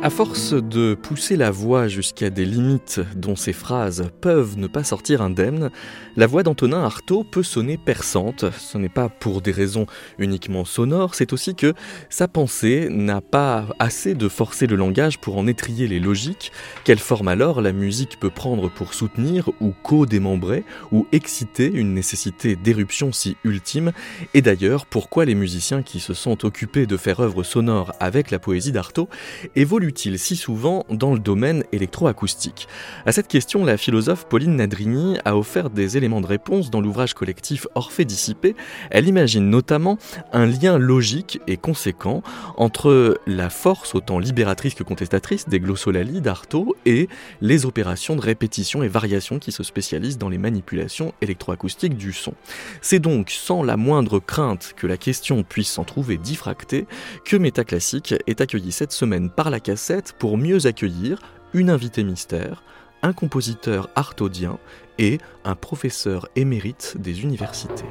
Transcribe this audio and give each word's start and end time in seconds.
À 0.00 0.10
force 0.10 0.52
de 0.52 0.94
pousser 0.94 1.34
la 1.34 1.50
voix 1.50 1.88
jusqu'à 1.88 2.30
des 2.30 2.44
limites 2.44 3.00
dont 3.16 3.34
ces 3.34 3.52
phrases 3.52 4.10
peuvent 4.20 4.56
ne 4.56 4.68
pas 4.68 4.84
sortir 4.84 5.22
indemnes, 5.22 5.70
la 6.16 6.28
voix 6.28 6.44
d'Antonin 6.44 6.84
Artaud 6.84 7.24
peut 7.24 7.42
sonner 7.42 7.76
perçante. 7.76 8.44
Ce 8.56 8.78
n'est 8.78 8.88
pas 8.88 9.08
pour 9.08 9.42
des 9.42 9.50
raisons 9.50 9.86
uniquement 10.18 10.64
sonores, 10.64 11.16
c'est 11.16 11.32
aussi 11.32 11.56
que 11.56 11.74
sa 12.10 12.28
pensée 12.28 12.86
n'a 12.90 13.20
pas 13.20 13.66
assez 13.80 14.14
de 14.14 14.28
forcer 14.28 14.68
le 14.68 14.76
langage 14.76 15.18
pour 15.18 15.36
en 15.36 15.48
étrier 15.48 15.88
les 15.88 15.98
logiques. 15.98 16.52
Quelle 16.84 17.00
forme 17.00 17.26
alors 17.26 17.60
la 17.60 17.72
musique 17.72 18.20
peut 18.20 18.30
prendre 18.30 18.70
pour 18.70 18.94
soutenir 18.94 19.50
ou 19.60 19.74
co-démembrer 19.82 20.62
ou 20.92 21.08
exciter 21.10 21.66
une 21.66 21.92
nécessité 21.92 22.54
d'éruption 22.54 23.10
si 23.10 23.36
ultime? 23.42 23.90
Et 24.32 24.42
d'ailleurs, 24.42 24.86
pourquoi 24.86 25.24
les 25.24 25.34
musiciens 25.34 25.82
qui 25.82 25.98
se 25.98 26.14
sont 26.14 26.44
occupés 26.44 26.86
de 26.86 26.96
faire 26.96 27.18
œuvre 27.18 27.42
sonore 27.42 27.92
avec 27.98 28.30
la 28.30 28.38
poésie 28.38 28.72
d'Artaud 28.72 29.08
évoluent 29.56 29.87
il 30.04 30.18
si 30.18 30.36
souvent 30.36 30.84
dans 30.90 31.12
le 31.12 31.18
domaine 31.18 31.64
électroacoustique 31.72 32.68
À 33.06 33.12
cette 33.12 33.28
question, 33.28 33.64
la 33.64 33.76
philosophe 33.76 34.26
Pauline 34.26 34.56
Nadrini 34.56 35.18
a 35.24 35.36
offert 35.36 35.70
des 35.70 35.96
éléments 35.96 36.20
de 36.20 36.26
réponse 36.26 36.70
dans 36.70 36.80
l'ouvrage 36.80 37.14
collectif 37.14 37.66
Orphée 37.74 38.04
dissipé. 38.04 38.54
Elle 38.90 39.08
imagine 39.08 39.48
notamment 39.48 39.98
un 40.32 40.46
lien 40.46 40.78
logique 40.78 41.40
et 41.46 41.56
conséquent 41.56 42.22
entre 42.56 43.20
la 43.26 43.50
force 43.50 43.94
autant 43.94 44.18
libératrice 44.18 44.74
que 44.74 44.82
contestatrice 44.82 45.48
des 45.48 45.60
glossolalies 45.60 46.20
d'Artaud 46.20 46.76
et 46.86 47.08
les 47.40 47.66
opérations 47.66 48.16
de 48.16 48.20
répétition 48.20 48.82
et 48.82 48.88
variation 48.88 49.38
qui 49.38 49.52
se 49.52 49.62
spécialisent 49.62 50.18
dans 50.18 50.28
les 50.28 50.38
manipulations 50.38 51.14
électroacoustiques 51.22 51.96
du 51.96 52.12
son. 52.12 52.34
C'est 52.80 52.98
donc 52.98 53.30
sans 53.30 53.62
la 53.62 53.76
moindre 53.76 54.18
crainte 54.18 54.74
que 54.76 54.86
la 54.86 54.96
question 54.96 55.42
puisse 55.42 55.70
s'en 55.70 55.84
trouver 55.84 56.16
diffractée 56.16 56.86
que 57.24 57.36
Métaclassique 57.36 58.14
est 58.26 58.40
accueilli 58.40 58.72
cette 58.72 58.92
semaine 58.92 59.30
par 59.30 59.50
la 59.50 59.60
pour 60.18 60.38
mieux 60.38 60.66
accueillir 60.66 61.18
une 61.54 61.70
invitée 61.70 62.04
mystère, 62.04 62.62
un 63.02 63.12
compositeur 63.12 63.88
artaudien 63.94 64.58
et 64.98 65.18
un 65.44 65.54
professeur 65.54 66.28
émérite 66.36 66.96
des 66.98 67.22
universités. 67.22 67.84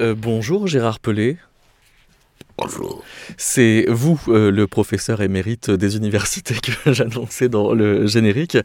Euh, 0.00 0.14
bonjour 0.16 0.66
Gérard 0.66 0.98
Pelé. 0.98 1.36
Bonjour. 2.56 3.04
C'est 3.36 3.84
vous, 3.88 4.18
euh, 4.28 4.50
le 4.50 4.66
professeur 4.66 5.20
émérite 5.20 5.70
des 5.70 5.96
universités 5.96 6.54
que 6.54 6.72
j'annonçais 6.92 7.50
dans 7.50 7.74
le 7.74 8.06
générique. 8.06 8.56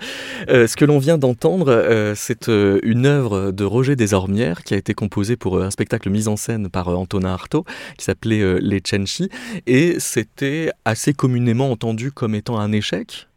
Euh, 0.47 0.65
ce 0.67 0.77
que 0.77 0.85
l'on 0.85 0.97
vient 0.97 1.17
d'entendre, 1.17 2.13
c'est 2.15 2.47
une 2.47 3.05
œuvre 3.05 3.51
de 3.51 3.65
Roger 3.65 3.97
Desormières 3.97 4.63
qui 4.63 4.73
a 4.75 4.77
été 4.77 4.93
composée 4.93 5.35
pour 5.35 5.61
un 5.61 5.71
spectacle 5.71 6.09
mis 6.09 6.29
en 6.29 6.37
scène 6.37 6.69
par 6.69 6.87
Antonin 6.87 7.33
Artaud 7.33 7.65
qui 7.97 8.05
s'appelait 8.05 8.59
Les 8.61 8.81
Chenchi 8.85 9.29
et 9.67 9.99
c'était 9.99 10.71
assez 10.85 11.13
communément 11.13 11.69
entendu 11.69 12.11
comme 12.11 12.33
étant 12.33 12.59
un 12.59 12.71
échec? 12.71 13.27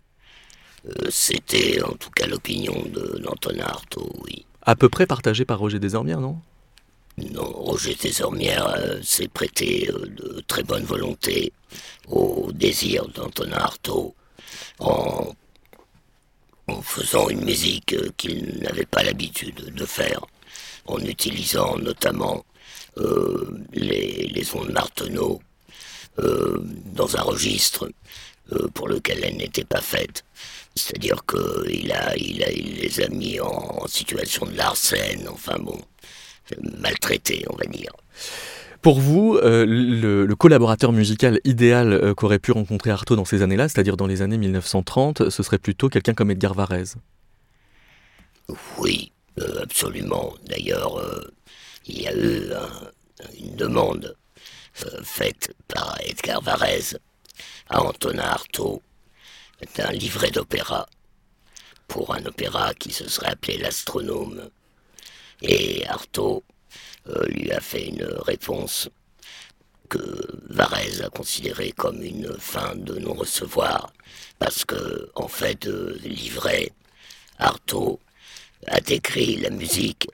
C'était 1.09 1.83
en 1.83 1.95
tout 1.95 2.11
cas 2.11 2.27
l'opinion 2.29 2.75
d'Antonin 3.23 3.65
Artaud, 3.65 4.13
oui. 4.25 4.45
À 4.63 4.77
peu 4.77 4.89
près 4.89 5.07
partagée 5.07 5.45
par 5.45 5.59
Roger 5.59 5.81
Desormières, 5.81 6.21
non 6.21 6.29
non, 6.29 6.39
Roger 7.37 7.95
Désormière 7.95 8.67
euh, 8.77 9.01
s'est 9.03 9.29
prêté 9.29 9.91
euh, 9.91 10.06
de 10.06 10.43
très 10.47 10.62
bonne 10.62 10.84
volonté 10.84 11.53
au 12.09 12.51
désir 12.53 13.06
d'Antonin 13.09 13.56
Artaud 13.59 14.15
en, 14.79 15.33
faisant 16.83 17.29
une 17.29 17.45
musique 17.45 17.95
euh, 17.95 18.11
qu'il 18.17 18.59
n'avait 18.61 18.87
pas 18.87 19.03
l'habitude 19.03 19.75
de 19.75 19.87
faire, 19.87 20.25
en 20.87 20.99
utilisant 21.01 21.77
notamment 21.79 22.45
les, 23.73 24.50
ondes 24.55 24.73
Marteneau 24.73 25.41
dans 26.17 27.17
un 27.17 27.23
registre 27.23 27.89
pour 28.75 28.89
lequel 28.89 29.23
elle 29.23 29.37
n'était 29.37 29.65
pas 29.65 29.81
faite. 29.81 30.25
C'est-à-dire 30.75 31.21
qu'il 31.25 31.93
a, 31.93 32.17
il 32.17 32.43
a, 32.43 32.50
il 32.50 32.81
les 32.81 33.00
a 33.00 33.09
mis 33.09 33.39
en, 33.39 33.47
en 33.83 33.87
situation 33.87 34.47
de 34.47 34.56
l'arsène, 34.56 35.29
enfin 35.29 35.59
bon 35.61 35.81
maltraité, 36.81 37.45
on 37.51 37.57
va 37.57 37.65
dire. 37.65 37.93
Pour 38.81 39.01
vous, 39.01 39.37
euh, 39.43 39.67
le, 39.67 40.35
collaborateur 40.37 40.93
musical 40.93 41.41
idéal 41.45 41.93
euh, 41.93 42.15
qu'aurait 42.15 42.39
pu 42.39 42.53
rencontrer 42.53 42.91
Artaud 42.91 43.17
dans 43.17 43.25
ces 43.25 43.43
années-là, 43.43 43.69
c'est-à-dire 43.69 43.97
dans 43.97 44.07
les 44.07 44.23
années 44.23 44.39
1930, 44.39 45.31
ce 45.31 45.43
serait 45.43 45.59
plutôt 45.59 45.89
quelqu'un 45.89 46.15
comme 46.15 46.31
Edgar 46.31 46.55
Varèse 46.55 46.97
Oui, 48.79 49.11
euh, 49.41 49.63
absolument. 49.63 50.33
D'ailleurs, 50.47 51.03
il 51.87 52.03
y 52.03 52.07
a 52.07 52.15
eu 52.15 52.43
une 53.41 53.57
demande 53.57 54.17
faite 55.03 55.53
par 55.67 55.99
Edgar 56.07 56.41
Varèse 56.41 56.99
à 57.69 57.83
Antonin 57.83 58.23
Artaud 58.23 58.81
d'un 59.77 59.91
livret 59.91 60.31
d'opéra 60.31 60.87
pour 61.89 62.15
un 62.15 62.25
opéra 62.27 62.75
qui 62.75 62.93
se 62.93 63.09
serait 63.09 63.33
appelé 63.33 63.59
L'Astronome 63.59 64.51
et 65.43 65.87
Artaud 65.87 66.44
euh, 67.09 67.26
lui 67.28 67.50
a 67.53 67.60
fait 67.60 67.87
une 67.87 68.04
réponse 68.04 68.88
que 69.88 69.99
Varese 70.50 71.03
a 71.03 71.09
considérée 71.09 71.72
comme 71.72 72.03
une 72.03 72.32
fin 72.38 72.75
de 72.76 72.99
non-recevoir, 72.99 73.93
parce 74.38 74.65
que, 74.65 75.10
en 75.15 75.28
fait, 75.28 75.66
euh, 75.66 75.99
livret, 76.03 76.72
Artaud 77.38 78.00
a 78.66 78.81
décrit 78.81 79.37
la 79.37 79.50
musique 79.50 80.09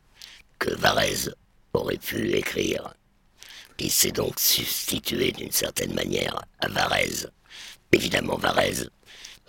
que 0.58 0.70
Varese 0.74 1.34
aurait 1.72 1.96
pu 1.98 2.32
écrire. 2.32 2.94
Il 3.78 3.90
s'est 3.90 4.12
donc 4.12 4.38
substitué 4.38 5.32
d'une 5.32 5.50
certaine 5.50 5.94
manière 5.94 6.40
à 6.60 6.68
Varese. 6.68 7.30
Évidemment, 7.90 8.36
Varese 8.36 8.90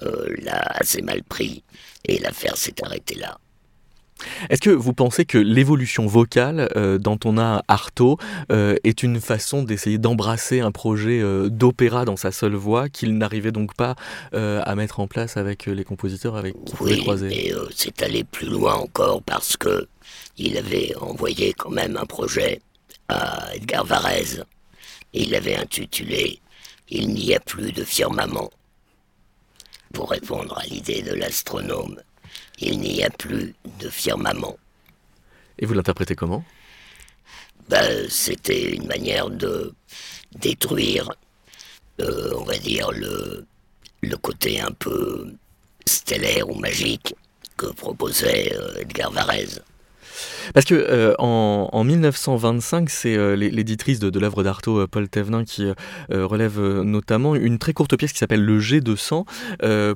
euh, 0.02 0.36
l'a 0.40 0.62
assez 0.80 1.02
mal 1.02 1.24
pris 1.24 1.64
et 2.06 2.18
l'affaire 2.20 2.58
s'est 2.58 2.84
arrêtée 2.84 3.16
là. 3.16 3.38
Est-ce 4.50 4.62
que 4.62 4.70
vous 4.70 4.94
pensez 4.94 5.26
que 5.26 5.38
l'évolution 5.38 6.08
vocale 6.08 6.70
euh, 6.76 6.98
d'Antonin 6.98 7.62
Artaud 7.68 8.18
euh, 8.52 8.76
est 8.84 9.04
une 9.04 9.20
façon 9.20 9.64
d'essayer 9.64 9.98
d'embrasser 9.98 10.62
un 10.62 10.72
projet 10.72 11.22
euh, 11.22 11.50
d'opéra 11.50 12.06
dans 12.06 12.16
sa 12.16 12.32
seule 12.32 12.56
voix 12.56 12.90
qu'il 12.90 13.18
n'arrivait 13.18 13.52
donc 13.52 13.76
pas 13.76 13.96
à 14.32 14.76
mettre 14.76 15.00
en 15.00 15.08
place 15.08 15.38
avec 15.38 15.66
les 15.66 15.84
compositeurs 15.84 16.36
avec 16.36 16.54
qui 16.66 16.74
oui, 16.82 17.00
croiser 17.00 17.28
mais 17.30 17.52
c'est 17.76 18.02
allé 18.02 18.24
plus 18.24 18.48
loin 18.48 18.76
encore 18.76 19.22
parce 19.24 19.58
que 19.58 19.88
il 20.38 20.58
avait 20.58 20.94
envoyé 21.00 21.54
quand 21.54 21.70
même 21.70 21.98
un 21.98 22.06
projet 22.06 22.62
à 23.08 23.56
Edgar 23.56 23.86
Varèse. 23.86 24.44
Il 25.14 25.32
l'avait 25.32 25.56
intitulé 25.56 26.40
Il 26.90 27.10
n'y 27.10 27.34
a 27.34 27.40
plus 27.40 27.72
de 27.72 27.84
firmament 27.84 28.50
pour 29.94 30.10
répondre 30.10 30.58
à 30.58 30.66
l'idée 30.66 31.02
de 31.02 31.14
l'astronome 31.14 32.00
il 32.60 32.80
n'y 32.80 33.04
a 33.04 33.10
plus 33.10 33.54
de 33.80 33.90
firmament. 33.90 34.58
Et 35.60 35.66
vous 35.66 35.74
l'interprétez 35.74 36.16
comment? 36.16 36.44
Ben, 37.70 38.08
C'était 38.10 38.74
une 38.74 38.88
manière 38.88 39.30
de 39.30 39.74
détruire, 40.40 41.12
euh, 42.02 42.34
on 42.38 42.44
va 42.44 42.58
dire, 42.58 42.92
le, 42.92 43.46
le 44.02 44.18
côté 44.18 44.60
un 44.60 44.72
peu 44.72 45.34
stellaire 45.86 46.50
ou 46.50 46.56
magique 46.56 47.16
que 47.58 47.68
proposait 47.68 48.54
euh, 48.54 48.82
Edgar 48.82 49.12
Varèse. 49.12 49.62
Parce 50.54 50.66
que 50.66 50.76
euh, 50.76 51.14
en, 51.20 51.84
1925, 51.84 52.90
c'est 52.90 53.16
euh, 53.16 53.36
l'éditrice 53.36 54.00
de, 54.00 54.20
l'œuvre 54.20 54.44
d'Artaud, 54.44 54.80
euh, 54.80 54.88
Paul 54.88 55.08
Thévenin, 55.10 55.44
qui 55.44 55.66
relève 56.10 56.60
notamment 56.60 57.36
une 57.36 57.58
très 57.58 57.74
courte 57.74 57.96
pièce 57.96 58.14
qui 58.14 58.20
s'appelle 58.20 58.44
Le 58.44 58.60
G 58.60 58.82
de 58.82 58.96
sang, 58.96 59.26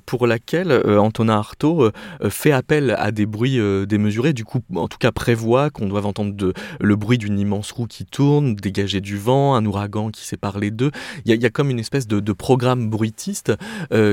pour 0.06 0.27
laquelle 0.27 0.71
Antonin 0.98 1.33
Artaud 1.33 1.92
fait 2.30 2.51
appel 2.51 2.95
à 2.98 3.12
des 3.12 3.25
bruits 3.25 3.60
démesurés, 3.88 4.33
du 4.33 4.45
coup, 4.45 4.62
en 4.75 4.88
tout 4.88 4.98
cas 4.98 5.12
prévoit 5.12 5.69
qu'on 5.69 5.88
doit 5.88 6.06
entendre 6.06 6.54
le 6.80 6.95
bruit 6.95 7.18
d'une 7.18 7.39
immense 7.39 7.71
roue 7.71 7.88
qui 7.88 8.06
tourne, 8.06 8.56
dégager 8.56 9.01
du 9.01 9.18
vent, 9.18 9.56
un 9.56 9.66
ouragan 9.66 10.10
qui 10.10 10.25
sépare 10.25 10.60
les 10.60 10.71
deux. 10.71 10.92
Il 11.25 11.36
y, 11.36 11.45
a 11.45 11.50
comme 11.50 11.69
une 11.69 11.80
espèce 11.80 12.07
de, 12.07 12.33
programme 12.33 12.89
bruitiste 12.89 13.54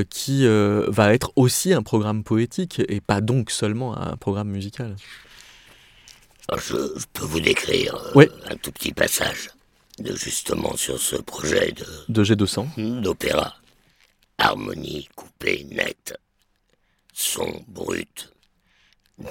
qui 0.09 0.45
va 0.47 1.13
être 1.13 1.31
aussi 1.35 1.73
un 1.73 1.83
programme 1.83 2.23
poétique 2.23 2.81
et 2.87 3.01
pas 3.01 3.21
donc 3.21 3.51
seulement 3.51 3.97
un 3.97 4.15
programme 4.17 4.49
musical. 4.49 4.95
Je, 6.55 7.05
peux 7.11 7.25
vous 7.25 7.41
décrire 7.41 7.93
euh, 8.15 8.25
un 8.49 8.55
tout 8.55 8.71
petit 8.71 8.93
passage 8.93 9.49
de 9.99 10.15
justement 10.15 10.77
sur 10.77 10.97
ce 10.97 11.17
projet 11.17 11.73
de, 11.73 11.85
de 12.07 12.23
G200 12.23 13.01
d'opéra. 13.01 13.57
Harmonie 14.37 15.09
coupée 15.15 15.65
nette, 15.65 16.17
son 17.13 17.65
brut, 17.67 18.31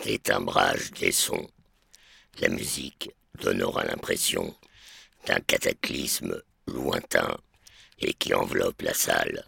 détimbrage 0.04 0.90
des 0.92 1.12
sons. 1.12 1.48
La 2.40 2.48
musique 2.48 3.10
donnera 3.40 3.84
l'impression 3.84 4.54
d'un 5.26 5.40
cataclysme 5.40 6.42
lointain 6.66 7.38
et 7.98 8.12
qui 8.12 8.34
enveloppe 8.34 8.82
la 8.82 8.92
salle, 8.92 9.44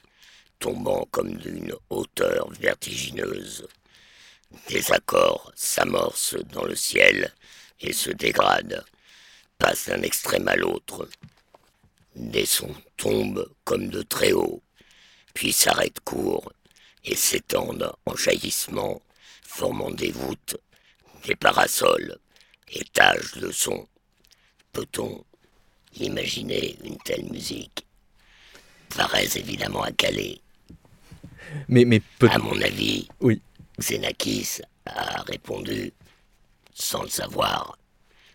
tombant 0.58 1.06
comme 1.10 1.36
d'une 1.36 1.74
hauteur 1.90 2.48
vertigineuse. 2.60 3.68
Des 4.68 4.90
accords 4.90 5.52
s'amorcent 5.54 6.42
dans 6.52 6.64
le 6.64 6.74
ciel 6.74 7.34
et 7.80 7.92
se 7.92 8.10
dégradent, 8.10 8.84
passent 9.58 9.88
d'un 9.88 10.02
extrême 10.02 10.48
à 10.48 10.56
l'autre. 10.56 11.08
Des 12.14 12.46
sons 12.46 12.74
tombent 12.96 13.48
comme 13.64 13.88
de 13.88 14.02
très 14.02 14.32
haut, 14.32 14.62
puis 15.34 15.52
s'arrêtent 15.52 16.00
court 16.00 16.52
et 17.04 17.14
s'étendent 17.14 17.92
en 18.06 18.16
jaillissements, 18.16 19.02
formant 19.42 19.90
des 19.90 20.10
voûtes, 20.10 20.56
des 21.24 21.36
parasols, 21.36 22.18
étages 22.72 23.32
de 23.34 23.50
sons. 23.50 23.86
Peut-on 24.72 25.24
imaginer 26.00 26.76
une 26.84 26.98
telle 26.98 27.24
musique? 27.30 27.86
Varese 28.94 29.36
évidemment 29.36 29.82
à 29.82 29.92
Calais. 29.92 30.40
Mais, 31.68 31.84
mais 31.84 32.00
peut 32.18 32.28
À 32.30 32.38
mon 32.38 32.60
avis, 32.60 33.08
oui. 33.20 33.40
Xenakis 33.78 34.60
a 34.86 35.22
répondu, 35.22 35.92
sans 36.78 37.02
le 37.02 37.08
savoir, 37.08 37.78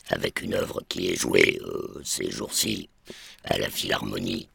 avec 0.09 0.41
une 0.41 0.53
œuvre 0.53 0.81
qui 0.89 1.09
est 1.09 1.15
jouée 1.15 1.59
euh, 1.63 2.01
ces 2.03 2.29
jours-ci 2.29 2.89
à 3.45 3.57
la 3.57 3.69
Philharmonie, 3.69 4.49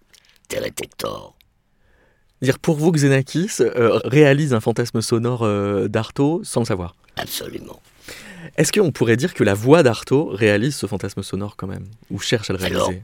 Teretector. 0.48 1.34
Dire 2.42 2.58
pour 2.58 2.76
vous, 2.76 2.92
Xenakis 2.92 3.56
euh, 3.60 3.98
réalise 4.04 4.54
un 4.54 4.60
fantasme 4.60 5.00
sonore 5.00 5.42
euh, 5.42 5.88
d'Artaud 5.88 6.42
sans 6.44 6.60
le 6.60 6.66
savoir 6.66 6.94
Absolument. 7.16 7.80
Est-ce 8.56 8.72
qu'on 8.72 8.92
pourrait 8.92 9.16
dire 9.16 9.34
que 9.34 9.42
la 9.42 9.54
voix 9.54 9.82
d'Artaud 9.82 10.26
réalise 10.26 10.76
ce 10.76 10.86
fantasme 10.86 11.22
sonore 11.22 11.56
quand 11.56 11.66
même 11.66 11.86
Ou 12.10 12.20
cherche 12.20 12.50
à 12.50 12.52
le 12.52 12.58
réaliser? 12.60 13.02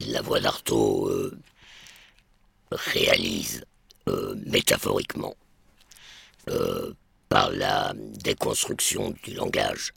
La 0.00 0.20
voix 0.20 0.40
d'Artaud 0.40 1.10
réalise 2.70 3.64
métaphoriquement 4.44 5.34
euh, 6.50 6.92
par 7.28 7.50
la 7.50 7.92
déconstruction 7.96 9.14
du 9.22 9.34
langage, 9.34 9.92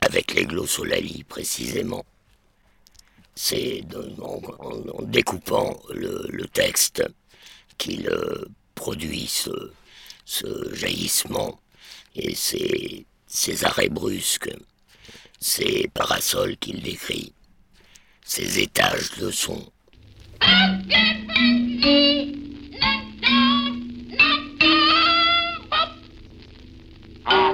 avec 0.00 0.34
les 0.34 0.46
glossolalie 0.46 1.24
précisément. 1.24 2.04
C'est 3.34 3.82
en, 4.20 5.02
découpant 5.02 5.80
le, 5.92 6.46
texte 6.52 7.02
qu'il 7.78 8.08
euh, 8.08 8.44
produit 8.74 9.26
ce, 9.26 9.72
jaillissement 10.72 11.60
et 12.14 12.34
ces, 12.34 13.06
ces 13.26 13.64
arrêts 13.64 13.88
brusques, 13.88 14.54
ces 15.40 15.90
parasols 15.92 16.56
qu'il 16.58 16.80
décrit, 16.80 17.32
ces 18.24 18.60
étages 18.60 19.10
de 19.18 19.30
son. 19.30 19.70
Ah. 27.26 27.53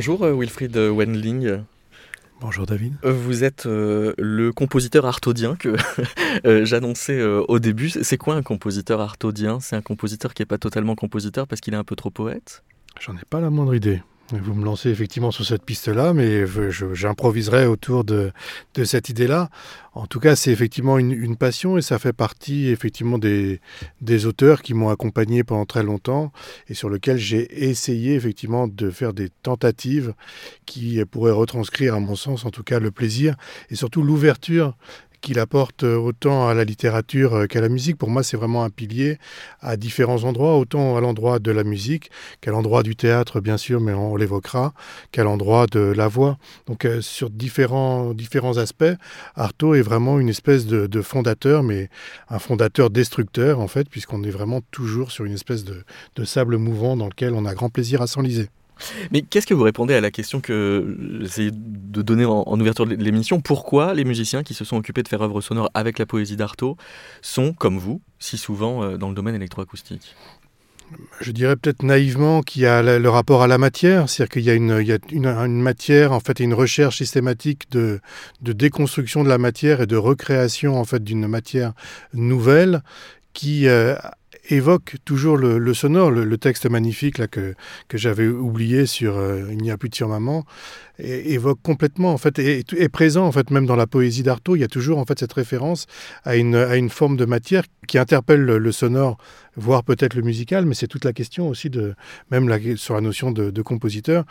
Bonjour 0.00 0.22
euh, 0.22 0.32
Wilfried 0.32 0.74
Wendling. 0.78 1.58
Bonjour 2.40 2.64
David. 2.64 2.94
Euh, 3.04 3.12
vous 3.12 3.44
êtes 3.44 3.66
euh, 3.66 4.14
le 4.16 4.50
compositeur 4.50 5.04
artaudien 5.04 5.56
que 5.56 5.76
j'annonçais 6.64 7.22
au 7.22 7.58
début. 7.58 7.90
C'est 7.90 8.16
quoi 8.16 8.34
un 8.34 8.42
compositeur 8.42 9.02
artaudien? 9.02 9.60
C'est 9.60 9.76
un 9.76 9.82
compositeur 9.82 10.32
qui 10.32 10.40
n'est 10.40 10.46
pas 10.46 10.56
totalement 10.56 10.94
compositeur 10.94 11.46
parce 11.46 11.60
qu'il 11.60 11.74
est 11.74 11.76
un 11.76 11.84
peu 11.84 11.96
trop 11.96 12.08
poète? 12.08 12.64
J'en 12.98 13.12
ai 13.12 13.26
pas 13.28 13.42
la 13.42 13.50
moindre 13.50 13.74
idée. 13.74 14.00
Vous 14.32 14.54
me 14.54 14.64
lancez 14.64 14.90
effectivement 14.90 15.30
sur 15.30 15.44
cette 15.44 15.64
piste-là, 15.64 16.12
mais 16.12 16.44
j'improviserai 16.92 17.66
autour 17.66 18.04
de, 18.04 18.32
cette 18.84 19.08
idée-là. 19.08 19.50
En 19.92 20.06
tout 20.06 20.20
cas, 20.20 20.36
c'est 20.36 20.52
effectivement 20.52 20.98
une, 20.98 21.36
passion 21.36 21.78
et 21.78 21.82
ça 21.82 21.98
fait 21.98 22.12
partie 22.12 22.68
effectivement 22.68 23.18
des, 23.18 23.60
des 24.00 24.26
auteurs 24.26 24.62
qui 24.62 24.74
m'ont 24.74 24.90
accompagné 24.90 25.42
pendant 25.42 25.64
très 25.64 25.82
longtemps 25.82 26.32
et 26.68 26.74
sur 26.74 26.90
lesquels 26.90 27.18
j'ai 27.18 27.68
essayé 27.68 28.14
effectivement 28.14 28.68
de 28.68 28.90
faire 28.90 29.12
des 29.12 29.30
tentatives 29.42 30.14
qui 30.66 31.02
pourraient 31.06 31.32
retranscrire, 31.32 31.94
à 31.94 32.00
mon 32.00 32.16
sens 32.16 32.44
en 32.44 32.50
tout 32.50 32.62
cas, 32.62 32.78
le 32.78 32.90
plaisir 32.90 33.36
et 33.70 33.74
surtout 33.74 34.02
l'ouverture 34.02 34.76
qu'il 35.20 35.38
apporte 35.38 35.82
autant 35.82 36.48
à 36.48 36.54
la 36.54 36.64
littérature 36.64 37.46
qu'à 37.48 37.60
la 37.60 37.68
musique. 37.68 37.96
Pour 37.96 38.10
moi, 38.10 38.22
c'est 38.22 38.36
vraiment 38.36 38.64
un 38.64 38.70
pilier 38.70 39.18
à 39.60 39.76
différents 39.76 40.24
endroits, 40.24 40.56
autant 40.58 40.96
à 40.96 41.00
l'endroit 41.00 41.38
de 41.38 41.50
la 41.50 41.64
musique 41.64 42.10
qu'à 42.40 42.50
l'endroit 42.50 42.82
du 42.82 42.96
théâtre, 42.96 43.40
bien 43.40 43.56
sûr, 43.56 43.80
mais 43.80 43.92
on 43.92 44.16
l'évoquera, 44.16 44.72
qu'à 45.12 45.24
l'endroit 45.24 45.66
de 45.66 45.80
la 45.80 46.08
voix. 46.08 46.38
Donc, 46.66 46.84
euh, 46.84 47.00
sur 47.00 47.30
différents, 47.30 48.14
différents 48.14 48.56
aspects, 48.58 48.84
Artaud 49.34 49.74
est 49.74 49.82
vraiment 49.82 50.18
une 50.18 50.28
espèce 50.28 50.66
de, 50.66 51.02
fondateur, 51.02 51.62
mais 51.62 51.88
un 52.28 52.38
fondateur 52.38 52.90
destructeur, 52.90 53.60
en 53.60 53.68
fait, 53.68 53.88
puisqu'on 53.88 54.22
est 54.22 54.30
vraiment 54.30 54.60
toujours 54.70 55.10
sur 55.10 55.24
une 55.24 55.32
espèce 55.32 55.64
de 55.64 55.84
sable 56.24 56.58
mouvant 56.58 56.96
dans 56.96 57.06
lequel 57.06 57.34
on 57.34 57.46
a 57.46 57.54
grand 57.54 57.70
plaisir 57.70 58.02
à 58.02 58.06
s'enliser. 58.06 58.48
Mais 59.10 59.22
qu'est-ce 59.22 59.46
que 59.46 59.54
vous 59.54 59.62
répondez 59.62 59.94
à 59.94 60.00
la 60.00 60.10
question 60.10 60.40
que 60.40 60.96
j'essaie 61.20 61.50
de 61.52 62.02
donner 62.02 62.24
en, 62.24 62.60
ouverture 62.60 62.86
de 62.86 62.94
l'émission? 62.94 63.40
Pourquoi 63.40 63.94
les 63.94 64.04
musiciens 64.04 64.42
qui 64.42 64.54
se 64.54 64.64
sont 64.64 64.76
occupés 64.76 65.02
de 65.02 65.08
faire 65.08 65.22
œuvre 65.22 65.40
sonore 65.40 65.70
avec 65.74 65.98
la 65.98 66.06
poésie 66.06 66.36
d'Artaud 66.36 66.76
sont, 67.22 67.52
comme 67.52 67.78
vous, 67.78 68.00
si 68.18 68.38
souvent 68.38 68.82
euh, 68.82 68.96
dans 68.96 69.08
le 69.08 69.14
domaine 69.14 69.34
électroacoustique? 69.34 70.14
Je 71.20 71.30
dirais 71.30 71.54
peut-être 71.54 71.82
naïvement 71.82 72.42
qu'il 72.42 72.62
y 72.62 72.66
a 72.66 72.82
le 72.82 73.08
rapport 73.08 73.42
à 73.42 73.46
la 73.46 73.58
matière, 73.58 74.08
c'est-à-dire 74.08 74.32
qu'il 74.32 74.42
y 74.42 74.50
a, 74.50 74.54
une, 74.54 75.62
matière, 75.62 76.12
en 76.12 76.18
fait, 76.18 76.40
une 76.40 76.54
recherche 76.54 76.98
systématique 76.98 77.70
de, 77.70 78.00
déconstruction 78.42 79.22
de 79.22 79.28
la 79.28 79.38
matière 79.38 79.82
et 79.82 79.86
de 79.86 79.96
recréation 79.96 80.80
en 80.80 80.84
fait 80.84 81.04
d'une 81.04 81.28
matière 81.28 81.74
nouvelle 82.12 82.82
qui 83.34 83.68
évoque 84.50 84.96
toujours 85.04 85.36
le, 85.36 85.74
sonore, 85.74 86.10
le, 86.10 86.38
texte 86.38 86.68
magnifique 86.68 87.18
là, 87.18 87.26
que, 87.26 87.54
que 87.88 87.98
j'avais 87.98 88.26
oublié 88.26 88.86
sur 88.86 89.20
Il 89.50 89.58
n'y 89.58 89.70
a 89.70 89.76
plus 89.76 89.88
de 89.88 89.94
surmaman, 89.94 90.44
évoque 91.02 91.60
complètement, 91.62 92.12
en 92.12 92.18
fait, 92.18 92.38
et 92.38 92.58
est, 92.58 92.88
présent, 92.88 93.26
en 93.26 93.32
fait, 93.32 93.50
même 93.50 93.66
dans 93.66 93.76
la 93.76 93.86
poésie 93.86 94.22
d'Artaud, 94.22 94.56
il 94.56 94.60
y 94.60 94.64
a 94.64 94.68
toujours, 94.68 94.98
en 94.98 95.04
fait, 95.04 95.18
cette 95.18 95.32
référence 95.32 95.86
à 96.24 96.36
une, 96.36 96.54
à 96.54 96.76
une 96.76 96.90
forme 96.90 97.16
de 97.16 97.24
matière 97.24 97.64
qui 97.86 97.98
interpelle 97.98 98.40
le, 98.40 98.72
sonore, 98.72 99.18
voire 99.56 99.84
peut-être 99.84 100.14
le 100.14 100.22
musical, 100.22 100.66
mais 100.66 100.74
c'est 100.74 100.86
toute 100.86 101.04
la 101.04 101.12
question 101.12 101.48
aussi 101.48 101.70
de, 101.70 101.94
même 102.30 102.48
sur 102.76 102.94
la 102.94 103.00
notion 103.00 103.30
de, 103.30 103.50
de 103.50 103.62
compositeur, 103.62 104.24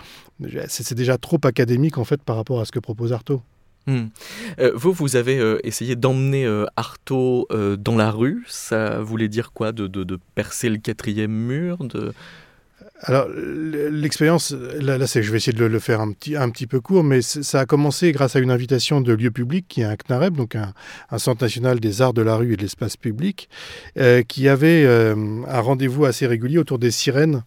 c'est 0.67 0.95
déjà 0.95 1.17
trop 1.17 1.39
académique, 1.43 1.97
en 1.97 2.03
fait, 2.03 2.21
par 2.21 2.35
rapport 2.35 2.59
à 2.59 2.65
ce 2.65 2.71
que 2.71 2.79
propose 2.79 3.13
Artaud. 3.13 3.41
Hmm. 3.87 4.07
Euh, 4.59 4.71
vous, 4.75 4.93
vous 4.93 5.15
avez 5.15 5.39
euh, 5.39 5.57
essayé 5.63 5.95
d'emmener 5.95 6.45
euh, 6.45 6.65
Artaud 6.75 7.47
dans 7.77 7.95
la 7.95 8.11
rue. 8.11 8.43
Ça 8.47 8.99
voulait 8.99 9.27
dire 9.27 9.51
quoi 9.51 9.71
de, 9.71 10.19
percer 10.35 10.69
le 10.69 10.77
quatrième 10.77 11.31
mur. 11.31 11.77
Alors, 13.01 13.29
l'expérience, 13.29 14.51
là, 14.51 14.97
là 14.97 15.05
je 15.05 15.31
vais 15.31 15.37
essayer 15.37 15.57
de 15.57 15.63
le, 15.63 15.79
faire 15.79 16.01
un 16.01 16.11
petit, 16.11 16.35
un 16.35 16.49
petit 16.49 16.67
peu 16.67 16.81
court, 16.81 17.03
mais 17.03 17.21
ça 17.21 17.61
a 17.61 17.65
commencé 17.65 18.11
grâce 18.11 18.35
à 18.35 18.39
une 18.39 18.51
invitation 18.51 18.99
de 18.99 19.13
lieu 19.13 19.31
public, 19.31 19.65
qui 19.69 19.81
est 19.81 19.85
un 19.85 19.95
CNAREB, 19.95 20.35
donc 20.35 20.55
un, 20.55 20.73
Centre 21.17 21.41
national 21.41 21.79
des 21.79 22.01
arts 22.01 22.13
de 22.13 22.21
la 22.21 22.35
rue 22.35 22.53
et 22.53 22.57
de 22.57 22.61
l'espace 22.61 22.97
public, 22.97 23.47
qui 24.27 24.49
avait 24.49 24.85
un 24.85 25.59
rendez-vous 25.61 26.05
assez 26.05 26.27
régulier 26.27 26.57
autour 26.57 26.77
des 26.77 26.91
sirènes 26.91 27.35
euh, 27.37 27.41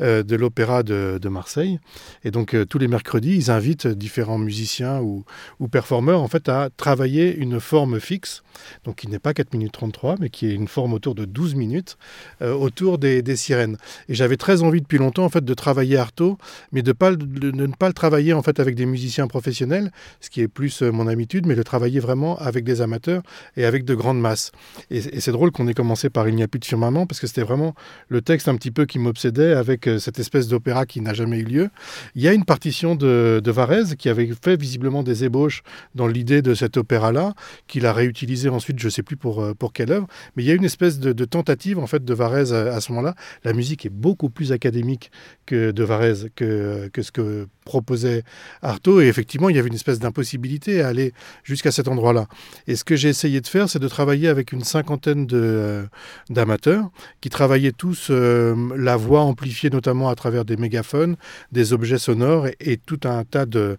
de 0.00 0.36
l'Opéra 0.36 0.82
de, 0.82 1.28
Marseille. 1.28 1.80
Et 2.24 2.30
donc 2.30 2.54
euh, 2.54 2.64
tous 2.64 2.78
les 2.78 2.88
mercredis, 2.88 3.36
ils 3.36 3.50
invitent 3.50 3.86
différents 3.86 4.38
musiciens 4.38 5.00
ou, 5.00 5.24
performeurs 5.70 6.22
en 6.22 6.28
fait 6.28 6.48
à 6.48 6.70
travailler 6.76 7.34
une 7.36 7.58
forme 7.60 7.98
fixe, 7.98 8.42
donc 8.84 8.96
qui 8.96 9.08
n'est 9.08 9.18
pas 9.18 9.34
4 9.34 9.52
minutes 9.52 9.72
33, 9.72 10.16
mais 10.20 10.30
qui 10.30 10.46
est 10.46 10.54
une 10.54 10.68
forme 10.68 10.94
autour 10.94 11.14
de 11.14 11.24
12 11.24 11.54
minutes, 11.56 11.98
euh, 12.40 12.54
autour 12.54 12.98
des, 12.98 13.36
sirènes. 13.36 13.76
Et 14.08 14.14
j'avais 14.14 14.36
très 14.36 14.62
envie 14.62 14.80
depuis 14.80 14.98
longtemps 14.98 15.24
en 15.24 15.28
fait 15.28 15.44
de 15.44 15.54
travailler 15.54 15.96
Artaud, 15.96 16.38
mais 16.72 16.82
de, 16.82 16.90
ne 16.90 17.66
pas 17.66 17.88
le 17.88 17.92
travailler 17.92 18.32
en 18.32 18.42
fait 18.42 18.60
avec 18.60 18.76
des 18.76 18.86
musiciens 18.86 19.26
professionnels, 19.26 19.90
ce 20.20 20.30
qui 20.30 20.40
est 20.40 20.48
plus 20.48 20.82
mon 20.82 21.06
habitude, 21.06 21.46
mais 21.46 21.54
de 21.54 21.62
travailler 21.62 22.00
vraiment 22.00 22.38
avec 22.38 22.64
des 22.64 22.80
amateurs 22.80 23.22
et 23.56 23.64
avec 23.64 23.84
de 23.84 23.94
grandes 23.94 24.20
masses. 24.20 24.52
Et, 24.90 24.98
et 24.98 25.20
c'est 25.20 25.32
drôle 25.32 25.50
qu'on 25.50 25.68
ait 25.68 25.74
commencé 25.74 26.08
par 26.08 26.28
Il 26.28 26.36
n'y 26.36 26.42
a 26.42 26.48
plus 26.48 26.60
de 26.60 26.64
firmament, 26.64 27.06
parce 27.06 27.20
que 27.20 27.26
c'était 27.26 27.42
vraiment 27.42 27.74
le 28.08 28.22
texte 28.22 28.48
un 28.48 28.56
petit 28.56 28.70
peu 28.70 28.86
qui 28.86 28.98
m'obsédait 28.98 29.52
avec 29.52 29.85
cette 29.98 30.18
espèce 30.18 30.48
d'opéra 30.48 30.86
qui 30.86 31.00
n'a 31.00 31.14
jamais 31.14 31.38
eu 31.38 31.44
lieu. 31.44 31.70
Il 32.14 32.22
y 32.22 32.28
a 32.28 32.32
une 32.32 32.44
partition 32.44 32.94
de, 32.94 33.40
de 33.42 33.94
qui 33.94 34.08
avait 34.08 34.30
fait 34.42 34.60
visiblement 34.60 35.02
des 35.02 35.24
ébauches 35.24 35.62
dans 35.94 36.06
l'idée 36.06 36.42
de 36.42 36.54
cet 36.54 36.76
opéra-là, 36.76 37.34
qu'il 37.66 37.86
a 37.86 37.92
réutilisé 37.92 38.48
ensuite, 38.48 38.78
je 38.78 38.86
ne 38.86 38.90
sais 38.90 39.02
plus 39.02 39.16
pour, 39.16 39.42
euh, 39.42 39.54
pour 39.54 39.72
quelle 39.72 39.92
œuvre, 39.92 40.06
mais 40.36 40.42
il 40.42 40.46
y 40.46 40.50
a 40.50 40.54
une 40.54 40.64
espèce 40.64 40.98
de, 40.98 41.24
tentative 41.24 41.78
en 41.78 41.86
fait 41.86 42.04
de 42.04 42.14
Varese 42.14 42.52
à, 42.52 42.80
ce 42.80 42.92
moment-là. 42.92 43.14
La 43.44 43.52
musique 43.52 43.84
est 43.86 43.90
beaucoup 43.90 44.30
plus 44.30 44.52
académique 44.52 45.10
que 45.44 45.70
de 45.70 45.84
Varese, 45.84 46.28
que, 46.36 46.88
que 46.92 47.02
ce 47.02 47.10
que 47.10 47.48
proposait 47.64 48.22
Artaud, 48.62 49.00
et 49.00 49.06
effectivement, 49.06 49.48
il 49.48 49.56
y 49.56 49.58
avait 49.58 49.68
une 49.68 49.74
espèce 49.74 49.98
d'impossibilité 49.98 50.82
à 50.82 50.88
aller 50.88 51.12
jusqu'à 51.42 51.72
cet 51.72 51.88
endroit-là. 51.88 52.26
Et 52.66 52.76
ce 52.76 52.84
que 52.84 52.96
j'ai 52.96 53.08
essayé 53.08 53.40
de 53.40 53.46
faire, 53.46 53.68
c'est 53.68 53.78
de 53.78 53.88
travailler 53.88 54.28
avec 54.28 54.52
une 54.52 54.62
cinquantaine 54.62 55.26
euh, 55.32 55.84
d'amateurs 56.30 56.90
qui 57.20 57.28
travaillaient 57.28 57.72
tous 57.72 58.08
euh, 58.10 58.54
la 58.76 58.96
voix 58.96 59.22
amplifiée 59.22 59.68
notamment 59.76 60.08
à 60.08 60.14
travers 60.14 60.44
des 60.44 60.56
mégaphones, 60.56 61.16
des 61.52 61.72
objets 61.72 61.98
sonores 61.98 62.48
et, 62.60 62.76
tout 62.78 63.00
un 63.04 63.24
tas 63.24 63.46
de, 63.46 63.76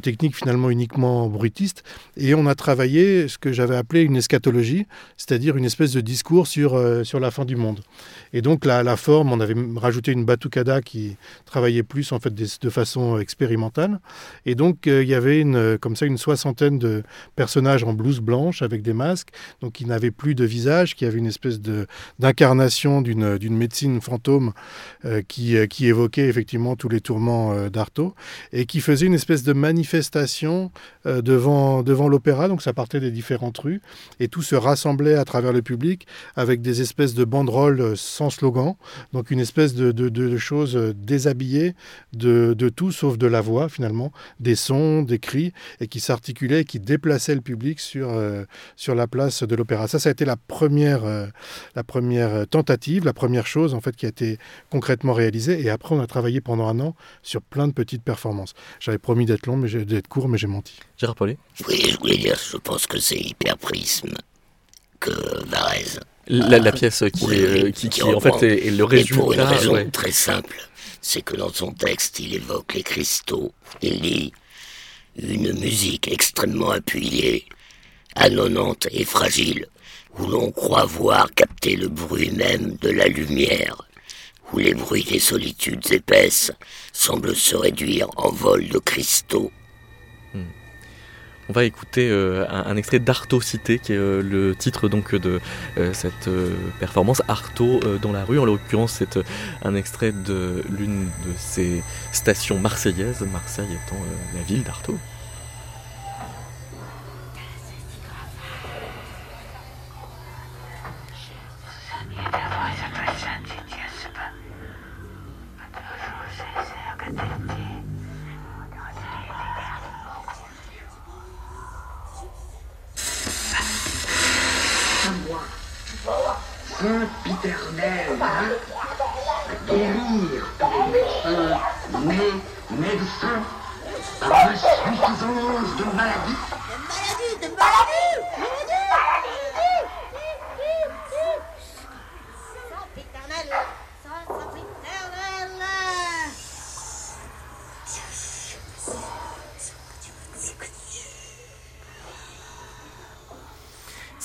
techniques 0.00 0.36
finalement 0.36 0.70
uniquement 0.70 1.28
bruitistes. 1.28 1.82
Et 2.16 2.34
on 2.34 2.46
a 2.46 2.54
travaillé 2.54 3.28
ce 3.28 3.36
que 3.36 3.52
j'avais 3.52 3.76
appelé 3.76 4.02
une 4.02 4.16
eschatologie, 4.16 4.86
c'est-à-dire 5.16 5.56
une 5.56 5.64
espèce 5.64 5.92
de 5.92 6.00
discours 6.00 6.46
sur, 6.46 6.74
euh, 6.74 7.04
sur 7.04 7.20
la 7.20 7.30
fin 7.30 7.44
du 7.44 7.56
monde. 7.56 7.80
Et 8.32 8.42
donc 8.42 8.64
la, 8.64 8.96
forme, 8.96 9.32
on 9.32 9.40
avait 9.40 9.56
rajouté 9.76 10.12
une 10.12 10.24
batucada 10.24 10.80
qui 10.80 11.16
travaillait 11.44 11.82
plus 11.82 12.12
en 12.12 12.20
fait 12.20 12.32
de, 12.32 12.70
façon 12.70 13.18
expérimentale. 13.18 13.98
Et 14.46 14.54
donc 14.54 14.86
euh, 14.86 15.02
il 15.02 15.08
y 15.08 15.14
avait 15.14 15.44
comme 15.80 15.96
ça 15.96 16.06
une 16.06 16.18
soixantaine 16.18 16.78
de 16.78 17.02
personnages 17.34 17.82
en 17.84 17.92
blouse 17.92 18.20
blanche 18.20 18.62
avec 18.62 18.82
des 18.82 18.92
masques, 18.92 19.30
donc 19.60 19.72
qui 19.72 19.84
n'avaient 19.86 20.12
plus 20.12 20.34
de 20.34 20.44
visage, 20.44 20.94
qui 20.94 21.04
avaient 21.04 21.18
une 21.18 21.26
espèce 21.26 21.60
d'incarnation 22.18 23.02
d'une 23.02 23.56
médecine 23.56 24.00
fantôme 24.00 24.52
euh, 25.04 25.22
qui 25.26 25.39
euh, 25.40 25.66
qui, 25.66 25.86
évoquait 25.86 26.28
effectivement 26.28 26.76
tous 26.76 26.88
les 26.88 27.00
tourments 27.00 27.52
euh, 27.52 27.68
d'Artaud 27.68 28.14
et 28.52 28.66
qui 28.66 28.80
faisait 28.80 29.06
une 29.06 29.14
espèce 29.14 29.42
de 29.42 29.52
manifestation 29.52 30.70
euh, 31.06 31.22
devant, 31.22 31.82
devant 31.82 32.08
l'opéra. 32.08 32.48
Donc 32.48 32.62
ça 32.62 32.72
partait 32.72 33.00
des 33.00 33.10
différentes 33.10 33.58
rues 33.58 33.80
et 34.18 34.28
tout 34.28 34.42
se 34.42 34.54
rassemblait 34.54 35.14
à 35.14 35.24
travers 35.24 35.52
le 35.52 35.62
public 35.62 36.06
avec 36.36 36.62
des 36.62 36.80
espèces 36.80 37.14
de 37.14 37.24
banderoles 37.24 37.96
sans 37.96 38.30
slogan. 38.30 38.74
Donc 39.12 39.30
une 39.30 39.40
espèce 39.40 39.74
de, 39.74 39.92
de, 39.92 40.36
choses 40.36 40.76
déshabillées 40.96 41.74
de, 42.12 42.54
de, 42.56 42.68
tout 42.68 42.92
sauf 42.92 43.18
de 43.18 43.26
la 43.26 43.40
voix 43.40 43.68
finalement, 43.68 44.12
des 44.38 44.54
sons, 44.54 45.02
des 45.02 45.18
cris 45.18 45.52
et 45.80 45.88
qui 45.88 46.00
s'articulaient, 46.00 46.64
qui 46.64 46.78
déplaçaient 46.80 47.34
le 47.34 47.40
public 47.40 47.80
sur, 47.80 48.10
sur 48.76 48.94
la 48.94 49.06
place 49.06 49.42
de 49.42 49.54
l'opéra. 49.54 49.88
Ça, 49.88 49.98
ça 49.98 50.08
a 50.08 50.12
été 50.12 50.24
la 50.24 50.36
première, 50.36 51.02
la 51.74 51.84
première 51.84 52.46
tentative, 52.46 53.04
la 53.04 53.12
première 53.12 53.46
chose 53.46 53.74
en 53.74 53.80
fait 53.80 53.96
qui 53.96 54.06
a 54.06 54.08
été 54.08 54.38
concrètement 54.70 55.12
réalisée 55.12 55.29
et 55.36 55.70
après, 55.70 55.94
on 55.94 56.00
a 56.00 56.06
travaillé 56.06 56.40
pendant 56.40 56.68
un 56.68 56.80
an 56.80 56.94
sur 57.22 57.42
plein 57.42 57.68
de 57.68 57.72
petites 57.72 58.02
performances. 58.02 58.54
J'avais 58.80 58.98
promis 58.98 59.26
d'être 59.26 59.46
long, 59.46 59.56
mais 59.56 59.68
d'être 59.68 60.08
court, 60.08 60.28
mais 60.28 60.38
j'ai 60.38 60.46
menti. 60.46 60.74
Gérard 60.96 61.16
Paulet 61.16 61.38
Oui, 61.68 61.82
je 61.90 61.98
voulais 61.98 62.16
dire, 62.16 62.38
je 62.50 62.56
pense 62.56 62.86
que 62.86 62.98
c'est 62.98 63.18
Hyperprisme 63.18 64.14
que 64.98 65.10
Varese. 65.46 66.00
La, 66.26 66.70
pièce 66.70 67.02
qui, 67.12 67.32
est, 67.32 67.72
qui, 67.72 68.02
en 68.02 68.20
fait 68.20 68.42
est, 68.42 68.70
le 68.70 68.84
résultat. 68.84 69.16
pour 69.16 69.32
une 69.32 69.40
raison 69.40 69.90
très 69.90 70.12
simple, 70.12 70.56
c'est 71.00 71.22
que 71.22 71.34
dans 71.34 71.52
son 71.52 71.72
texte, 71.72 72.20
il 72.20 72.34
évoque 72.34 72.74
les 72.74 72.82
cristaux. 72.84 73.52
Il 73.82 74.00
dit 74.00 74.32
une 75.16 75.58
musique 75.58 76.06
extrêmement 76.06 76.70
appuyée, 76.70 77.46
annonnante 78.14 78.86
et 78.92 79.04
fragile, 79.04 79.66
où 80.18 80.26
l'on 80.26 80.52
croit 80.52 80.84
voir 80.84 81.32
capter 81.32 81.74
le 81.74 81.88
bruit 81.88 82.30
même 82.30 82.76
de 82.80 82.90
la 82.90 83.08
lumière 83.08 83.89
où 84.52 84.58
les 84.58 84.74
bruits 84.74 85.04
des 85.04 85.18
solitudes 85.18 85.92
épaisses 85.92 86.52
semblent 86.92 87.36
se 87.36 87.56
réduire 87.56 88.08
en 88.16 88.30
vol 88.30 88.68
de 88.68 88.78
cristaux. 88.78 89.50
Hmm. 90.34 90.44
On 91.48 91.52
va 91.52 91.64
écouter 91.64 92.08
euh, 92.08 92.46
un, 92.48 92.76
extrait 92.76 93.00
d'Arto 93.00 93.40
Cité, 93.40 93.78
qui 93.78 93.92
est 93.92 93.96
euh, 93.96 94.22
le 94.22 94.54
titre 94.54 94.88
donc 94.88 95.14
de 95.14 95.40
euh, 95.78 95.92
cette 95.92 96.30
performance 96.78 97.22
Arto 97.28 97.80
dans 98.00 98.12
la 98.12 98.24
rue. 98.24 98.38
En 98.38 98.44
l'occurrence, 98.44 98.92
c'est 98.92 99.18
un 99.62 99.74
extrait 99.74 100.12
de 100.12 100.62
l'une 100.70 101.06
de 101.06 101.32
ces 101.36 101.82
stations 102.12 102.58
marseillaises, 102.58 103.22
Marseille 103.32 103.78
étant 103.86 104.00
la 104.34 104.42
ville 104.42 104.62
d'Arto. 104.62 104.98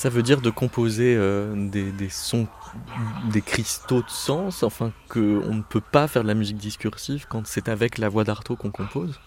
Ça 0.05 0.11
veut 0.11 0.21
dire 0.21 0.39
de 0.39 0.51
composer 0.51 1.15
euh, 1.17 1.55
des, 1.67 2.09
sons, 2.09 2.45
des 3.33 3.41
cristaux 3.41 4.03
de 4.03 4.09
sens, 4.09 4.61
enfin 4.61 4.93
qu'on 5.09 5.19
ne 5.19 5.63
peut 5.67 5.81
pas 5.81 6.07
faire 6.07 6.21
de 6.21 6.27
la 6.27 6.35
musique 6.35 6.57
discursive 6.57 7.25
quand 7.27 7.47
c'est 7.47 7.69
avec 7.69 7.97
la 7.97 8.07
voix 8.07 8.23
d'Artaud 8.23 8.55
qu'on 8.55 8.69
compose? 8.69 9.19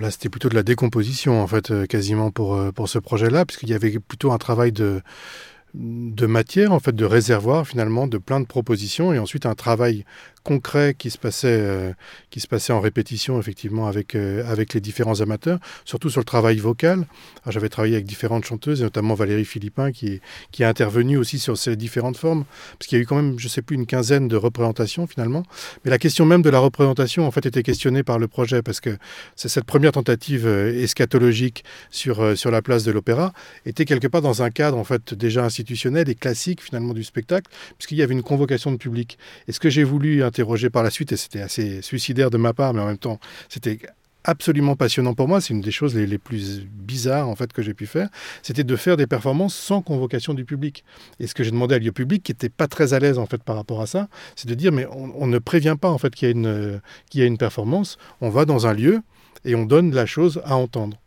Là, 0.00 0.10
c'était 0.10 0.30
plutôt 0.30 0.48
de 0.48 0.54
la 0.54 0.62
décomposition, 0.62 1.42
en 1.42 1.46
fait, 1.46 1.70
euh, 1.70 1.84
quasiment 1.84 2.30
pour, 2.30 2.54
euh, 2.54 2.72
pour 2.72 2.88
ce 2.88 2.98
projet-là, 2.98 3.44
puisqu'il 3.44 3.68
y 3.68 3.74
avait 3.74 3.98
plutôt 3.98 4.32
un 4.32 4.38
travail 4.38 4.72
de, 4.72 5.02
de 5.74 6.24
matière, 6.24 6.72
en 6.72 6.80
fait, 6.80 6.96
de 6.96 7.04
réservoir 7.04 7.66
finalement, 7.66 8.06
de 8.06 8.16
plein 8.16 8.40
de 8.40 8.46
propositions, 8.46 9.12
et 9.12 9.18
ensuite 9.18 9.44
un 9.44 9.54
travail 9.54 10.06
concret 10.42 10.94
qui 10.96 11.10
se 11.10 11.18
passait, 11.18 11.94
qui 12.30 12.40
se 12.40 12.46
passait 12.46 12.72
en 12.72 12.80
répétition 12.80 13.38
effectivement 13.38 13.86
avec, 13.86 14.14
avec 14.14 14.74
les 14.74 14.80
différents 14.80 15.20
amateurs, 15.20 15.58
surtout 15.84 16.10
sur 16.10 16.20
le 16.20 16.24
travail 16.24 16.58
vocal. 16.58 17.06
J'avais 17.48 17.68
travaillé 17.68 17.94
avec 17.94 18.06
différentes 18.06 18.44
chanteuses, 18.44 18.80
et 18.80 18.84
notamment 18.84 19.14
Valérie 19.14 19.44
Philippin 19.44 19.92
qui, 19.92 20.20
qui 20.50 20.64
a 20.64 20.68
intervenu 20.68 21.16
aussi 21.16 21.38
sur 21.38 21.56
ces 21.56 21.76
différentes 21.76 22.16
formes, 22.16 22.44
parce 22.78 22.88
qu'il 22.88 22.98
y 22.98 23.00
a 23.00 23.02
eu 23.02 23.06
quand 23.06 23.16
même, 23.16 23.38
je 23.38 23.46
ne 23.46 23.50
sais 23.50 23.62
plus, 23.62 23.76
une 23.76 23.86
quinzaine 23.86 24.28
de 24.28 24.36
représentations 24.36 25.06
finalement. 25.06 25.44
Mais 25.84 25.90
la 25.90 25.98
question 25.98 26.24
même 26.24 26.42
de 26.42 26.50
la 26.50 26.58
représentation 26.58 27.26
en 27.26 27.30
fait 27.30 27.46
était 27.46 27.62
questionnée 27.62 28.02
par 28.02 28.18
le 28.18 28.28
projet, 28.28 28.62
parce 28.62 28.80
que 28.80 28.96
c'est 29.36 29.48
cette 29.48 29.64
première 29.64 29.92
tentative 29.92 30.46
eschatologique 30.46 31.64
sur, 31.90 32.36
sur 32.36 32.50
la 32.50 32.62
place 32.62 32.84
de 32.84 32.92
l'opéra 32.92 33.32
était 33.66 33.84
quelque 33.84 34.06
part 34.06 34.22
dans 34.22 34.42
un 34.42 34.50
cadre 34.50 34.78
en 34.78 34.84
fait 34.84 35.14
déjà 35.14 35.44
institutionnel 35.44 36.08
et 36.08 36.14
classique 36.14 36.62
finalement 36.62 36.94
du 36.94 37.04
spectacle, 37.04 37.50
puisqu'il 37.78 37.98
y 37.98 38.02
avait 38.02 38.14
une 38.14 38.22
convocation 38.22 38.72
de 38.72 38.76
public. 38.76 39.18
Et 39.48 39.52
ce 39.52 39.60
que 39.60 39.70
j'ai 39.70 39.84
voulu 39.84 40.22
interroger 40.32 40.70
par 40.70 40.82
la 40.82 40.90
suite, 40.90 41.12
et 41.12 41.16
c'était 41.16 41.42
assez 41.42 41.82
suicidaire 41.82 42.30
de 42.30 42.38
ma 42.38 42.54
part, 42.54 42.72
mais 42.72 42.80
en 42.80 42.86
même 42.86 42.98
temps 42.98 43.18
c'était 43.48 43.78
absolument 44.24 44.76
passionnant 44.76 45.14
pour 45.14 45.28
moi, 45.28 45.40
c'est 45.40 45.52
une 45.52 45.60
des 45.60 45.70
choses 45.70 45.94
les, 45.94 46.18
plus 46.18 46.64
bizarres 46.64 47.28
en 47.28 47.34
fait 47.34 47.52
que 47.52 47.60
j'ai 47.60 47.74
pu 47.74 47.86
faire, 47.86 48.08
c'était 48.42 48.64
de 48.64 48.76
faire 48.76 48.96
des 48.96 49.06
performances 49.06 49.54
sans 49.54 49.82
convocation 49.82 50.32
du 50.32 50.44
public. 50.44 50.84
Et 51.20 51.26
ce 51.26 51.34
que 51.34 51.42
j'ai 51.42 51.50
demandé 51.50 51.74
à 51.74 51.78
lieu 51.78 51.92
public, 51.92 52.22
qui 52.22 52.32
n'était 52.32 52.48
pas 52.48 52.68
très 52.68 52.94
à 52.94 52.98
l'aise 52.98 53.18
en 53.18 53.26
fait 53.26 53.42
par 53.42 53.56
rapport 53.56 53.80
à 53.82 53.86
ça, 53.86 54.08
c'est 54.36 54.48
de 54.48 54.54
dire 54.54 54.72
mais 54.72 54.86
on, 54.92 55.26
ne 55.26 55.38
prévient 55.38 55.76
pas 55.80 55.90
en 55.90 55.98
fait 55.98 56.14
qu'il 56.14 56.28
y, 56.28 56.30
a 56.30 56.32
une, 56.32 56.80
qu'il 57.10 57.20
y 57.20 57.24
a 57.24 57.26
une 57.26 57.38
performance, 57.38 57.98
on 58.20 58.30
va 58.30 58.44
dans 58.44 58.66
un 58.66 58.72
lieu 58.74 59.02
et 59.44 59.54
on 59.54 59.66
donne 59.66 59.92
la 59.92 60.06
chose 60.06 60.40
à 60.44 60.56
entendre. 60.56 61.01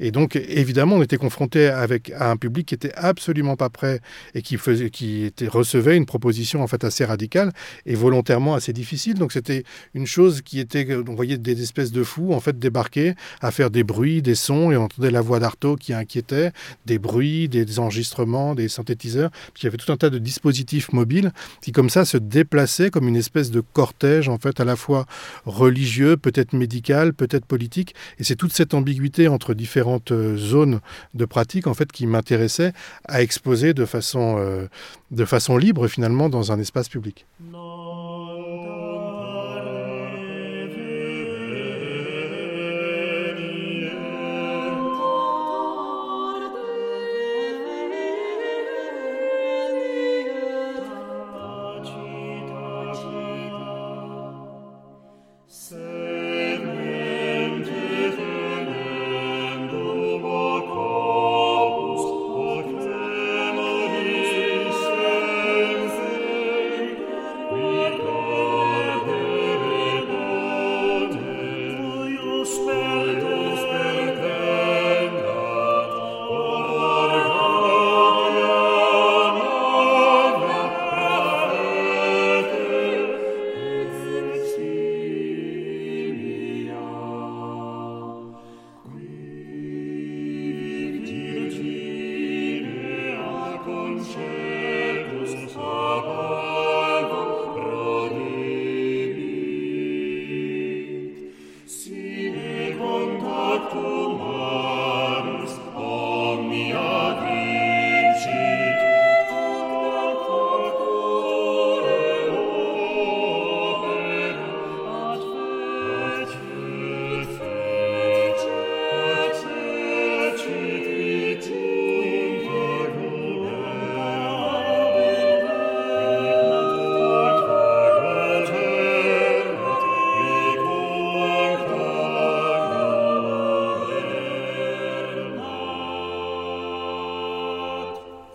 Et 0.00 0.10
donc, 0.10 0.36
évidemment, 0.36 0.96
on 0.96 1.02
était 1.02 1.16
confronté 1.16 1.68
avec, 1.68 2.10
à 2.10 2.30
un 2.30 2.36
public 2.36 2.66
qui 2.66 2.74
était 2.74 2.92
absolument 2.94 3.56
pas 3.56 3.70
prêt 3.70 4.00
et 4.34 4.42
qui, 4.42 4.56
faisait, 4.58 4.90
qui 4.90 5.24
était, 5.24 5.48
recevait 5.48 5.96
une 5.96 6.06
proposition 6.06 6.62
en 6.62 6.66
fait 6.66 6.84
assez 6.84 7.04
radicale 7.04 7.52
et 7.86 7.94
volontairement 7.94 8.54
assez 8.54 8.72
difficile. 8.72 9.14
Donc, 9.14 9.32
c'était 9.32 9.64
une 9.94 10.06
chose 10.06 10.42
qui 10.42 10.60
était, 10.60 10.86
on 11.08 11.14
voyait 11.14 11.38
des 11.38 11.62
espèces 11.62 11.92
de 11.92 12.02
fous 12.02 12.32
en 12.32 12.40
fait 12.40 12.58
débarquer 12.58 13.14
à 13.40 13.50
faire 13.50 13.70
des 13.70 13.84
bruits, 13.84 14.22
des 14.22 14.34
sons 14.34 14.70
et 14.70 14.76
on 14.76 14.84
entendait 14.84 15.10
la 15.10 15.20
voix 15.20 15.40
d'Artaud 15.40 15.76
qui 15.76 15.92
inquiétait, 15.92 16.52
des 16.84 16.98
bruits, 16.98 17.48
des 17.48 17.78
enregistrements, 17.78 18.54
des 18.54 18.68
synthétiseurs. 18.68 19.30
Puis 19.54 19.62
il 19.62 19.64
y 19.64 19.68
avait 19.68 19.78
tout 19.78 19.92
un 19.92 19.96
tas 19.96 20.10
de 20.10 20.18
dispositifs 20.18 20.92
mobiles 20.92 21.32
qui, 21.62 21.72
comme 21.72 21.90
ça, 21.90 22.04
se 22.04 22.18
déplaçaient 22.18 22.90
comme 22.90 23.08
une 23.08 23.16
espèce 23.16 23.50
de 23.50 23.60
cortège 23.60 24.28
en 24.28 24.38
fait 24.38 24.60
à 24.60 24.64
la 24.64 24.76
fois 24.76 25.06
religieux, 25.44 26.16
peut-être 26.16 26.52
médical, 26.52 27.14
peut-être 27.14 27.46
politique. 27.46 27.94
Et 28.18 28.24
c'est 28.24 28.36
toute 28.36 28.52
cette 28.52 28.74
ambiguïté 28.74 29.28
entre 29.28 29.54
différents 29.54 29.85
euh, 30.10 30.36
zones 30.36 30.80
de 31.14 31.24
pratique 31.24 31.66
en 31.66 31.74
fait 31.74 31.90
qui 31.92 32.06
m'intéressaient 32.06 32.72
à 33.04 33.22
exposer 33.22 33.74
de 33.74 33.84
façon, 33.84 34.36
euh, 34.38 34.66
de 35.10 35.24
façon 35.24 35.56
libre 35.56 35.88
finalement 35.88 36.28
dans 36.28 36.52
un 36.52 36.58
espace 36.58 36.88
public. 36.88 37.26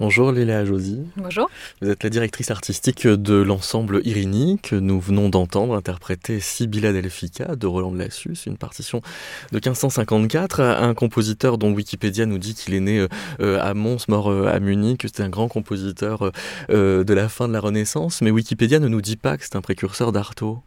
Bonjour 0.01 0.31
Léla 0.31 0.65
Josie. 0.65 1.03
Bonjour. 1.15 1.47
Vous 1.79 1.87
êtes 1.87 2.03
la 2.03 2.09
directrice 2.09 2.49
artistique 2.49 3.05
de 3.05 3.35
l'ensemble 3.35 4.01
Irini 4.03 4.57
que 4.57 4.75
nous 4.75 4.99
venons 4.99 5.29
d'entendre 5.29 5.75
interpréter 5.75 6.39
Sibylla 6.39 6.91
Delphica 6.91 7.55
de 7.55 7.67
Roland 7.67 7.91
de 7.91 7.99
Lassus, 7.99 8.47
une 8.47 8.57
partition 8.57 9.03
de 9.51 9.57
1554. 9.57 10.59
Un 10.59 10.95
compositeur 10.95 11.59
dont 11.59 11.71
Wikipédia 11.71 12.25
nous 12.25 12.39
dit 12.39 12.55
qu'il 12.55 12.73
est 12.73 12.79
né 12.79 13.05
euh, 13.41 13.61
à 13.61 13.75
Mons, 13.75 14.07
mort 14.07 14.31
euh, 14.31 14.47
à 14.47 14.59
Munich, 14.59 15.01
c'était 15.03 15.21
un 15.21 15.29
grand 15.29 15.47
compositeur 15.47 16.31
euh, 16.71 17.03
de 17.03 17.13
la 17.13 17.29
fin 17.29 17.47
de 17.47 17.53
la 17.53 17.59
Renaissance, 17.59 18.23
mais 18.23 18.31
Wikipédia 18.31 18.79
ne 18.79 18.87
nous 18.87 19.01
dit 19.01 19.17
pas 19.17 19.37
que 19.37 19.43
c'est 19.43 19.55
un 19.55 19.61
précurseur 19.61 20.11
d'Artaud. 20.11 20.63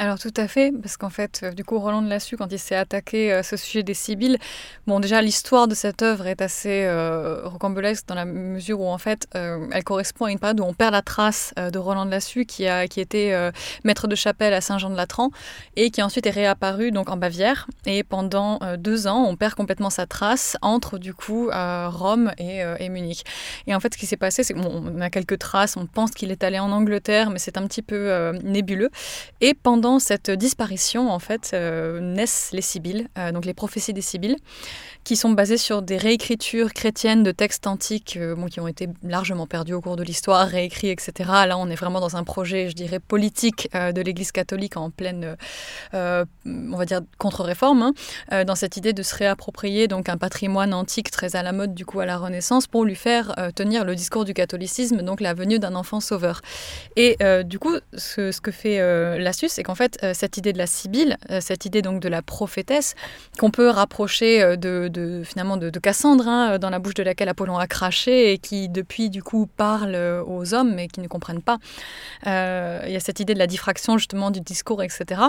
Alors 0.00 0.16
tout 0.16 0.32
à 0.36 0.46
fait, 0.46 0.72
parce 0.80 0.96
qu'en 0.96 1.10
fait, 1.10 1.40
euh, 1.42 1.50
du 1.50 1.64
coup, 1.64 1.76
Roland 1.76 2.02
de 2.02 2.08
Lassus, 2.08 2.36
quand 2.36 2.52
il 2.52 2.58
s'est 2.60 2.76
attaqué 2.76 3.32
à 3.32 3.42
ce 3.42 3.56
sujet 3.56 3.82
des 3.82 3.94
Sibylles, 3.94 4.38
bon, 4.86 5.00
déjà 5.00 5.20
l'histoire 5.20 5.66
de 5.66 5.74
cette 5.74 6.02
œuvre 6.02 6.28
est 6.28 6.40
assez 6.40 6.84
euh, 6.84 7.40
rocambolesque 7.48 8.06
dans 8.06 8.14
la 8.14 8.24
mesure 8.24 8.80
où 8.80 8.86
en 8.86 8.98
fait, 8.98 9.26
euh, 9.34 9.66
elle 9.72 9.82
correspond 9.82 10.26
à 10.26 10.30
une 10.30 10.38
période 10.38 10.60
où 10.60 10.62
on 10.62 10.72
perd 10.72 10.92
la 10.92 11.02
trace 11.02 11.52
de 11.56 11.78
Roland 11.80 12.06
de 12.06 12.12
Lassus, 12.12 12.46
qui 12.46 12.68
a 12.68 12.86
qui 12.86 13.00
était 13.00 13.34
maître 13.82 14.06
de 14.06 14.14
chapelle 14.14 14.54
à 14.54 14.60
Saint-Jean-de-Latran 14.60 15.30
et 15.74 15.90
qui 15.90 16.00
ensuite 16.00 16.26
est 16.26 16.30
réapparu 16.30 16.92
donc 16.92 17.10
en 17.10 17.16
Bavière. 17.16 17.66
Et 17.84 18.04
pendant 18.04 18.60
deux 18.76 19.08
ans, 19.08 19.24
on 19.28 19.34
perd 19.34 19.54
complètement 19.54 19.90
sa 19.90 20.06
trace 20.06 20.56
entre 20.62 20.98
du 20.98 21.12
coup 21.12 21.50
Rome 21.52 22.30
et, 22.38 22.62
et, 22.78 22.88
Munich. 22.88 23.24
Et 23.66 23.74
en 23.74 23.80
fait, 23.80 23.94
ce 23.94 23.98
qui 23.98 24.06
s'est 24.06 24.16
passé, 24.16 24.44
c'est 24.44 24.54
qu'on 24.54 25.00
a 25.00 25.10
quelques 25.10 25.38
traces. 25.38 25.76
On 25.76 25.86
pense 25.86 26.12
qu'il 26.12 26.30
est 26.30 26.44
allé 26.44 26.58
en 26.60 26.70
Angleterre, 26.70 27.30
mais 27.30 27.38
c'est 27.38 27.56
un 27.56 27.66
petit 27.66 27.82
peu 27.82 28.32
nébuleux. 28.44 28.90
Et 29.40 29.54
pendant 29.54 29.87
cette 29.98 30.30
disparition, 30.30 31.10
en 31.10 31.18
fait, 31.18 31.52
euh, 31.54 32.00
naissent 32.00 32.50
les 32.52 32.60
Sibylles, 32.60 33.08
euh, 33.16 33.32
donc 33.32 33.46
les 33.46 33.54
prophéties 33.54 33.94
des 33.94 34.02
Sibylles, 34.02 34.36
qui 35.04 35.16
sont 35.16 35.30
basées 35.30 35.56
sur 35.56 35.80
des 35.80 35.96
réécritures 35.96 36.74
chrétiennes 36.74 37.22
de 37.22 37.32
textes 37.32 37.66
antiques 37.66 38.18
euh, 38.20 38.36
qui 38.48 38.60
ont 38.60 38.68
été 38.68 38.88
largement 39.02 39.46
perdus 39.46 39.72
au 39.72 39.80
cours 39.80 39.96
de 39.96 40.02
l'histoire, 40.02 40.46
réécrits, 40.46 40.90
etc. 40.90 41.12
Là, 41.46 41.56
on 41.56 41.70
est 41.70 41.74
vraiment 41.74 42.00
dans 42.00 42.16
un 42.16 42.24
projet, 42.24 42.68
je 42.68 42.74
dirais, 42.74 42.98
politique 42.98 43.70
de 43.72 44.00
l'Église 44.02 44.32
catholique 44.32 44.76
en 44.76 44.90
pleine, 44.90 45.36
on 45.92 46.76
va 46.76 46.84
dire, 46.84 47.00
contre-réforme, 47.18 47.92
hein, 48.30 48.44
dans 48.44 48.54
cette 48.54 48.76
idée 48.76 48.92
de 48.92 49.02
se 49.02 49.14
réapproprier 49.14 49.88
donc 49.88 50.08
un 50.08 50.16
patrimoine 50.16 50.74
antique 50.74 51.10
très 51.10 51.36
à 51.36 51.42
la 51.42 51.52
mode 51.52 51.74
du 51.74 51.84
coup 51.86 52.00
à 52.00 52.06
la 52.06 52.16
Renaissance 52.16 52.66
pour 52.66 52.84
lui 52.84 52.94
faire 52.94 53.34
tenir 53.54 53.84
le 53.84 53.94
discours 53.94 54.24
du 54.24 54.34
catholicisme, 54.34 55.02
donc 55.02 55.20
la 55.20 55.34
venue 55.34 55.58
d'un 55.58 55.74
enfant 55.74 56.00
sauveur. 56.00 56.40
Et 56.96 57.16
du 57.44 57.58
coup, 57.58 57.76
ce, 57.96 58.40
que 58.40 58.50
fait 58.50 58.78
Lassus, 59.18 59.48
c'est 59.48 59.62
qu'en 59.62 59.74
fait, 59.78 59.98
euh, 60.02 60.12
cette 60.12 60.36
idée 60.36 60.52
de 60.52 60.58
la 60.58 60.66
Sibylle, 60.66 61.16
euh, 61.30 61.40
cette 61.40 61.64
idée 61.64 61.80
donc 61.80 62.00
de 62.00 62.08
la 62.08 62.20
prophétesse, 62.20 62.94
qu'on 63.38 63.50
peut 63.50 63.70
rapprocher 63.70 64.42
euh, 64.42 64.56
de, 64.56 65.22
finalement 65.24 65.56
de, 65.56 65.70
Cassandre, 65.78 66.26
hein, 66.26 66.58
dans 66.58 66.70
la 66.70 66.80
bouche 66.80 66.94
de 66.94 67.04
laquelle 67.04 67.28
Apollon 67.28 67.56
a 67.56 67.66
craché 67.66 68.32
et 68.32 68.38
qui 68.38 68.68
depuis 68.68 69.10
du 69.10 69.22
coup 69.22 69.48
parle 69.56 69.94
aux 70.26 70.54
hommes 70.54 70.74
mais 70.74 70.88
qui 70.88 71.00
ne 71.00 71.06
comprennent 71.06 71.42
pas. 71.42 71.58
Il 72.26 72.92
y 72.92 72.96
a 72.96 73.00
cette 73.00 73.20
idée 73.20 73.34
de 73.34 73.38
la 73.38 73.46
diffraction 73.46 73.96
justement 73.96 74.30
du 74.32 74.40
discours, 74.40 74.82
etc. 74.82 75.22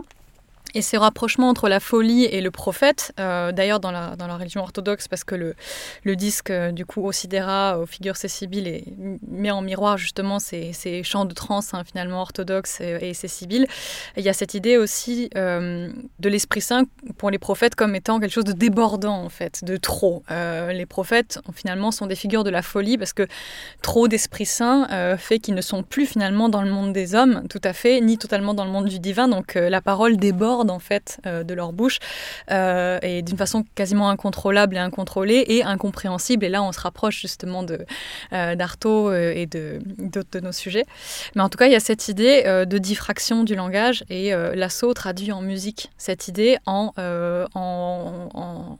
Et 0.75 0.81
ces 0.83 0.97
rapprochements 0.97 1.49
entre 1.49 1.67
la 1.67 1.79
folie 1.79 2.25
et 2.25 2.41
le 2.41 2.51
prophète, 2.51 3.11
euh, 3.19 3.51
d'ailleurs 3.51 3.79
dans 3.79 3.91
la, 3.91 4.15
dans 4.15 4.27
la 4.27 4.37
religion 4.37 4.61
orthodoxe, 4.61 5.07
parce 5.07 5.23
que 5.23 5.33
le, 5.33 5.55
le 6.03 6.15
disque 6.15 6.51
euh, 6.51 6.71
du 6.71 6.85
coup 6.85 7.07
Osidera 7.07 7.79
aux 7.79 7.87
figures 7.87 8.17
Cécibile 8.17 8.83
met 9.27 9.49
en 9.49 9.61
miroir 9.61 9.97
justement 9.97 10.37
ces, 10.37 10.71
ces 10.73 11.01
chants 11.03 11.25
de 11.25 11.33
trance 11.33 11.73
hein, 11.73 11.83
finalement 11.83 12.21
orthodoxes 12.21 12.81
et, 12.81 13.09
et 13.09 13.13
Cécibile. 13.15 13.65
Il 14.15 14.23
y 14.23 14.29
a 14.29 14.33
cette 14.33 14.53
idée 14.53 14.77
aussi 14.77 15.29
euh, 15.35 15.91
de 16.19 16.29
l'Esprit 16.29 16.61
Saint 16.61 16.83
pour 17.17 17.31
les 17.31 17.39
prophètes 17.39 17.73
comme 17.73 17.95
étant 17.95 18.19
quelque 18.19 18.33
chose 18.33 18.43
de 18.43 18.53
débordant 18.53 19.23
en 19.23 19.29
fait, 19.29 19.63
de 19.63 19.75
trop. 19.75 20.23
Euh, 20.29 20.71
les 20.71 20.85
prophètes 20.85 21.39
finalement 21.55 21.91
sont 21.91 22.05
des 22.05 22.15
figures 22.15 22.43
de 22.43 22.51
la 22.51 22.61
folie 22.61 22.97
parce 22.97 23.13
que 23.13 23.27
trop 23.81 24.07
d'Esprit 24.07 24.45
Saint 24.45 24.87
fait 25.17 25.39
qu'ils 25.39 25.55
ne 25.55 25.61
sont 25.61 25.81
plus 25.83 26.05
finalement 26.05 26.49
dans 26.49 26.61
le 26.61 26.69
monde 26.69 26.93
des 26.93 27.15
hommes 27.15 27.47
tout 27.49 27.61
à 27.63 27.73
fait, 27.73 28.01
ni 28.01 28.17
totalement 28.17 28.53
dans 28.53 28.65
le 28.65 28.71
monde 28.71 28.85
du 28.85 28.99
divin. 28.99 29.27
Donc 29.27 29.55
la 29.55 29.81
parole 29.81 30.17
déborde 30.17 30.58
en 30.67 30.79
fait 30.79 31.19
euh, 31.25 31.43
de 31.43 31.53
leur 31.53 31.71
bouche 31.71 31.99
euh, 32.51 32.99
et 33.01 33.21
d'une 33.21 33.37
façon 33.37 33.63
quasiment 33.75 34.09
incontrôlable 34.09 34.75
et 34.75 34.79
incontrôlée 34.79 35.45
et 35.47 35.63
incompréhensible. 35.63 36.43
Et 36.43 36.49
là, 36.49 36.61
on 36.61 36.73
se 36.73 36.79
rapproche 36.81 37.21
justement 37.21 37.63
de 37.63 37.85
euh, 38.33 38.55
d'Artaud 38.55 39.13
et 39.13 39.45
de 39.45 39.79
d'autres 39.97 40.29
de 40.33 40.39
nos 40.41 40.51
sujets. 40.51 40.85
Mais 41.35 41.41
en 41.41 41.49
tout 41.49 41.57
cas, 41.57 41.67
il 41.67 41.71
y 41.71 41.75
a 41.75 41.79
cette 41.79 42.09
idée 42.09 42.43
de 42.67 42.77
diffraction 42.77 43.43
du 43.43 43.55
langage 43.55 44.03
et 44.09 44.31
l'assaut 44.55 44.93
traduit 44.93 45.31
en 45.31 45.41
musique 45.41 45.89
cette 45.97 46.27
idée 46.27 46.57
en, 46.65 46.91
en, 46.97 47.45
en- 47.53 48.29
en- 48.33 48.77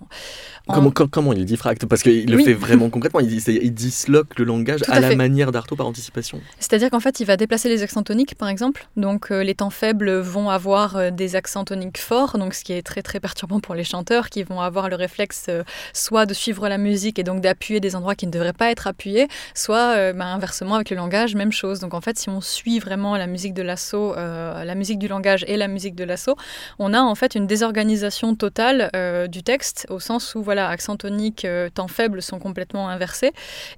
Comment, 0.74 0.92
com- 0.92 1.10
comment 1.10 1.34
il 1.34 1.46
diffracte? 1.46 1.86
Parce 1.86 2.04
qu'il 2.04 2.30
le 2.30 2.38
Oui. 2.38 2.44
fait 2.46 2.54
vraiment 2.54 2.90
concrètement. 2.92 3.20
Il, 3.20 3.74
disloque 3.74 4.38
le 4.38 4.46
langage 4.46 4.82
à, 4.88 4.94
à 4.96 5.00
la 5.00 5.10
fait. 5.10 5.16
manière 5.16 5.52
d'Artaud 5.52 5.76
par 5.76 5.88
anticipation. 5.88 6.42
C'est-à-dire 6.60 6.90
qu'en 6.90 7.00
fait, 7.00 7.20
il 7.20 7.26
va 7.26 7.38
déplacer 7.38 7.70
les 7.70 7.82
accents 7.84 8.04
toniques, 8.04 8.36
par 8.36 8.50
exemple. 8.50 8.88
Donc, 8.98 9.32
euh, 9.32 9.44
les 9.44 9.56
temps 9.56 9.70
faibles 9.70 10.12
vont 10.20 10.50
avoir 10.50 10.96
euh, 10.96 11.10
des 11.12 11.36
accents 11.36 11.66
toniques 11.70 12.00
forts, 12.00 12.40
donc 12.40 12.56
ce 12.56 12.64
qui 12.64 12.74
est 12.74 12.82
très 12.82 13.04
très 13.04 13.20
perturbant 13.20 13.60
pour 13.60 13.76
les 13.76 13.84
chanteurs, 13.84 14.30
qui 14.30 14.42
vont 14.42 14.60
avoir 14.60 14.90
le 14.90 14.96
réflexe 14.96 15.46
euh, 15.50 15.64
soit 15.94 16.26
de 16.26 16.34
suivre 16.34 16.68
la 16.68 16.80
musique 16.80 17.20
et 17.20 17.24
donc 17.24 17.42
d'appuyer 17.42 17.80
des 17.80 17.96
endroits 17.96 18.16
qui 18.16 18.26
ne 18.26 18.32
devraient 18.32 18.54
pas 18.54 18.72
être 18.72 18.88
appuyés, 18.88 19.28
soit 19.54 19.96
euh, 19.96 20.14
ben, 20.14 20.26
inversement 20.26 20.76
avec 20.76 20.90
le 20.90 20.96
langage, 20.96 21.36
même 21.36 21.52
chose. 21.52 21.80
Donc, 21.80 21.94
en 21.94 22.02
fait, 22.02 22.18
si 22.18 22.28
on 22.28 22.42
suit 22.42 22.80
vraiment 22.80 23.16
la 23.18 23.28
musique 23.28 23.54
de 23.54 23.62
l'assaut, 23.62 24.16
euh, 24.18 24.64
la 24.64 24.74
musique 24.74 24.98
du 24.98 25.08
langage 25.08 25.46
et 25.48 25.58
la 25.58 25.68
musique 25.68 25.94
de 25.94 26.04
l'assaut, 26.04 26.36
on 26.80 26.92
a 26.96 27.02
en 27.02 27.14
fait 27.14 27.36
une 27.36 27.46
désorganisation 27.46 28.36
totale 28.36 28.90
du 29.30 29.44
texte, 29.44 29.86
au 29.90 30.00
sens 30.00 30.34
où 30.36 30.42
voilà, 30.42 30.70
accent 30.70 30.96
tonique, 30.96 31.46
temps 31.74 31.88
faible 31.88 32.22
sont 32.22 32.40
complètement 32.40 32.90
inversés. 32.90 33.32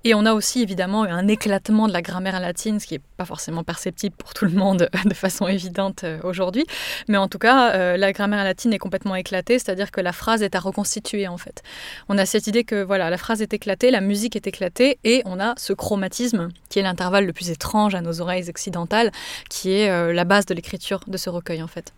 Et 0.03 0.13
on 0.13 0.25
a 0.25 0.33
aussi 0.33 0.61
évidemment 0.61 1.03
un 1.03 1.27
éclatement 1.27 1.87
de 1.87 1.93
la 1.93 2.01
grammaire 2.01 2.39
latine, 2.39 2.79
ce 2.79 2.87
qui 2.87 2.93
n'est 2.95 3.01
pas 3.17 3.25
forcément 3.25 3.63
perceptible 3.63 4.15
pour 4.15 4.33
tout 4.33 4.45
le 4.45 4.51
monde 4.51 4.89
de 5.05 5.13
façon 5.13 5.47
évidente 5.47 6.05
aujourd'hui. 6.23 6.65
Mais 7.07 7.17
en 7.17 7.27
tout 7.27 7.39
cas, 7.39 7.71
euh, 7.81 7.97
la 7.97 8.11
grammaire 8.13 8.43
latine 8.43 8.73
est 8.73 8.77
complètement 8.77 9.15
éclatée, 9.15 9.59
c'est-à-dire 9.59 9.91
que 9.91 10.01
la 10.01 10.13
phrase 10.13 10.43
est 10.43 10.55
à 10.55 10.59
reconstituer 10.59 11.27
en 11.27 11.37
fait. 11.37 11.63
On 12.09 12.17
a 12.17 12.25
cette 12.25 12.47
idée 12.47 12.63
que 12.63 12.83
voilà, 12.83 13.09
la 13.09 13.17
phrase 13.17 13.41
est 13.41 13.53
éclatée, 13.53 13.91
la 13.91 14.01
musique 14.01 14.35
est 14.35 14.47
éclatée, 14.47 14.99
et 15.03 15.21
on 15.25 15.39
a 15.39 15.53
ce 15.57 15.73
chromatisme 15.73 16.49
qui 16.69 16.79
est 16.79 16.83
l'intervalle 16.83 17.25
le 17.25 17.33
plus 17.33 17.49
étrange 17.49 17.95
à 17.95 18.01
nos 18.01 18.21
oreilles 18.21 18.49
occidentales, 18.49 19.11
qui 19.49 19.71
est 19.71 19.89
euh, 19.89 20.13
la 20.13 20.23
base 20.23 20.45
de 20.45 20.53
l'écriture 20.53 21.01
de 21.07 21.17
ce 21.17 21.29
recueil 21.29 21.61
en 21.61 21.67
fait. 21.67 21.93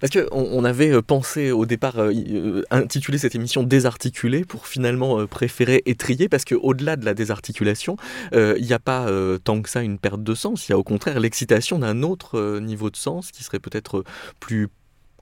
Parce 0.00 0.12
qu'on 0.12 0.28
on 0.52 0.64
avait 0.64 0.92
euh, 0.92 1.02
pensé 1.02 1.50
au 1.50 1.66
départ 1.66 1.98
euh, 1.98 2.62
intituler 2.70 3.18
cette 3.18 3.34
émission 3.34 3.64
Désarticulée 3.64 4.44
pour 4.44 4.68
finalement 4.68 5.26
préférer 5.26 5.82
étrier 5.84 6.28
parce 6.28 6.44
qu'au-delà 6.44 6.94
de 6.96 7.04
la 7.04 7.14
désarticulation, 7.14 7.96
il 8.32 8.64
n'y 8.64 8.72
a 8.72 8.78
pas 8.78 9.06
tant 9.42 9.60
que 9.60 9.68
ça 9.68 9.82
une 9.82 9.98
perte 9.98 10.22
de 10.22 10.34
sens. 10.34 10.68
Il 10.68 10.72
y 10.72 10.74
a 10.74 10.78
au 10.78 10.84
contraire 10.84 11.18
l'excitation 11.18 11.80
d'un 11.80 12.02
autre 12.02 12.60
niveau 12.60 12.90
de 12.90 12.96
sens 12.96 13.32
qui 13.32 13.42
serait 13.42 13.58
peut-être 13.58 14.04
plus 14.38 14.68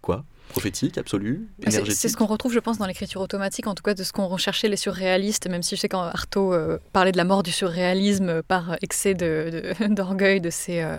quoi 0.06 0.24
prophétique, 0.48 0.96
absolu, 0.98 1.48
C'est- 1.60 1.68
énergétique. 1.74 2.00
C'est 2.00 2.08
ce 2.08 2.16
qu'on 2.16 2.26
retrouve, 2.26 2.52
je 2.52 2.58
pense, 2.60 2.78
dans 2.78 2.86
l'écriture 2.86 3.20
automatique, 3.20 3.66
en 3.66 3.74
tout 3.74 3.82
cas 3.82 3.94
de 3.94 4.02
ce 4.02 4.12
qu'ont 4.12 4.28
recherché 4.28 4.68
les 4.68 4.76
surréalistes, 4.76 5.48
même 5.48 5.62
si 5.62 5.76
je 5.76 5.80
sais 5.80 5.88
qu'Artaud 5.88 6.52
euh, 6.54 6.78
parlait 6.92 7.12
de 7.12 7.16
la 7.16 7.24
mort 7.24 7.42
du 7.42 7.52
surréalisme 7.52 8.42
par 8.42 8.76
excès 8.82 9.14
de- 9.14 9.74
de- 9.80 9.86
d'orgueil 9.94 10.40
de, 10.40 10.50
ses, 10.50 10.80
euh, 10.82 10.96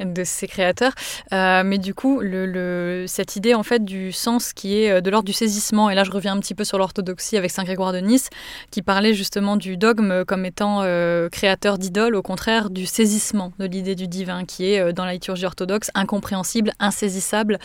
de 0.00 0.24
ses 0.24 0.46
créateurs. 0.48 0.92
Euh, 1.32 1.62
mais 1.64 1.78
du 1.78 1.94
coup, 1.94 2.20
le, 2.20 2.46
le- 2.46 3.04
cette 3.06 3.36
idée 3.36 3.54
en 3.54 3.62
fait 3.62 3.84
du 3.84 4.12
sens 4.12 4.52
qui 4.52 4.76
est 4.82 4.90
euh, 4.90 5.00
de 5.00 5.10
l'ordre 5.10 5.26
du 5.26 5.32
saisissement, 5.32 5.88
et 5.90 5.94
là 5.94 6.04
je 6.04 6.10
reviens 6.10 6.34
un 6.36 6.40
petit 6.40 6.54
peu 6.54 6.64
sur 6.64 6.76
l'orthodoxie 6.78 7.36
avec 7.36 7.50
Saint 7.50 7.64
Grégoire 7.64 7.92
de 7.92 7.98
Nice, 8.00 8.28
qui 8.70 8.82
parlait 8.82 9.14
justement 9.14 9.56
du 9.56 9.76
dogme 9.76 10.24
comme 10.24 10.44
étant 10.44 10.80
euh, 10.82 11.28
créateur 11.28 11.78
d'idoles, 11.78 12.14
au 12.16 12.22
contraire 12.22 12.70
du 12.70 12.86
saisissement 12.86 13.52
de 13.58 13.66
l'idée 13.66 13.94
du 13.94 14.08
divin, 14.08 14.44
qui 14.44 14.72
est 14.72 14.80
euh, 14.80 14.92
dans 14.92 15.04
la 15.04 15.12
liturgie 15.14 15.46
orthodoxe 15.46 15.90
incompréhensible, 15.94 16.72
insaisissable, 16.80 17.58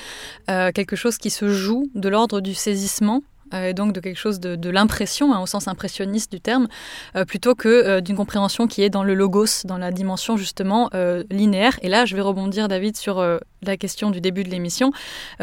euh, 0.50 0.72
quelque 0.72 0.96
chose 0.96 1.15
qui 1.18 1.30
se 1.30 1.50
joue 1.50 1.90
de 1.96 2.10
l'ordre 2.10 2.42
du 2.42 2.54
saisissement. 2.54 3.22
euh, 3.54 3.70
et 3.70 3.74
donc 3.74 3.94
de 3.94 4.00
quelque 4.00 4.18
chose 4.18 4.40
de, 4.40 4.70
l'impression, 4.70 5.34
hein, 5.34 5.40
au 5.40 5.46
sens 5.46 5.68
impressionniste 5.68 6.32
du 6.32 6.42
terme, 6.42 6.68
euh, 7.16 7.26
plutôt 7.26 7.54
que 7.54 7.70
euh, 7.70 8.02
d'une 8.02 8.16
compréhension 8.16 8.66
qui 8.68 8.82
est 8.82 8.90
dans 8.90 9.04
le 9.04 9.14
logos, 9.14 9.66
dans 9.66 9.78
la 9.78 9.92
dimension 9.92 10.36
justement 10.38 10.90
linéaire. 11.30 11.78
Et 11.82 11.90
là, 11.90 12.06
je 12.06 12.16
vais 12.16 12.22
rebondir, 12.22 12.68
David, 12.68 12.98
sur 12.98 13.24
la 13.62 13.78
question 13.78 14.12
du 14.12 14.22
début 14.22 14.44
de 14.44 14.50
l'émission. 14.50 14.92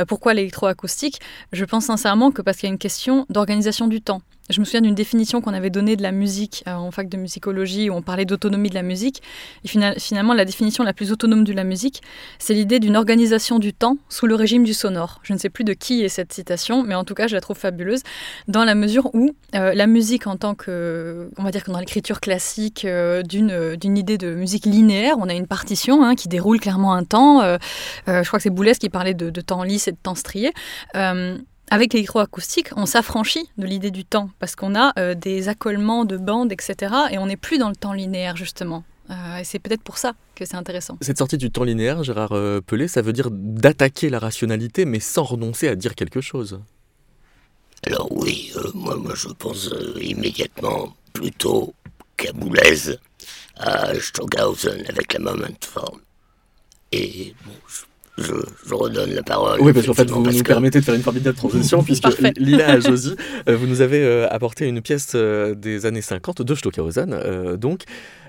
Pourquoi 0.08 0.34
l'électroacoustique? 0.34 1.20
Je 1.52 1.64
pense 1.64 1.86
sincèrement 1.86 2.30
que 2.30 2.42
parce 2.42 2.58
qu'il 2.58 2.68
y 2.68 2.70
a 2.70 2.72
une 2.72 2.78
question 2.78 3.26
d'organisation 3.30 3.86
du 3.86 4.00
temps. 4.00 4.22
Je 4.50 4.60
me 4.60 4.64
souviens 4.64 4.80
d'une 4.80 4.94
définition 4.94 5.40
qu'on 5.40 5.54
avait 5.54 5.70
donnée 5.70 5.96
de 5.96 6.02
la 6.02 6.12
musique 6.12 6.64
euh, 6.66 6.72
en 6.72 6.90
fac 6.90 7.08
de 7.08 7.16
musicologie 7.16 7.88
où 7.88 7.94
on 7.94 8.02
parlait 8.02 8.24
d'autonomie 8.24 8.70
de 8.70 8.74
la 8.74 8.82
musique. 8.82 9.22
Et 9.64 9.68
fina- 9.68 9.94
finalement, 9.98 10.34
la 10.34 10.44
définition 10.44 10.84
la 10.84 10.92
plus 10.92 11.12
autonome 11.12 11.44
de 11.44 11.52
la 11.52 11.64
musique, 11.64 12.02
c'est 12.38 12.52
l'idée 12.52 12.80
d'une 12.80 12.96
organisation 12.96 13.58
du 13.58 13.72
temps 13.72 13.96
sous 14.08 14.26
le 14.26 14.34
régime 14.34 14.64
du 14.64 14.74
sonore. 14.74 15.20
Je 15.22 15.32
ne 15.32 15.38
sais 15.38 15.48
plus 15.48 15.64
de 15.64 15.72
qui 15.72 16.02
est 16.02 16.08
cette 16.08 16.32
citation, 16.32 16.82
mais 16.82 16.94
en 16.94 17.04
tout 17.04 17.14
cas, 17.14 17.28
je 17.28 17.34
la 17.34 17.40
trouve 17.40 17.56
fabuleuse 17.56 18.02
dans 18.48 18.64
la 18.64 18.74
mesure 18.74 19.10
où 19.14 19.30
euh, 19.54 19.74
la 19.74 19.86
musique 19.86 20.26
en 20.26 20.36
tant 20.36 20.54
que, 20.54 21.30
on 21.38 21.44
va 21.44 21.50
dire 21.50 21.62
que 21.64 21.70
dans 21.70 21.78
l'écriture 21.78 22.20
classique 22.20 22.84
euh, 22.84 23.22
d'une 23.22 23.76
d'une 23.76 23.96
idée 23.96 24.18
de 24.18 24.34
musique 24.34 24.66
linéaire, 24.66 25.14
on 25.18 25.28
a 25.28 25.34
une 25.34 25.46
partition 25.46 26.04
hein, 26.04 26.14
qui 26.14 26.28
déroule 26.28 26.58
clairement 26.60 26.94
un 26.94 27.04
temps. 27.04 27.40
je 28.06 28.26
crois 28.26 28.38
que 28.38 28.42
c'est 28.42 28.50
Boulez 28.50 28.74
qui 28.74 28.88
parlait 28.90 29.14
de, 29.14 29.30
de 29.30 29.40
temps 29.40 29.62
lisse 29.62 29.88
et 29.88 29.92
de 29.92 29.96
temps 30.02 30.14
strié. 30.14 30.52
Avec 31.72 31.94
l'électroacoustique, 31.94 32.68
on 32.76 32.84
s'affranchit 32.84 33.48
de 33.56 33.64
l'idée 33.64 33.90
du 33.90 34.04
temps 34.04 34.28
parce 34.38 34.56
qu'on 34.56 34.74
a 34.74 34.92
euh, 34.98 35.14
des 35.14 35.48
accolements 35.48 36.04
de 36.04 36.18
bandes, 36.18 36.52
etc. 36.52 36.94
Et 37.10 37.16
on 37.16 37.24
n'est 37.24 37.38
plus 37.38 37.56
dans 37.56 37.70
le 37.70 37.74
temps 37.74 37.94
linéaire, 37.94 38.36
justement. 38.36 38.84
Euh, 39.08 39.38
et 39.38 39.44
c'est 39.44 39.58
peut-être 39.58 39.80
pour 39.80 39.96
ça 39.96 40.12
que 40.34 40.44
c'est 40.44 40.56
intéressant. 40.56 40.98
Cette 41.00 41.16
sortie 41.16 41.38
du 41.38 41.50
temps 41.50 41.64
linéaire, 41.64 42.04
Gérard 42.04 42.32
euh, 42.32 42.60
Pelé, 42.60 42.88
ça 42.88 43.00
veut 43.00 43.14
dire 43.14 43.30
d'attaquer 43.30 44.10
la 44.10 44.18
rationalité 44.18 44.84
mais 44.84 45.00
sans 45.00 45.22
renoncer 45.22 45.66
à 45.66 45.74
dire 45.74 45.94
quelque 45.94 46.20
chose. 46.20 46.60
Alors 47.86 48.12
oui, 48.12 48.52
euh, 48.56 48.70
moi, 48.74 48.96
moi 48.96 49.14
je 49.14 49.28
pense 49.28 49.72
euh, 49.72 49.98
immédiatement 50.02 50.94
plutôt 51.14 51.72
qu'à 52.18 52.32
Boulez, 52.34 52.98
à 53.56 53.94
Stockhausen 53.98 54.84
avec 54.90 55.14
la 55.14 55.20
moment 55.20 55.46
form. 55.62 56.00
Et 56.92 57.34
bon, 57.46 57.52
je, 57.66 57.80
je, 58.18 58.32
je 58.68 58.74
redonne 58.74 59.10
la 59.14 59.22
parole. 59.22 59.60
Oui, 59.60 59.72
parce 59.72 59.86
qu'en 59.86 59.94
fait, 59.94 60.10
vous 60.10 60.22
nous 60.22 60.32
que- 60.42 60.42
permettez 60.42 60.80
de 60.80 60.84
faire 60.84 60.94
une 60.94 61.02
formidable 61.02 61.36
transition, 61.36 61.82
puisque 61.84 62.02
Parfait. 62.02 62.32
Lila 62.36 62.78
Josie, 62.80 63.16
euh, 63.48 63.56
vous 63.56 63.66
nous 63.66 63.80
avez 63.80 64.02
euh, 64.02 64.26
apporté 64.30 64.66
une 64.66 64.80
pièce 64.82 65.12
euh, 65.14 65.54
des 65.54 65.86
années 65.86 66.02
50 66.02 66.42
de 66.42 66.54
Stockhausen, 66.54 67.12
euh, 67.12 67.56
donc, 67.56 67.82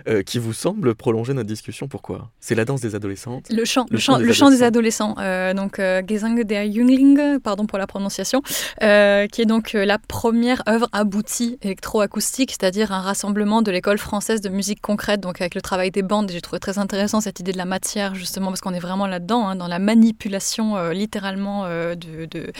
euh, 0.07 0.23
qui 0.23 0.39
vous 0.39 0.53
semble 0.53 0.95
prolonger 0.95 1.33
notre 1.33 1.47
discussion. 1.47 1.87
Pourquoi? 1.87 2.29
C'est 2.39 2.55
la 2.55 2.65
danse 2.65 2.81
des 2.81 2.95
adolescentes. 2.95 3.47
Le 3.49 3.65
chant, 3.65 3.85
Le 3.89 3.95
le 3.95 3.99
chant 3.99 4.13
chant, 4.13 4.19
des 4.19 4.25
le 4.25 4.33
chant 4.33 4.49
des 4.49 4.63
adolescents, 4.63 5.15
euh, 5.19 5.53
donc 5.53 5.79
euh, 5.79 6.01
Gesang 6.07 6.43
der 6.43 6.71
Jüngling, 6.71 7.39
pardon 7.39 7.65
pour 7.65 7.77
la 7.77 7.87
prononciation, 7.87 8.41
qui 8.41 9.41
est 9.41 9.45
donc 9.47 9.73
la 9.73 9.97
première 9.99 10.63
œuvre 10.67 10.87
aboutie 10.91 11.57
électroacoustique, 11.61 12.51
c'est-à-dire 12.51 12.91
un 12.91 13.01
rassemblement 13.01 13.61
de 13.61 13.71
l'école 13.71 13.97
française 13.97 14.41
de 14.41 14.49
musique 14.49 14.81
concrète, 14.81 15.21
donc 15.21 15.41
avec 15.41 15.55
le 15.55 15.61
travail 15.61 15.91
des 15.91 16.03
bandes. 16.03 16.29
J'ai 16.31 16.41
trouvé 16.41 16.59
très 16.59 16.77
intéressant 16.79 17.21
cette 17.21 17.39
idée 17.39 17.51
de 17.51 17.57
la 17.57 17.65
matière, 17.65 18.15
justement, 18.15 18.47
parce 18.47 18.61
qu'on 18.61 18.73
est 18.73 18.79
vraiment 18.79 19.07
là-dedans, 19.07 19.47
hein, 19.47 19.55
dans 19.55 19.67
la 19.67 19.79
manipulation 19.79 20.89
littéralement 20.89 21.65
de, 21.67 22.25
de- 22.25 22.51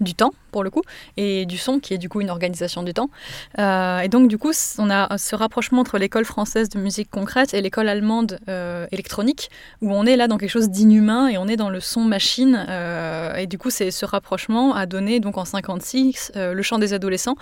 du 0.00 0.14
temps, 0.14 0.32
pour 0.50 0.62
le 0.64 0.70
coup, 0.70 0.82
et 1.16 1.46
du 1.46 1.58
son, 1.58 1.80
qui 1.80 1.94
est 1.94 1.98
du 1.98 2.08
coup 2.08 2.20
une 2.20 2.30
organisation 2.30 2.82
du 2.82 2.92
temps. 2.94 3.10
Et 3.58 4.08
donc, 4.08 4.28
du 4.28 4.38
coup, 4.38 4.52
on 4.78 4.90
a 4.90 5.16
ce 5.18 5.34
rapprochement 5.34 5.80
entre 5.80 5.98
l'école 5.98 6.24
française 6.24 6.68
de 6.68 6.78
musique 6.78 6.91
concrète 7.10 7.54
et 7.54 7.60
l'école 7.60 7.88
allemande 7.88 8.38
euh, 8.48 8.86
électronique, 8.92 9.50
où 9.80 9.92
on 9.92 10.04
est 10.06 10.16
là 10.16 10.28
dans 10.28 10.38
quelque 10.38 10.50
chose 10.50 10.68
d'inhumain 10.70 11.28
et 11.28 11.38
on 11.38 11.48
est 11.48 11.56
dans 11.56 11.70
le 11.70 11.80
son 11.80 12.02
machine. 12.02 12.66
euh, 12.68 13.34
et 13.36 13.46
du 13.46 13.58
coup, 13.58 13.70
c'est 13.70 13.90
ce 13.90 14.04
rapprochement 14.04 14.74
a 14.74 14.86
donné 14.86 15.20
donc 15.20 15.38
en 15.38 15.44
56 15.44 16.32
euh, 16.36 16.52
le 16.54 16.62
chant 16.62 16.78
des 16.78 16.92
adolescents, 16.92 17.36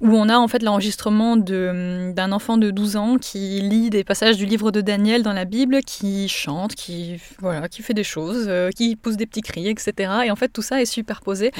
où 0.00 0.10
on 0.14 0.28
a 0.28 0.36
en 0.38 0.48
fait 0.48 0.62
l'enregistrement 0.62 1.36
de- 1.36 2.12
d'un 2.14 2.32
enfant 2.32 2.56
de 2.58 2.70
12 2.70 2.96
ans 2.96 3.16
qui 3.18 3.60
lit 3.60 3.90
des 3.90 4.04
passages 4.04 4.36
du 4.36 4.46
livre 4.46 4.70
de 4.70 4.80
Daniel 4.80 5.22
dans 5.22 5.32
la 5.32 5.44
Bible, 5.44 5.80
qui 5.82 6.28
chante, 6.28 6.74
qui 6.74 7.20
voilà, 7.40 7.68
qui 7.68 7.82
fait 7.82 7.94
des 7.94 8.04
choses, 8.04 8.50
qui 8.76 8.96
pousse 8.96 9.16
des 9.16 9.26
petits 9.26 9.42
cris, 9.42 9.68
etc. 9.68 9.92
Et 10.26 10.30
en 10.30 10.36
fait, 10.36 10.48
tout 10.48 10.62
ça 10.62 10.80
est 10.80 10.86
superposé, 10.86 11.50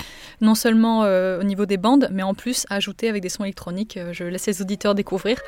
non 0.40 0.54
seulement 0.54 1.00
au 1.00 1.42
niveau 1.44 1.66
des 1.66 1.76
bandes, 1.78 2.08
mais 2.12 2.22
en 2.22 2.34
plus 2.34 2.66
ajouté 2.70 3.08
avec 3.08 3.22
des 3.22 3.28
sons 3.28 3.44
électroniques. 3.44 3.98
Je 4.12 4.24
laisse 4.24 4.46
les 4.46 4.60
auditeurs 4.62 4.94
découvrir. 4.94 5.38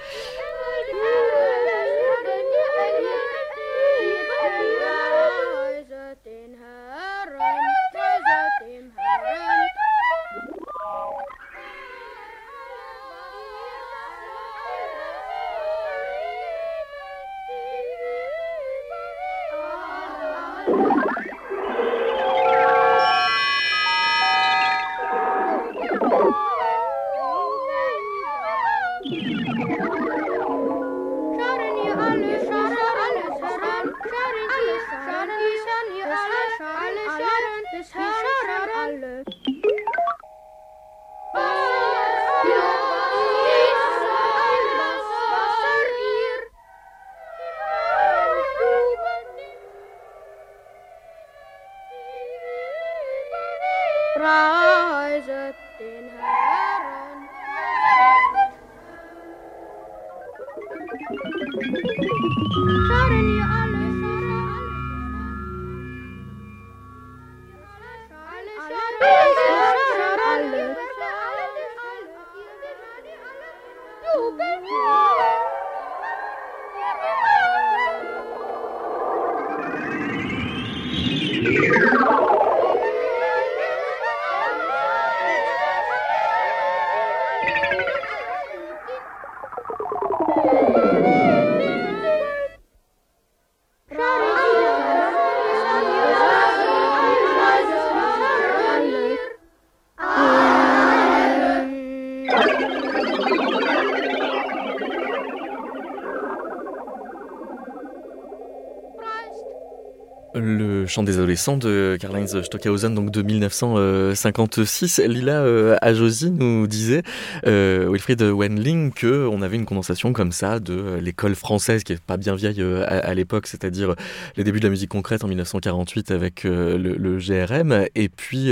Chant 110.98 111.04
des 111.04 111.18
adolescents 111.18 111.56
de 111.56 111.96
Karl-Heinz 112.00 112.42
Stockhausen, 112.42 112.92
donc 112.92 113.12
de 113.12 113.22
1956. 113.22 114.98
Lila 115.06 115.42
euh, 115.42 115.76
Ajosi 115.80 116.32
nous 116.32 116.66
disait, 116.66 117.04
euh, 117.46 117.88
Wilfried 117.88 118.20
Wendling, 118.20 118.90
qu'on 118.92 119.40
avait 119.42 119.54
une 119.54 119.64
condensation 119.64 120.12
comme 120.12 120.32
ça 120.32 120.58
de 120.58 120.72
euh, 120.72 121.00
l'école 121.00 121.36
française, 121.36 121.84
qui 121.84 121.92
est 121.92 122.02
pas 122.02 122.16
bien 122.16 122.34
vieille 122.34 122.60
euh, 122.62 122.84
à, 122.88 123.14
l'époque, 123.14 123.46
c'est-à-dire 123.46 123.94
les 124.36 124.42
débuts 124.42 124.58
de 124.58 124.64
la 124.64 124.70
musique 124.70 124.90
concrète 124.90 125.22
en 125.22 125.28
1948 125.28 126.10
avec 126.10 126.42
le, 126.42 127.18
GRM, 127.18 127.86
et 127.94 128.08
puis 128.08 128.50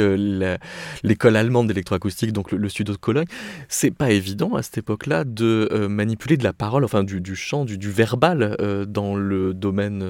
l'école 1.03 1.35
allemande 1.35 1.67
d'électroacoustique, 1.67 2.33
donc 2.33 2.53
le, 2.53 2.69
studio 2.69 2.95
de 2.95 2.99
Cologne. 2.99 3.27
C'est 3.69 3.91
pas 3.91 4.13
évident 4.13 4.55
à 4.55 4.63
cette 4.63 4.79
époque-là 4.79 5.25
de 5.25 5.89
manipuler 5.89 6.37
de 6.37 6.45
la 6.45 6.53
parole, 6.53 6.85
enfin 6.85 7.03
du, 7.03 7.35
chant, 7.35 7.65
du 7.65 7.91
verbal 7.91 8.57
dans 8.89 9.17
le 9.17 9.53
domaine 9.53 10.05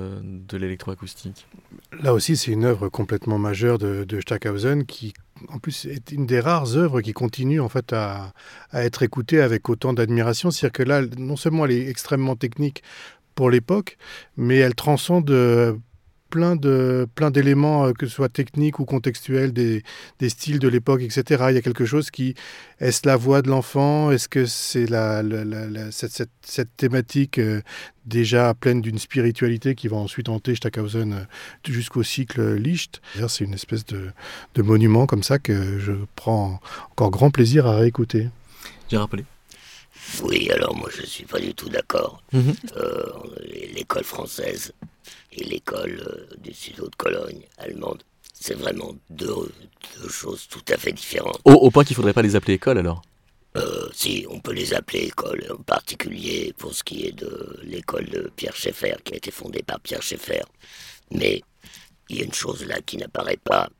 de 0.47 0.57
l'électroacoustique. 0.59 1.47
Là 2.03 2.13
aussi, 2.13 2.37
c'est 2.37 2.53
une 2.53 2.65
œuvre 2.65 2.89
complètement 2.89 3.39
majeure 3.39 3.79
de, 3.79 4.05
de, 4.05 4.21
Stackhausen 4.21 4.85
qui, 4.85 5.15
en 5.49 5.59
plus, 5.59 5.87
est 5.87 6.13
une 6.13 6.27
des 6.27 6.41
rares 6.41 6.77
œuvres 6.77 7.01
qui 7.01 7.13
continue 7.13 7.61
en 7.61 7.69
fait 7.69 7.93
à, 7.93 8.33
à 8.71 8.85
être 8.85 9.03
écoutée 9.03 9.41
avec 9.41 9.69
autant 9.69 9.93
d'admiration. 9.93 10.51
C'est-à-dire 10.51 10.73
que 10.73 10.83
là, 10.83 11.03
non 11.19 11.37
seulement 11.37 11.65
elle 11.65 11.73
est 11.73 11.89
extrêmement 11.89 12.37
technique 12.37 12.83
pour 13.35 13.51
l'époque, 13.51 13.99
mais 14.37 14.57
elle 14.57 14.75
transcende 14.75 15.31
plein 16.31 16.57
de 16.57 17.07
plein 17.15 17.31
d'éléments, 17.31 17.87
euh, 17.87 17.93
que 17.93 18.07
ce 18.07 18.15
soit 18.15 18.29
techniques 18.29 18.79
ou 18.79 18.85
contextuels, 18.85 19.53
des, 19.53 19.83
des 20.19 20.29
styles 20.29 20.59
de 20.59 20.69
l'époque, 20.69 21.03
etc. 21.03 21.47
Il 21.51 21.55
y 21.55 21.59
a 21.59 21.63
quelque 21.63 21.85
chose 21.85 22.11
qui 22.11 22.35
est-ce 22.81 23.07
la 23.07 23.17
voix 23.17 23.43
de 23.43 23.49
l'enfant? 23.49 24.11
Est-ce 24.11 24.29
que 24.29 24.45
c'est 24.47 24.87
la, 24.87 25.23
cette, 25.91 26.13
cette, 26.13 26.31
cette, 26.43 26.77
thématique 26.77 27.39
euh, 27.39 27.63
déjà 28.05 28.53
pleine 28.55 28.83
d'une 28.83 28.99
spiritualité 28.99 29.75
qui 29.75 29.89
va 29.89 29.97
ensuite 29.97 30.29
hanter 30.29 30.55
Stackhausen 30.55 31.13
euh, 31.13 31.25
jusqu'au 31.73 32.03
cycle 32.03 32.55
Licht? 32.55 33.01
C'est 33.29 33.45
une 33.45 33.55
espèce 33.55 33.85
de, 33.87 34.11
de, 34.55 34.63
monument 34.63 35.07
comme 35.07 35.23
ça 35.23 35.39
que 35.39 35.79
je 35.79 35.93
prends 36.17 36.61
encore 36.93 37.11
grand 37.11 37.31
plaisir 37.31 37.67
à 37.67 37.77
réécouter. 37.77 38.29
J'ai 38.89 38.97
rappelé. 38.97 39.25
Oui, 40.23 40.51
alors 40.51 40.75
moi 40.77 40.89
je 40.95 41.03
ne 41.03 41.07
suis 41.07 41.25
pas 41.25 41.41
du 41.41 41.55
tout 41.55 41.69
d'accord. 41.69 42.23
Mhm. 42.33 42.55
euh, 42.77 43.05
L'école 43.75 44.05
française 44.05 44.73
et 45.33 45.45
l'école 45.45 46.01
euh, 46.07 46.37
du 46.39 46.53
sud 46.55 46.77
de 46.77 46.91
Cologne 46.97 47.43
allemande, 47.59 48.03
c'est 48.33 48.55
vraiment 48.55 48.95
deux, 49.11 49.35
deux, 50.01 50.09
choses 50.09 50.47
tout 50.49 50.65
à 50.69 50.77
fait 50.77 50.93
différentes. 50.93 51.41
Au, 51.45 51.53
au 51.53 51.71
point 51.71 51.85
qu'il 51.85 51.95
ne 51.95 51.97
faudrait 51.97 52.13
pas 52.13 52.23
les 52.23 52.37
appeler 52.37 52.55
école 52.55 52.79
alors? 52.79 53.03
Euh, 53.57 53.89
si, 53.95 54.27
on 54.29 54.39
peut 54.41 54.53
les 54.53 54.75
appeler 54.75 55.05
école, 55.07 55.43
en 55.51 55.63
particulier 55.63 56.53
pour 56.59 56.75
ce 56.75 56.85
qui 56.85 57.07
est 57.07 57.13
de 57.13 57.59
l'école 57.63 58.05
de 58.07 58.31
Pierre 58.37 58.55
Schaeffer, 58.55 58.97
qui 59.03 59.15
a 59.15 59.17
été 59.17 59.31
fondée 59.31 59.63
par 59.63 59.81
Pierre 59.81 60.03
Schaeffer. 60.03 60.43
Mais 61.11 61.43
il 62.11 62.19
y 62.19 62.21
a 62.21 62.25
une 62.25 62.35
chose 62.35 62.67
là 62.67 62.81
qui 62.83 62.99
n'apparaît 62.99 63.39
pas, 63.43 63.71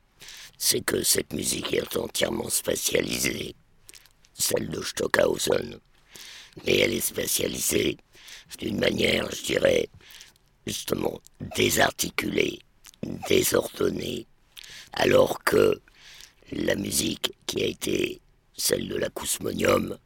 c'est 0.57 0.81
que 0.81 1.03
cette 1.03 1.31
musique 1.33 1.73
est 1.73 1.95
entièrement 1.95 2.49
spatialisée, 2.49 3.53
celle 4.33 4.69
de 4.69 4.81
Stockhausen. 4.81 5.77
Mais 6.65 6.77
elle 6.79 6.93
est 6.93 7.01
spatialisée 7.01 7.97
d'une 8.59 8.79
manière, 8.79 9.29
je 9.31 9.43
dirais, 9.43 9.89
justement 10.65 11.19
désarticulée, 11.55 12.59
désordonnée, 13.29 14.25
alors 14.93 15.43
que 15.43 15.79
la 16.51 16.75
musique 16.75 17.33
qui 17.45 17.61
a 17.63 17.65
été 17.65 18.19
celle 18.55 18.87
de 18.87 18.95
l'acousmonium, 18.95 19.97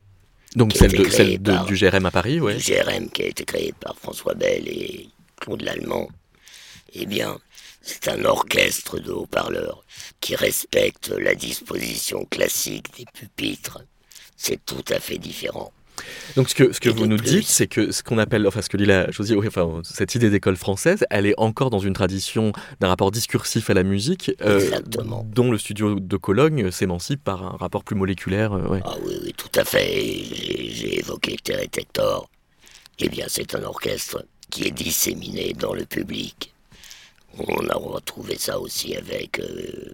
donc 0.56 0.74
celle, 0.74 0.92
de, 0.92 1.10
celle 1.10 1.40
du 1.40 1.76
GRM 1.76 2.06
à 2.06 2.12
Paris, 2.12 2.42
oui. 2.42 2.56
Du 2.56 2.62
GRM 2.62 3.10
qui 3.10 3.22
a 3.24 3.28
été 3.28 3.46
créé 3.46 3.74
par 3.80 3.98
François 3.98 4.34
Bell 4.34 4.68
et 4.68 5.08
Claude 5.40 5.62
Lallemand, 5.62 6.10
eh 6.94 7.06
bien, 7.06 7.40
c'est 7.82 8.10
un 8.10 8.26
orchestre 8.26 9.00
de 9.00 9.12
haut-parleurs 9.12 9.86
qui 10.20 10.36
respecte 10.36 11.10
la 11.10 11.36
disposition 11.36 12.26
classique 12.26 12.88
des 12.98 13.06
pupitres. 13.14 13.82
C'est 14.36 14.64
tout 14.66 14.84
à 14.90 15.00
fait 15.00 15.18
différent. 15.18 15.72
Donc 16.36 16.50
ce 16.50 16.56
que, 16.56 16.72
ce 16.72 16.80
que 16.80 16.90
vous 16.90 17.08
nous 17.08 17.18
dites, 17.18 17.48
c'est 17.48 17.68
que 17.68 17.92
ce 17.92 18.04
qu'on 18.04 18.18
appelle, 18.18 18.48
enfin 18.48 18.62
ce 18.62 18.70
que 18.70 18.78
dit 18.78 18.86
la 18.86 19.10
Josie, 19.12 19.36
enfin, 19.36 19.82
cette 19.84 20.16
idée 20.16 20.30
d'école 20.30 20.56
française, 20.56 21.06
elle 21.10 21.26
est 21.26 21.34
encore 21.38 21.70
dans 21.70 21.80
une 21.80 21.94
tradition 21.94 22.52
d'un 22.80 22.88
rapport 22.88 23.12
discursif 23.12 23.70
à 23.70 23.74
la 23.74 23.84
musique, 23.84 24.32
euh, 24.42 24.80
dont 25.26 25.52
le 25.52 25.58
studio 25.58 26.00
de 26.00 26.18
Cologne 26.18 26.72
s'émancipe 26.72 27.24
par 27.24 27.44
un 27.44 27.58
rapport 27.58 27.84
plus 27.84 27.96
moléculaire. 27.96 28.54
Euh, 28.54 28.80
ah 28.84 28.96
oui, 29.06 29.16
oui, 29.24 29.34
tout 29.36 29.52
à 29.56 29.64
fait. 29.64 30.24
J'ai 30.72 31.00
évoqué 31.00 31.36
Terre. 31.44 31.62
Eh 33.00 33.10
bien, 33.10 33.26
c'est 33.28 33.56
un 33.56 33.64
orchestre 33.64 34.26
qui 34.50 34.68
est 34.68 34.72
disséminé 34.72 35.54
dans 35.54 35.74
le 35.74 35.86
public. 35.86 36.54
On 37.38 37.68
a 37.68 37.76
retrouvé 37.76 38.38
ça 38.38 38.60
aussi 38.60 38.96
avec 38.96 39.40
euh, 39.40 39.94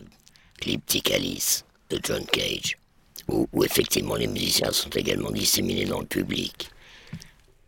Alice 1.14 1.64
de 1.90 2.00
John 2.04 2.26
Cage 2.26 2.78
où, 3.30 3.64
effectivement 3.64 4.16
les 4.16 4.28
musiciens 4.28 4.72
sont 4.72 4.90
également 4.90 5.32
disséminés 5.32 5.86
dans 5.86 6.00
le 6.00 6.06
public. 6.06 6.70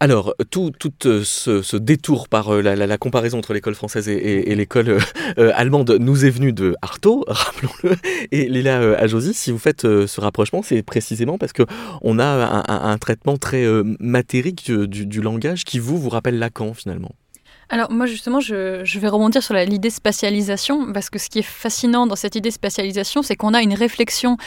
Alors, 0.02 0.34
tout, 0.50 0.72
tout 0.78 0.94
euh, 1.08 1.24
ce, 1.26 1.76
détour 1.76 2.30
par 2.30 2.54
euh, 2.54 2.62
la, 2.62 2.98
comparaison 2.98 3.38
entre 3.38 3.54
l'école 3.54 3.76
française 3.76 4.08
et, 4.08 4.56
l'école 4.56 5.00
euh, 5.38 5.52
allemande 5.56 5.98
nous 6.00 6.24
est 6.24 6.30
venu 6.30 6.54
de 6.54 6.74
Artaud, 6.82 7.26
rappelons-le, 7.28 7.98
et 8.32 8.48
Lila 8.48 8.98
Ajosi, 8.98 9.34
si 9.34 9.52
vous 9.52 9.58
faites 9.58 9.82
ce 9.82 10.22
rapprochement, 10.22 10.64
c'est 10.64 10.84
précisément 10.84 11.38
parce 11.38 11.52
qu'on 11.52 12.20
a 12.20 12.64
un, 12.70 12.98
traitement 12.98 13.38
très 13.38 13.66
matérique 14.00 14.72
du, 14.72 15.06
du, 15.06 15.22
langage 15.22 15.66
qui 15.66 15.80
vous, 15.80 15.98
vous 15.98 16.10
rappelle 16.10 16.40
Lacan 16.40 16.74
finalement. 16.74 17.12
Alors 17.72 17.92
moi 17.92 18.08
justement, 18.08 18.40
je, 18.40 18.98
vais 18.98 19.08
rebondir 19.08 19.44
sur 19.44 19.54
l'idée 19.54 19.92
spatialisation, 19.92 20.92
parce 20.92 21.12
que 21.12 21.20
ce 21.20 21.30
qui 21.30 21.40
est 21.40 21.44
fascinant 21.44 22.08
dans 22.08 22.16
cette 22.16 22.36
idée 22.36 22.50
spatialisation, 22.50 23.22
c'est 23.22 23.36
qu'on 23.36 23.54
a 23.54 23.62
une 23.62 23.76
réflexion 23.76 24.38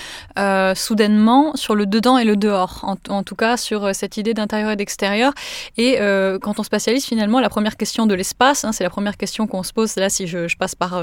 euh, 0.40 0.74
soudainement 0.74 1.54
sur 1.54 1.76
le 1.76 1.86
dedans 1.86 2.18
et 2.18 2.24
le 2.24 2.34
dehors, 2.34 2.80
en, 2.82 3.22
tout 3.22 3.36
cas 3.36 3.56
sur 3.56 3.84
euh, 3.84 3.92
cette 3.92 4.16
idée 4.16 4.34
d'intérieur 4.34 4.72
et 4.72 4.76
d'extérieur. 4.76 5.32
Et 5.76 6.00
euh, 6.00 6.40
quand 6.40 6.58
on 6.58 6.64
spatialise 6.64 7.04
finalement, 7.04 7.38
la 7.38 7.48
première 7.48 7.76
question 7.76 8.06
de 8.06 8.14
l'espace, 8.14 8.64
hein, 8.64 8.72
c'est 8.72 8.82
la 8.82 8.90
première 8.90 9.16
question 9.16 9.46
qu'on 9.46 9.62
se 9.62 9.72
pose, 9.72 9.94
là 9.94 10.08
si 10.08 10.26
je, 10.26 10.48
je 10.48 10.56
passe 10.56 10.74
par, 10.74 11.00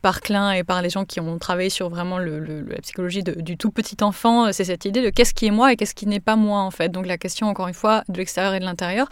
par 0.00 0.22
Klein 0.22 0.52
et 0.52 0.64
par 0.64 0.80
les 0.80 0.88
gens 0.88 1.04
qui 1.04 1.20
ont 1.20 1.38
travaillé 1.38 1.68
sur 1.68 1.90
vraiment 1.90 2.16
le, 2.16 2.40
la 2.62 2.80
psychologie 2.80 3.22
du 3.22 3.58
tout 3.58 3.70
petit 3.70 4.02
enfant, 4.02 4.52
c'est 4.52 4.64
cette 4.64 4.86
idée 4.86 5.02
de 5.02 5.10
qu'est-ce 5.10 5.34
qui 5.34 5.46
est 5.46 5.50
moi 5.50 5.70
et 5.72 5.76
qu'est-ce 5.76 5.94
qui 5.94 6.06
n'est 6.06 6.20
pas 6.20 6.36
moi 6.36 6.60
en 6.60 6.70
fait. 6.70 6.88
Donc 6.88 7.06
la 7.06 7.18
question 7.18 7.46
encore 7.48 7.68
une 7.68 7.74
fois 7.74 8.04
de 8.08 8.16
l'extérieur 8.16 8.54
et 8.54 8.60
de 8.60 8.64
l'intérieur. 8.64 9.08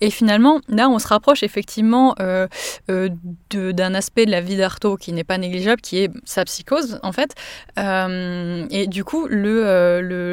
Et 0.00 0.10
finalement, 0.10 0.60
là 0.68 0.88
on 0.88 1.00
se 1.00 1.08
rapproche 1.08 1.42
effectivement 1.42 1.79
euh, 2.20 2.46
euh, 2.90 3.08
d'un 3.50 3.94
aspect 3.94 4.26
de 4.26 4.30
la 4.30 4.40
vie 4.40 4.56
d'Artaud 4.56 4.96
qui 4.96 5.12
n'est 5.12 5.24
pas 5.24 5.38
négligeable, 5.38 5.80
qui 5.80 5.98
est 5.98 6.10
sa 6.24 6.44
psychose 6.44 7.00
en 7.02 7.12
fait. 7.12 7.34
Euh, 7.78 8.66
et 8.70 8.86
du 8.86 9.04
coup, 9.04 9.28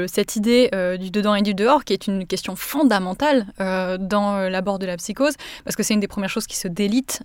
cette 0.07 0.35
idée 0.35 0.69
du 0.99 1.11
dedans 1.11 1.35
et 1.35 1.41
du 1.41 1.53
dehors, 1.53 1.83
qui 1.83 1.93
est 1.93 2.07
une 2.07 2.25
question 2.27 2.55
fondamentale 2.55 3.45
dans 3.57 4.49
l'abord 4.49 4.79
de 4.79 4.85
la 4.85 4.97
psychose, 4.97 5.33
parce 5.63 5.75
que 5.75 5.83
c'est 5.83 5.93
une 5.93 5.99
des 5.99 6.07
premières 6.07 6.29
choses 6.29 6.47
qui 6.47 6.57
se 6.57 6.67
délite, 6.67 7.21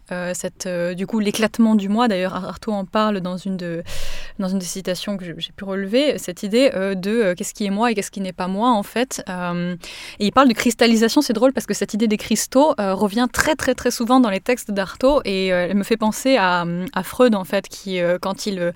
du 0.96 1.06
coup 1.06 1.18
l'éclatement 1.18 1.74
du 1.74 1.88
moi. 1.88 2.08
D'ailleurs, 2.08 2.34
Artaud 2.34 2.72
en 2.72 2.84
parle 2.84 3.20
dans 3.20 3.36
une, 3.36 3.58
dans 4.38 4.48
une 4.48 4.58
des 4.58 4.64
citations 4.64 5.16
que 5.16 5.24
j'ai 5.24 5.52
pu 5.52 5.64
relever, 5.64 6.18
cette 6.18 6.42
idée 6.42 6.70
de 6.70 7.34
qu'est-ce 7.34 7.54
qui 7.54 7.66
est 7.66 7.70
moi 7.70 7.90
et 7.90 7.94
qu'est-ce 7.94 8.10
qui 8.10 8.20
n'est 8.20 8.32
pas 8.32 8.48
moi 8.48 8.70
en 8.70 8.82
fait. 8.82 9.22
et 9.28 10.24
il 10.24 10.32
parle 10.32 10.48
de 10.48 10.54
cristallisation, 10.54 11.20
c'est 11.20 11.34
drôle 11.34 11.52
parce 11.52 11.66
que 11.66 11.74
cette 11.74 11.94
idée 11.94 12.08
des 12.08 12.18
cristaux 12.18 12.74
revient 12.78 13.26
très 13.32 13.54
très 13.54 13.74
très 13.74 13.90
souvent 13.90 14.11
dans 14.20 14.30
les 14.30 14.40
textes 14.40 14.70
d'Artaud 14.70 15.20
et 15.24 15.48
elle 15.48 15.76
me 15.76 15.84
fait 15.84 15.96
penser 15.96 16.36
à, 16.36 16.64
Freud 17.02 17.34
en 17.34 17.44
fait, 17.44 17.68
qui 17.68 17.98
quand 18.20 18.46
il 18.46 18.72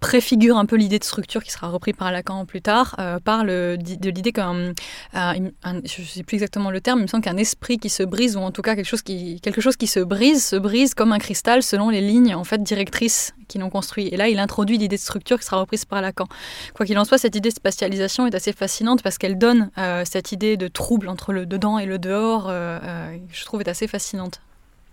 préfigure 0.00 0.56
un 0.56 0.66
peu 0.66 0.76
l'idée 0.76 0.98
de 0.98 1.04
structure 1.04 1.44
qui 1.44 1.52
sera 1.52 1.68
repris 1.68 1.92
par 1.92 2.10
Lacan 2.10 2.46
plus 2.46 2.62
tard, 2.62 2.96
euh, 2.98 3.20
parle 3.20 3.48
de 3.48 4.10
l'idée 4.10 4.32
qu'un, 4.32 4.54
euh, 4.54 4.72
je 5.14 6.00
ne 6.00 6.06
sais 6.06 6.22
plus 6.22 6.36
exactement 6.36 6.70
le 6.70 6.80
terme, 6.80 7.00
il 7.00 7.02
me 7.02 7.06
semble 7.06 7.22
qu'un 7.22 7.36
esprit 7.36 7.78
qui 7.78 7.90
se 7.90 8.02
brise, 8.02 8.36
ou 8.36 8.40
en 8.40 8.50
tout 8.50 8.62
cas 8.62 8.74
quelque 8.74 8.86
chose 8.86 9.02
qui, 9.02 9.40
quelque 9.40 9.60
chose 9.60 9.76
qui 9.76 9.86
se 9.86 10.00
brise, 10.00 10.44
se 10.44 10.56
brise 10.56 10.94
comme 10.94 11.12
un 11.12 11.18
cristal 11.18 11.62
selon 11.62 11.90
les 11.90 12.00
lignes 12.00 12.34
en 12.34 12.44
fait 12.44 12.62
directrices 12.62 13.34
qui 13.46 13.58
l'ont 13.58 13.70
construit. 13.70 14.08
Et 14.08 14.16
là, 14.16 14.28
il 14.28 14.38
introduit 14.38 14.78
l'idée 14.78 14.96
de 14.96 15.00
structure 15.00 15.38
qui 15.38 15.44
sera 15.44 15.58
reprise 15.58 15.84
par 15.84 16.00
Lacan. 16.00 16.26
Quoi 16.74 16.86
qu'il 16.86 16.98
en 16.98 17.04
soit, 17.04 17.18
cette 17.18 17.36
idée 17.36 17.50
de 17.50 17.54
spatialisation 17.54 18.26
est 18.26 18.34
assez 18.34 18.52
fascinante 18.52 19.02
parce 19.02 19.18
qu'elle 19.18 19.38
donne 19.38 19.70
euh, 19.76 20.04
cette 20.06 20.32
idée 20.32 20.56
de 20.56 20.68
trouble 20.68 21.08
entre 21.08 21.32
le 21.32 21.46
dedans 21.46 21.78
et 21.78 21.86
le 21.86 21.98
dehors, 21.98 22.50
je 22.50 23.44
trouve 23.44 23.60
est 23.60 23.68
assez 23.68 23.86
fascinante. 23.86 24.40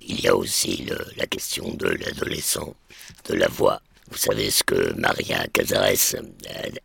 Il 0.09 0.21
y 0.21 0.27
a 0.29 0.35
aussi 0.35 0.87
la 1.17 1.27
question 1.27 1.73
de 1.73 1.89
l'adolescent, 1.89 2.73
de 3.25 3.33
la 3.33 3.49
voix. 3.49 3.81
Vous 4.09 4.17
savez 4.17 4.49
ce 4.51 4.63
que 4.63 4.93
Maria 4.93 5.45
Cazares 5.47 6.15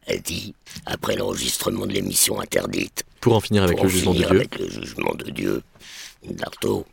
a, 0.09 0.17
dit 0.17 0.57
après 0.87 1.15
l'enregistrement 1.15 1.87
de 1.87 1.93
l'émission 1.93 2.41
interdite? 2.41 3.05
Pour 3.21 3.35
en 3.37 3.41
finir 3.41 3.63
avec 3.63 3.81
le 3.81 3.89
jugement 3.89 4.13
de 4.13 4.19
Dieu. 4.19 4.27
Avec 4.27 4.59
le 4.59 4.69
jugement 4.69 5.15
de 5.15 5.31
Dieu 5.31 5.63
d'Artaud. 6.25 6.85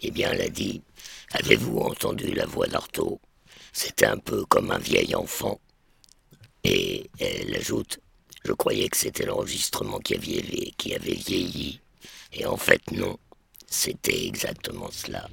Eh 0.00 0.10
bien, 0.10 0.30
elle 0.32 0.40
a 0.40 0.48
dit 0.48 0.80
Avez-vous 1.32 1.80
entendu 1.80 2.32
la 2.32 2.46
voix 2.46 2.66
d'Artaud? 2.66 3.20
C'était 3.74 4.06
un 4.06 4.16
peu 4.16 4.46
comme 4.46 4.70
un 4.70 4.78
vieil 4.78 5.14
enfant. 5.14 5.60
Et 6.64 7.10
elle 7.18 7.54
ajoute 7.56 7.98
Je 8.46 8.52
croyais 8.52 8.88
que 8.88 8.96
c'était 8.96 9.26
l'enregistrement 9.26 9.98
qui 9.98 10.14
avait, 10.14 10.72
qui 10.78 10.94
avait 10.94 11.12
vieilli. 11.12 11.80
Et 12.32 12.46
en 12.46 12.56
fait, 12.56 12.90
non. 12.90 13.18
C'était 13.70 14.26
exactement 14.26 14.88
cela. 14.90 15.28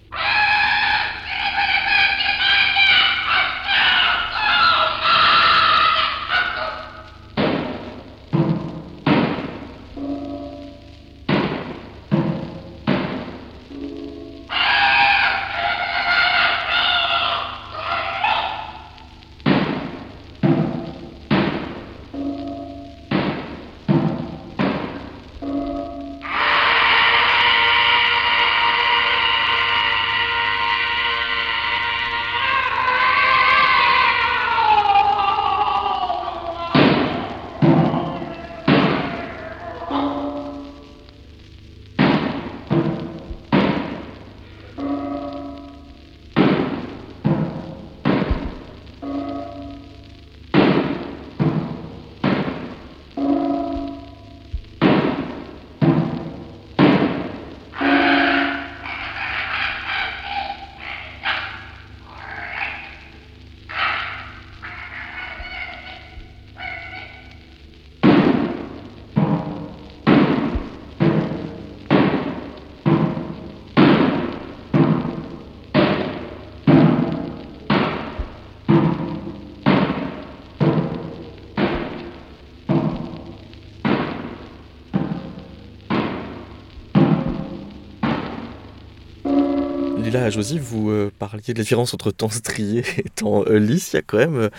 Là, 90.11 90.29
Josie, 90.29 90.59
vous 90.59 90.89
euh, 90.89 91.11
parliez 91.17 91.53
de 91.53 91.57
la 91.57 91.63
différence 91.63 91.93
entre 91.93 92.11
temps 92.11 92.29
strié 92.29 92.83
et 92.97 93.09
temps 93.09 93.43
euh, 93.45 93.59
lisse. 93.59 93.93
Il 93.93 93.97
y 93.97 93.99
a 93.99 94.01
quand 94.01 94.17
même 94.17 94.49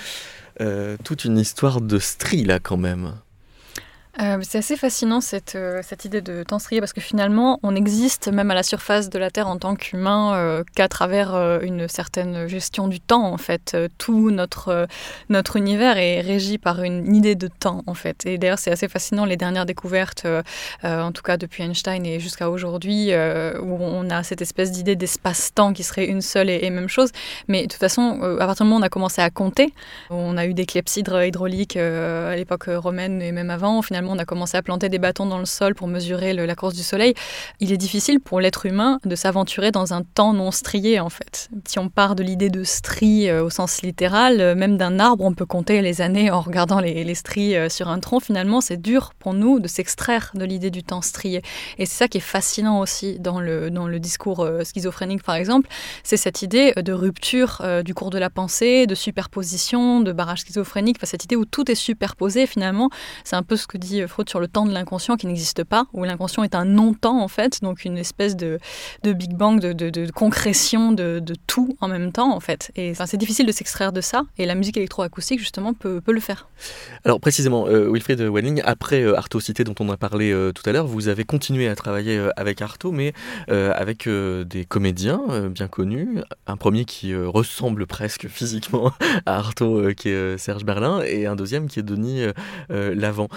euh, 0.61 0.97
toute 1.05 1.25
une 1.25 1.39
histoire 1.39 1.81
de 1.81 1.99
stri 1.99 2.45
là 2.45 2.59
quand 2.59 2.77
même. 2.77 3.15
Euh, 4.21 4.39
c'est 4.43 4.59
assez 4.59 4.77
fascinant 4.77 5.21
cette, 5.21 5.57
euh, 5.57 5.81
cette 5.83 6.07
idée 6.07 6.23
de 6.23 6.43
temps 6.43 6.59
strié 6.59 6.81
parce 6.81 6.95
que 6.95 7.03
finalement 7.03 7.61
on 7.63 7.77
existe 7.77 8.29
même 8.29 8.51
à 8.51 8.55
la 8.55 8.63
surface 8.63 9.11
de 9.11 9.19
la 9.19 9.31
Terre 9.31 9.47
en 9.47 9.59
tant 9.59 9.77
qu'humain 9.77 10.35
euh, 10.35 10.65
qu'à 10.75 10.89
travers 10.89 11.35
une 11.63 11.87
certaine 11.87 12.47
gestion 12.47 12.89
du 12.89 13.01
temps 13.01 13.31
en 13.31 13.37
fait. 13.37 13.77
tout 13.99 14.31
notre, 14.31 14.87
notre 15.29 15.57
univers 15.57 15.99
est 15.99 16.21
régi 16.21 16.57
par 16.59 16.83
une 16.83 17.15
idée 17.15 17.35
de 17.35 17.49
temps 17.49 17.83
en 17.87 17.95
fait. 17.95 18.25
Et 18.25 18.39
d'ailleurs 18.39 18.59
c'est 18.59 18.71
assez 18.71 18.89
fascinant 18.89 19.25
les 19.25 19.37
dernières 19.37 19.67
découvertes, 19.67 20.27
en 20.83 21.13
tout 21.13 21.23
cas 21.23 21.37
depuis 21.37 21.63
Einstein 21.63 22.05
et 22.07 22.21
jusqu'à 22.21 22.49
aujourd'hui, 22.51 23.13
où 23.13 23.77
on 23.81 24.11
a 24.11 24.23
cette 24.23 24.41
espèce 24.41 24.73
d'idée 24.73 24.97
d'espace-temps 24.97 25.73
qui 25.73 25.83
serait 25.83 26.07
une 26.07 26.23
seule 26.23 26.51
et, 26.51 26.71
même 26.71 26.89
chose. 26.89 27.11
Mais 27.49 27.63
de 27.63 27.69
toute 27.69 27.81
façon, 27.81 28.21
à 28.41 28.47
partir 28.47 28.65
du 28.65 28.71
moment 28.71 28.77
où 28.77 28.81
on 28.81 28.87
a 28.87 28.89
commencé 28.89 29.21
à 29.21 29.31
compter, 29.31 29.73
on 30.11 30.37
a 30.37 30.47
eu 30.47 30.55
des 30.55 30.67
clepsydres 30.67 31.23
hydrauliques 31.23 31.77
à 31.77 32.35
l'époque 32.37 32.69
romaine 32.69 33.21
et 33.21 33.33
même 33.33 33.51
avant, 33.51 33.83
finalement 33.83 34.06
on 34.09 34.19
a 34.19 34.25
commencé 34.25 34.57
à 34.57 34.63
planter 34.63 34.89
des 34.89 34.99
bâtons 34.99 35.27
dans 35.27 35.39
le 35.39 35.47
sol 35.47 35.75
pour 35.75 35.89
mesurer 35.89 36.33
la 36.33 36.55
course 36.55 36.75
du 36.75 36.83
soleil, 36.83 37.15
il 37.61 37.73
est 37.73 37.77
difficile 37.77 38.21
pour 38.21 38.41
l'être 38.41 38.67
humain 38.67 38.99
de 39.05 39.15
s'aventurer 39.17 39.71
dans 39.71 39.93
un 39.93 40.03
temps 40.03 40.33
non 40.33 40.51
strié 40.51 41.01
en 41.01 41.09
fait. 41.09 41.49
Si 41.67 41.79
on 41.79 41.89
part 41.89 42.15
de 42.15 42.23
l'idée 42.23 42.51
de 42.51 42.65
strie 42.65 43.29
euh, 43.29 43.45
au 43.45 43.51
sens 43.51 43.83
littéral, 43.83 44.41
euh, 44.41 44.55
même 44.55 44.77
d'un 44.77 44.99
arbre, 44.99 45.25
on 45.25 45.33
peut 45.33 45.47
compter 45.47 45.83
les 45.83 46.01
années 46.01 46.31
en 46.31 46.41
regardant 46.41 46.81
les, 46.81 47.15
stries 47.15 47.57
euh, 47.57 47.69
sur 47.69 47.89
un 47.89 47.99
tronc. 47.99 48.21
Finalement, 48.21 48.61
c'est 48.61 48.81
dur 48.81 49.13
pour 49.19 49.35
nous 49.35 49.61
de 49.61 49.69
s'extraire 49.69 50.31
de 50.35 50.45
l'idée 50.45 50.71
du 50.71 50.83
temps 50.83 51.03
strié. 51.03 51.43
Et 51.79 51.87
c'est 51.87 51.95
ça 51.95 52.09
qui 52.09 52.19
est 52.19 52.21
fascinant 52.21 52.81
aussi 52.81 53.19
dans 53.19 53.41
le, 53.41 53.71
dans 53.71 53.87
le 53.87 53.99
discours 53.99 54.49
schizophrénique, 54.65 55.23
par 55.23 55.35
exemple, 55.35 55.69
c'est 56.03 56.17
cette 56.17 56.43
idée 56.43 56.73
de 56.77 56.93
rupture 56.93 57.63
du 57.85 57.95
cours 57.95 58.11
de 58.11 58.19
la 58.19 58.31
pensée, 58.31 58.87
de 58.87 58.95
superposition, 58.95 60.01
de 60.01 60.13
barrage 60.13 60.41
schizophrénique, 60.41 60.97
enfin, 60.99 61.07
cette 61.07 61.25
idée 61.25 61.37
où 61.37 61.45
tout 61.45 61.71
est 61.71 61.75
superposé 61.75 62.47
finalement. 62.47 62.91
C'est 63.25 63.37
un 63.37 63.43
peu 63.43 63.57
ce 63.57 63.67
que 63.67 63.79
dit 63.79 63.96
Freud 64.07 64.29
sur 64.29 64.41
le 64.41 64.49
temps 64.49 64.67
de 64.67 64.73
l'inconscient 64.73 65.17
qui 65.17 65.27
n'existe 65.27 65.65
pas, 65.65 65.87
où 65.93 66.05
l'inconscient 66.05 66.43
est 66.43 66.55
un 66.55 66.65
non-temps 66.65 67.21
en 67.21 67.29
fait, 67.29 67.63
donc 67.63 67.85
une 67.85 67.99
espèce 67.99 68.37
de, 68.37 68.59
de 69.03 69.13
Big 69.13 69.35
Bang, 69.35 69.61
de, 69.61 69.73
de, 69.73 70.11
concrétion 70.11 70.93
de, 70.93 71.23
tout 71.47 71.77
en 71.81 71.89
même 71.89 72.13
temps 72.13 72.35
en 72.35 72.41
fait. 72.41 72.71
Et 72.77 72.95
c'est 72.95 73.17
difficile 73.17 73.47
de 73.47 73.53
s'extraire 73.53 73.93
de 73.93 74.01
ça, 74.01 74.25
et 74.39 74.47
la 74.47 74.55
musique 74.55 74.77
électroacoustique 74.77 75.41
justement 75.41 75.73
peut, 75.75 76.01
peut 76.01 76.13
le 76.13 76.21
faire. 76.21 76.49
Alors 77.05 77.21
précisément, 77.21 77.67
euh, 77.67 77.91
Wilfried 77.91 78.21
Welling, 78.21 78.63
après 78.65 79.03
euh, 79.03 79.17
Artaud 79.17 79.41
Cité 79.41 79.65
dont 79.65 79.75
on 79.81 79.89
a 79.91 79.97
parlé 79.97 80.33
euh, 80.33 80.53
tout 80.53 80.63
à 80.69 80.73
l'heure, 80.73 80.87
vous 80.87 81.09
avez 81.09 81.25
continué 81.25 81.69
à 81.69 81.75
travailler 81.75 82.19
euh, 82.19 82.31
avec 82.37 82.61
Artaud, 82.63 82.93
mais 82.93 83.13
avec 83.49 84.09
des 84.09 84.65
comédiens 84.65 85.21
bien 85.51 85.69
connus. 85.69 86.21
Un 86.47 86.57
premier 86.57 86.85
qui 86.85 87.15
ressemble 87.15 87.87
presque 87.87 88.29
physiquement 88.29 88.93
à 89.27 89.37
Artaud, 89.37 89.95
qui 89.95 90.09
est 90.09 90.39
Serge 90.39 90.65
Berlin, 90.65 91.03
et 91.03 91.27
un 91.27 91.37
deuxième 91.37 91.69
qui 91.69 91.81
est 91.81 91.83
Denis 91.83 92.25
Lavant 92.69 93.29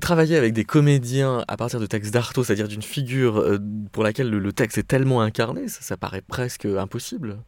travailler 0.00 0.36
avec 0.36 0.52
des 0.52 0.64
comédiens 0.64 1.44
à 1.48 1.56
partir 1.56 1.80
de 1.80 1.86
textes 1.86 2.12
d'Artaud, 2.12 2.44
c'est-à-dire 2.44 2.68
d'une 2.68 2.82
figure 2.82 3.38
euh, 3.38 3.58
pour 3.90 4.02
laquelle 4.02 4.30
le, 4.30 4.52
texte 4.52 4.78
est 4.78 4.86
tellement 4.86 5.20
incarné, 5.20 5.68
ça 5.68 5.96
paraît 5.96 6.22
presque 6.22 6.66
impossible. 6.66 7.38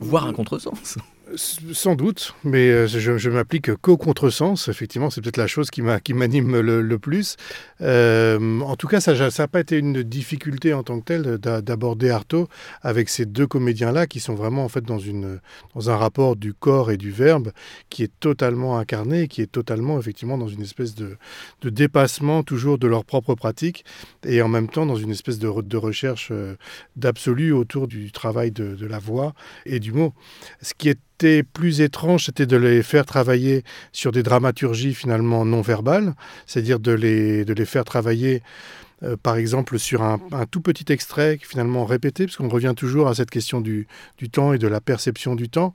Voire 0.00 0.26
un 0.26 0.32
contresens. 0.32 0.98
Sans 1.36 1.94
doute, 1.94 2.34
mais 2.42 2.70
euh, 2.70 2.86
je, 2.86 3.18
je 3.18 3.30
m'applique 3.30 3.74
qu'au 3.76 3.98
contresens. 3.98 4.68
Effectivement, 4.68 5.10
c'est 5.10 5.20
peut-être 5.20 5.36
la 5.36 5.46
chose 5.46 5.70
qui 5.70 5.82
m'anime 5.82 6.58
le, 6.58 6.98
plus. 6.98 7.36
Euh, 7.82 8.60
en 8.60 8.76
tout 8.76 8.88
cas, 8.88 9.00
ça 9.00 9.14
n'a 9.14 9.48
pas 9.48 9.60
été 9.60 9.76
une 9.76 10.02
difficulté 10.02 10.72
en 10.72 10.82
tant 10.82 11.00
que 11.00 11.04
telle 11.04 11.38
d'aborder 11.38 12.10
Artaud 12.10 12.48
avec 12.82 13.10
ces 13.10 13.26
deux 13.26 13.46
comédiens-là 13.46 14.06
qui 14.06 14.20
sont 14.20 14.34
vraiment 14.34 14.64
en 14.64 14.68
fait 14.68 14.84
dans, 14.84 14.98
un 14.98 15.96
rapport 15.96 16.36
du 16.36 16.54
corps 16.54 16.90
et 16.90 16.96
du 16.96 17.10
verbe 17.10 17.52
qui 17.90 18.02
est 18.02 18.12
totalement 18.20 18.78
incarné, 18.78 19.28
qui 19.28 19.42
est 19.42 19.52
totalement 19.52 19.98
effectivement 19.98 20.38
dans 20.38 20.48
une 20.48 20.62
espèce 20.62 20.94
de, 20.94 21.18
de 21.60 21.70
dépassement 21.70 22.42
toujours 22.42 22.78
de 22.78 22.86
leur 22.86 23.04
propre 23.04 23.34
pratique 23.34 23.84
et 24.26 24.40
en 24.40 24.48
même 24.48 24.68
temps 24.68 24.86
dans 24.86 24.96
une 24.96 25.10
espèce 25.10 25.38
de, 25.38 25.60
de 25.60 25.76
recherche 25.76 26.28
euh, 26.30 26.56
d'absolu 26.96 27.52
autour 27.52 27.86
du 27.86 28.12
travail 28.12 28.50
de, 28.50 28.74
de 28.74 28.86
la 28.86 28.98
voix 28.98 29.34
et 29.66 29.78
du 29.78 29.92
mot. 29.92 30.14
Ce 30.62 30.72
qui 30.74 30.88
est 30.88 30.98
plus 31.52 31.80
étrange, 31.80 32.26
c'était 32.26 32.46
de 32.46 32.56
les 32.56 32.82
faire 32.82 33.06
travailler 33.06 33.64
sur 33.92 34.12
des 34.12 34.22
dramaturgies 34.22 34.94
finalement 34.94 35.44
non 35.44 35.60
verbales, 35.60 36.14
c'est-à-dire 36.46 36.78
de 36.78 36.92
les, 36.92 37.44
de 37.44 37.52
les 37.52 37.64
faire 37.64 37.84
travailler 37.84 38.42
euh, 39.04 39.16
par 39.16 39.36
exemple 39.36 39.78
sur 39.78 40.02
un, 40.02 40.18
tout 40.50 40.60
petit 40.60 40.92
extrait 40.92 41.38
finalement 41.40 41.84
répété, 41.84 42.26
parce 42.26 42.36
qu'on 42.36 42.48
revient 42.48 42.74
toujours 42.76 43.06
à 43.06 43.14
cette 43.14 43.30
question 43.30 43.60
du, 43.60 43.86
temps 44.32 44.52
et 44.52 44.58
de 44.58 44.66
la 44.66 44.80
perception 44.80 45.36
du 45.36 45.48
temps. 45.48 45.72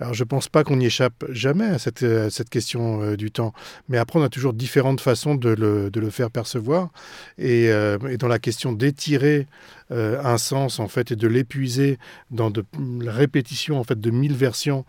Alors 0.00 0.12
je 0.12 0.24
pense 0.24 0.48
pas 0.48 0.64
qu'on 0.64 0.80
y 0.80 0.86
échappe 0.86 1.24
jamais 1.30 1.66
à 1.66 1.78
cette, 1.78 2.04
cette 2.30 2.50
question 2.50 3.00
euh, 3.00 3.16
du 3.16 3.30
temps, 3.30 3.52
mais 3.88 3.96
après 3.96 4.18
on 4.18 4.22
a 4.24 4.28
toujours 4.28 4.54
différentes 4.54 5.00
façons 5.00 5.36
de 5.36 5.50
le, 5.50 5.90
de 5.90 6.00
le 6.00 6.10
faire 6.10 6.32
percevoir, 6.32 6.90
et, 7.38 7.66
et, 7.66 8.16
dans 8.18 8.28
la 8.28 8.40
question 8.40 8.72
d'étirer 8.72 9.46
un 9.94 10.38
sens 10.38 10.80
en 10.80 10.88
fait 10.88 11.12
et 11.12 11.16
de 11.16 11.28
l'épuiser 11.28 11.98
dans 12.30 12.50
de, 12.50 12.64
la 13.00 13.12
répétition 13.12 13.78
en 13.78 13.84
fait 13.84 14.00
de 14.00 14.10
mille 14.10 14.34
versions 14.34 14.84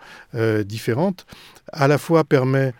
différentes, 0.66 1.26
à 1.72 1.88
la 1.88 1.98
fois 1.98 2.24
permet 2.24 2.74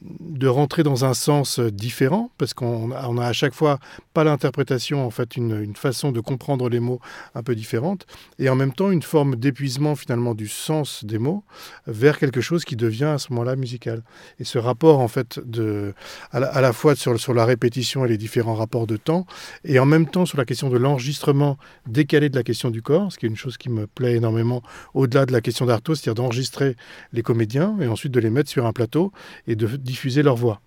de 0.00 0.48
rentrer 0.48 0.82
dans 0.82 1.04
un 1.04 1.14
sens 1.14 1.60
différent, 1.60 2.30
parce 2.38 2.54
qu'on 2.54 2.90
a, 2.92 3.26
à 3.26 3.32
chaque 3.32 3.54
fois 3.54 3.78
pas 4.14 4.24
l'interprétation, 4.24 5.04
en 5.04 5.10
fait, 5.10 5.36
une, 5.36 5.74
façon 5.74 6.12
de 6.12 6.20
comprendre 6.20 6.68
les 6.68 6.80
mots 6.80 7.00
un 7.34 7.42
peu 7.42 7.54
différente, 7.54 8.06
et 8.38 8.48
en 8.48 8.56
même 8.56 8.72
temps 8.72 8.90
une 8.90 9.02
forme 9.02 9.36
d'épuisement 9.36 9.94
finalement 9.94 10.34
du 10.34 10.48
sens 10.48 11.04
des 11.04 11.18
mots 11.18 11.44
vers 11.86 12.18
quelque 12.18 12.40
chose 12.40 12.64
qui 12.64 12.76
devient 12.76 13.04
à 13.04 13.18
ce 13.18 13.32
moment-là 13.32 13.56
musical. 13.56 14.02
Et 14.38 14.44
ce 14.44 14.58
rapport, 14.58 15.00
en 15.00 15.08
fait, 15.08 15.40
de, 15.44 15.94
à, 16.32 16.40
la, 16.60 16.72
fois 16.72 16.94
sur, 16.96 17.18
sur 17.18 17.34
la 17.34 17.44
répétition 17.44 18.04
et 18.04 18.08
les 18.08 18.18
différents 18.18 18.54
rapports 18.54 18.86
de 18.86 18.96
temps, 18.96 19.26
et 19.64 19.78
en 19.78 19.86
même 19.86 20.06
temps 20.06 20.26
sur 20.26 20.38
la 20.38 20.44
question 20.44 20.68
de 20.70 20.76
l'enregistrement 20.76 21.58
décalé 21.86 22.28
de 22.28 22.36
la 22.36 22.42
question 22.42 22.70
du 22.70 22.82
corps, 22.82 23.12
ce 23.12 23.18
qui 23.18 23.26
est 23.26 23.28
une 23.28 23.36
chose 23.36 23.56
qui 23.56 23.70
me 23.70 23.86
plaît 23.86 24.16
énormément 24.16 24.62
au-delà 24.94 25.26
de 25.26 25.32
la 25.32 25.40
question 25.40 25.66
d'Artaud, 25.66 25.94
c'est-à-dire 25.94 26.22
d'enregistrer 26.22 26.76
les 27.12 27.22
comédiens 27.22 27.76
et 27.80 27.86
ensuite 27.86 28.12
de 28.12 28.20
les 28.20 28.30
mettre 28.30 28.50
sur 28.50 28.66
un 28.66 28.72
plateau 28.72 29.12
et 29.46 29.56
de 29.56 29.66
diffuser 29.80 30.22
leur 30.22 30.36
voix. 30.36 30.60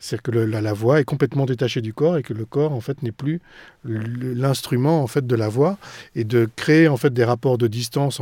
C'est-à-dire 0.00 0.22
que 0.22 0.30
la, 0.30 0.72
voix 0.72 0.98
est 0.98 1.04
complètement 1.04 1.44
détachée 1.44 1.82
du 1.82 1.92
corps 1.92 2.16
et 2.16 2.22
que 2.22 2.32
le 2.32 2.46
corps 2.46 2.72
en 2.72 2.80
fait 2.80 3.02
n'est 3.02 3.12
plus 3.12 3.40
l'instrument 3.84 5.02
en 5.02 5.06
fait 5.06 5.26
de 5.26 5.36
la 5.36 5.48
voix 5.48 5.76
et 6.14 6.24
de 6.24 6.48
créer 6.56 6.88
en 6.88 6.96
fait 6.96 7.12
des 7.12 7.22
rapports 7.22 7.58
de 7.58 7.66
distance 7.66 8.20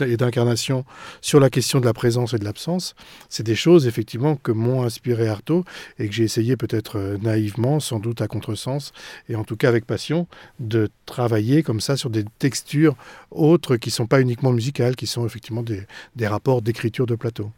et 0.00 0.16
d'incarnation 0.16 0.84
sur 1.20 1.38
la 1.38 1.48
question 1.48 1.78
de 1.78 1.84
la 1.84 1.92
présence 1.92 2.34
et 2.34 2.38
de 2.38 2.44
l'absence. 2.44 2.96
C'est 3.28 3.44
des 3.44 3.54
choses 3.54 3.86
effectivement 3.86 4.34
que 4.34 4.50
m'ont 4.50 4.82
inspiré 4.82 5.28
Artaud 5.28 5.64
et 6.00 6.08
que 6.08 6.14
j'ai 6.14 6.24
essayé 6.24 6.56
peut-être 6.56 6.98
euh, 6.98 7.16
naïvement, 7.18 7.78
sans 7.78 8.00
doute 8.00 8.20
à 8.20 8.26
contresens 8.26 8.92
et 9.28 9.36
en 9.36 9.44
tout 9.44 9.56
cas 9.56 9.68
avec 9.68 9.86
passion, 9.86 10.26
de 10.58 10.88
travailler 11.06 11.62
comme 11.62 11.80
ça 11.80 11.96
sur 11.96 12.10
des 12.10 12.24
textures 12.40 12.96
autres 13.30 13.76
qui 13.76 13.92
sont 13.92 14.06
pas 14.06 14.20
uniquement 14.20 14.52
musicales, 14.52 14.96
qui 14.96 15.06
sont 15.06 15.24
effectivement 15.24 15.62
des 15.62 16.26
rapports 16.26 16.60
d'écriture 16.60 17.06
de 17.06 17.14
plateau. 17.14 17.52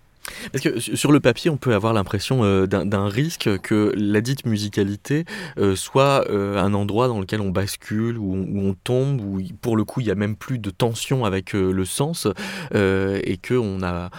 Parce 0.52 0.62
que 0.62 0.78
sur 0.80 1.12
le 1.12 1.20
papier, 1.20 1.50
on 1.50 1.56
peut 1.56 1.74
avoir 1.74 1.92
l'impression 1.92 2.44
euh, 2.44 2.66
d'un 2.66 3.08
risque 3.08 3.58
que 3.58 3.92
la 3.96 4.20
dite 4.20 4.46
musicalité 4.46 5.24
euh, 5.58 5.76
soit 5.76 6.28
euh, 6.30 6.58
un 6.58 6.74
endroit 6.74 7.08
dans 7.08 7.20
lequel 7.20 7.40
on 7.40 7.50
bascule, 7.50 8.18
où 8.18 8.34
on, 8.34 8.74
tombe, 8.74 9.20
où 9.20 9.40
pour 9.60 9.76
le 9.76 9.84
coup 9.84 10.00
il 10.00 10.04
n'y 10.04 10.10
a 10.10 10.14
même 10.14 10.36
plus 10.36 10.58
de 10.58 10.70
tension 10.70 11.24
avec 11.24 11.52
le 11.52 11.84
sens, 11.84 12.26
et 12.74 13.38
qu'on 13.46 13.82
a, 13.82 14.10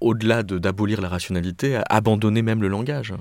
au-delà 0.00 0.42
d'abolir 0.42 1.00
la 1.00 1.08
rationalité, 1.08 1.80
abandonné 1.88 2.42
même 2.42 2.62
le 2.62 2.68
langage. 2.68 3.12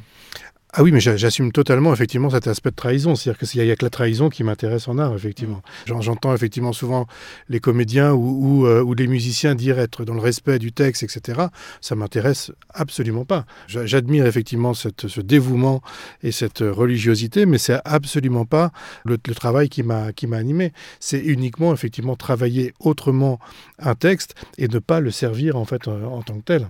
Ah 0.79 0.83
oui, 0.83 0.91
mais 0.91 0.99
j'assume 0.99 1.51
totalement 1.51 1.91
effectivement 1.91 2.29
cet 2.29 2.45
aspect 2.45 2.69
de 2.69 2.75
trahison. 2.75 3.15
C'est-à-dire 3.15 3.39
qu'il 3.39 3.63
n'y 3.63 3.71
a, 3.71 3.75
que 3.75 3.83
la 3.83 3.89
trahison 3.89 4.29
qui 4.29 4.43
m'intéresse 4.43 4.87
en 4.87 4.99
art, 4.99 5.15
effectivement. 5.15 5.63
J'entends 5.87 6.35
effectivement 6.35 6.71
souvent 6.71 7.07
les 7.49 7.59
comédiens 7.59 8.13
ou, 8.13 8.67
euh, 8.67 8.83
ou, 8.83 8.93
les 8.93 9.07
musiciens 9.07 9.55
dire 9.55 9.79
être 9.79 10.05
dans 10.05 10.13
le 10.13 10.19
respect 10.19 10.59
du 10.59 10.71
texte, 10.71 11.01
etc. 11.01 11.47
Ça 11.81 11.95
m'intéresse 11.95 12.51
absolument 12.75 13.25
pas. 13.25 13.47
J'admire 13.67 14.27
effectivement 14.27 14.75
cette, 14.75 15.07
ce 15.07 15.19
dévouement 15.19 15.81
et 16.21 16.31
cette 16.31 16.59
religiosité, 16.59 17.47
mais 17.47 17.57
c'est 17.57 17.79
absolument 17.83 18.45
pas 18.45 18.71
le, 19.03 19.17
le 19.27 19.33
travail 19.33 19.69
qui 19.69 19.81
m'a 19.81 20.11
animé. 20.33 20.73
C'est 20.99 21.21
uniquement 21.21 21.73
effectivement 21.73 22.15
travailler 22.15 22.75
autrement 22.79 23.39
un 23.79 23.95
texte 23.95 24.35
et 24.59 24.67
ne 24.67 24.77
pas 24.77 24.99
le 24.99 25.09
servir 25.09 25.55
en 25.55 25.65
fait 25.65 25.87
en 25.87 26.21
tant 26.21 26.35
que 26.37 26.43
tel. 26.43 26.69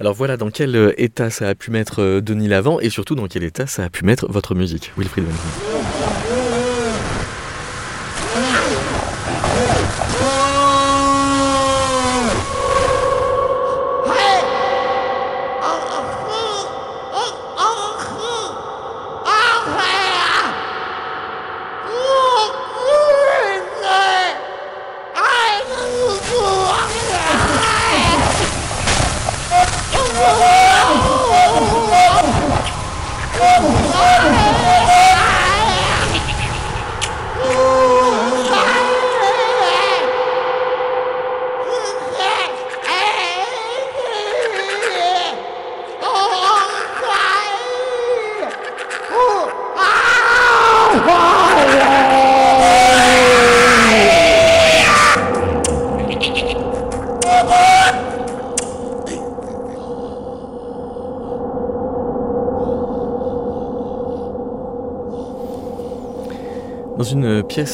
Alors 0.00 0.14
voilà 0.14 0.38
dans 0.38 0.50
quel 0.50 0.74
euh, 0.76 0.94
état 0.96 1.28
ça 1.28 1.50
a 1.50 1.54
pu 1.54 1.70
mettre 1.70 2.00
euh, 2.00 2.20
Denis 2.22 2.48
Lavant 2.48 2.80
et 2.80 2.88
surtout 2.88 3.14
dans 3.14 3.28
quel 3.28 3.44
état 3.44 3.66
ça 3.66 3.84
a 3.84 3.90
pu 3.90 4.06
mettre 4.06 4.26
votre 4.32 4.54
musique, 4.54 4.92
Wilfried 4.96 5.26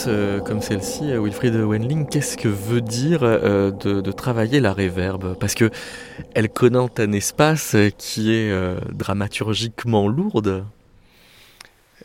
euh, 0.08 0.40
comme 0.40 0.62
celle-ci, 0.62 1.12
euh, 1.12 1.20
Wilfried 1.22 1.54
Wenling, 1.54 2.06
qu'est-ce 2.08 2.36
que 2.36 2.48
veut 2.48 2.80
dire 2.80 3.20
euh, 3.22 3.70
de, 3.70 4.12
travailler 4.12 4.58
la 4.58 4.72
réverbe? 4.72 5.36
Parce 5.38 5.54
que 5.54 5.70
elle 6.34 6.48
connaît 6.48 7.00
un 7.00 7.12
espace 7.12 7.76
qui 7.96 8.32
est 8.32 8.52
dramaturgiquement 8.92 10.08
lourde. 10.08 10.64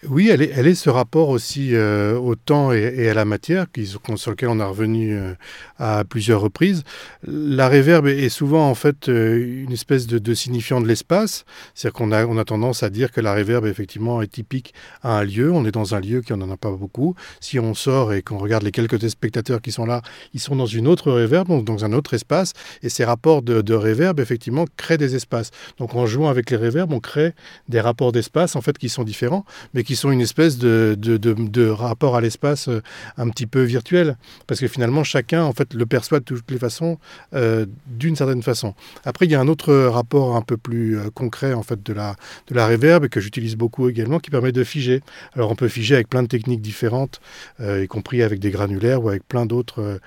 Oui, 0.10 0.30
elle 0.30 0.42
est, 0.42 0.74
ce 0.74 0.90
rapport 0.90 1.30
aussi 1.30 1.76
euh, 1.76 2.18
au 2.18 2.34
temps 2.34 2.72
et, 2.72 3.08
à 3.08 3.14
la 3.14 3.24
matière, 3.24 3.68
sur 4.16 4.32
lequel 4.32 4.50
on 4.50 4.60
a 4.60 4.66
revenu 4.66 5.16
euh, 5.16 5.36
à 5.78 6.04
plusieurs 6.04 6.42
reprises. 6.42 6.84
La 7.28 7.68
réverbe 7.68 8.08
est 8.08 8.30
souvent 8.30 8.68
en 8.68 8.74
fait 8.74 9.10
euh, 9.10 9.64
une 9.64 9.72
espèce 9.72 10.08
de, 10.08 10.34
signifiant 10.34 10.82
de 10.82 10.88
l'espace, 10.88 11.46
c'est-à-dire 11.76 11.94
qu'on 12.00 12.12
a, 12.12 12.26
on 12.26 12.40
a 12.40 12.46
tendance 12.46 12.82
à 12.82 12.90
dire 12.90 13.12
que 13.12 13.22
la 13.22 13.34
réverbe 13.34 13.68
effectivement 13.68 14.24
est 14.24 14.32
typique 14.32 14.74
à 15.04 15.20
un 15.20 15.24
lieu. 15.24 15.52
On 15.52 15.66
est 15.66 15.72
dans 15.72 15.94
un 15.94 16.00
lieu 16.00 16.22
qui 16.22 16.34
n'en 16.34 16.50
a 16.50 16.58
pas 16.58 16.72
beaucoup. 16.72 17.14
Si 17.40 17.60
on 17.60 17.76
sort 17.76 18.12
et 18.12 18.24
qu'on 18.24 18.40
regarde 18.40 18.64
les 18.64 18.72
quelques 18.72 19.08
spectateurs 19.08 19.62
qui 19.62 19.72
sont 19.72 19.86
là, 19.86 20.02
ils 20.34 20.40
sont 20.40 20.56
dans 20.56 20.66
une 20.66 20.88
autre 20.88 21.12
réverbe, 21.12 21.64
dans 21.64 21.86
un 21.86 21.94
autre 21.94 22.16
espace, 22.16 22.54
et 22.82 22.90
ces 22.90 23.06
rapports 23.06 23.44
de, 23.44 23.62
de 23.62 23.74
réverbe 23.76 24.20
effectivement 24.20 24.66
créent 24.78 24.98
des 24.98 25.16
espaces. 25.16 25.52
Donc 25.78 25.94
en 25.94 26.08
jouant 26.08 26.30
avec 26.30 26.50
les 26.50 26.58
réverbes, 26.58 26.92
on 26.92 27.00
crée 27.00 27.34
des 27.70 27.82
rapports 27.82 28.12
d'espace 28.12 28.56
en 28.56 28.62
fait 28.62 28.80
qui 28.80 28.90
sont 28.90 29.04
différents, 29.04 29.46
mais 29.76 29.84
qui 29.84 29.91
qui 29.92 29.98
sont 29.98 30.10
une 30.10 30.22
espèce 30.22 30.58
de, 30.58 30.96
de, 30.98 31.18
de, 31.18 31.68
rapport 31.68 32.16
à 32.16 32.22
l'espace 32.22 32.70
euh, 32.70 32.82
un 33.18 33.28
petit 33.28 33.46
peu 33.46 33.62
virtuel, 33.64 34.16
parce 34.48 34.62
que 34.62 34.70
finalement 34.70 35.04
chacun 35.04 35.44
en 35.44 35.52
fait 35.52 35.74
le 35.74 35.86
perçoit 35.86 36.22
de 36.22 36.24
toutes 36.24 36.50
les 36.50 36.60
façons 36.60 36.98
euh, 37.34 37.66
d'une 37.88 38.16
certaine 38.16 38.42
façon. 38.42 38.74
Après 39.04 39.26
il 39.26 39.34
y 39.34 39.36
a 39.36 39.42
un 39.42 39.50
autre 39.50 39.74
rapport 39.74 40.38
un 40.38 40.44
peu 40.44 40.56
plus 40.56 40.98
euh, 40.98 41.10
concret 41.14 41.52
en 41.54 41.62
fait 41.62 41.84
de 41.84 41.92
la 41.92 42.16
de 42.48 42.56
la 42.56 42.68
reverb 42.68 43.10
que 43.10 43.20
j'utilise 43.20 43.58
beaucoup 43.58 43.90
également, 43.90 44.20
qui 44.20 44.30
permet 44.30 44.54
de 44.54 44.64
figer. 44.64 45.02
Alors 45.34 45.52
on 45.52 45.56
peut 45.56 45.68
figer 45.68 45.96
avec 45.96 46.08
plein 46.08 46.24
de 46.24 46.30
techniques 46.30 46.62
différentes, 46.62 47.20
y 47.60 47.88
compris 47.88 48.24
avec 48.24 48.40
des 48.40 48.50
granulaires 48.50 49.04
ou 49.04 49.10
avec 49.10 49.28
plein 49.28 49.46
d'autres 49.46 50.00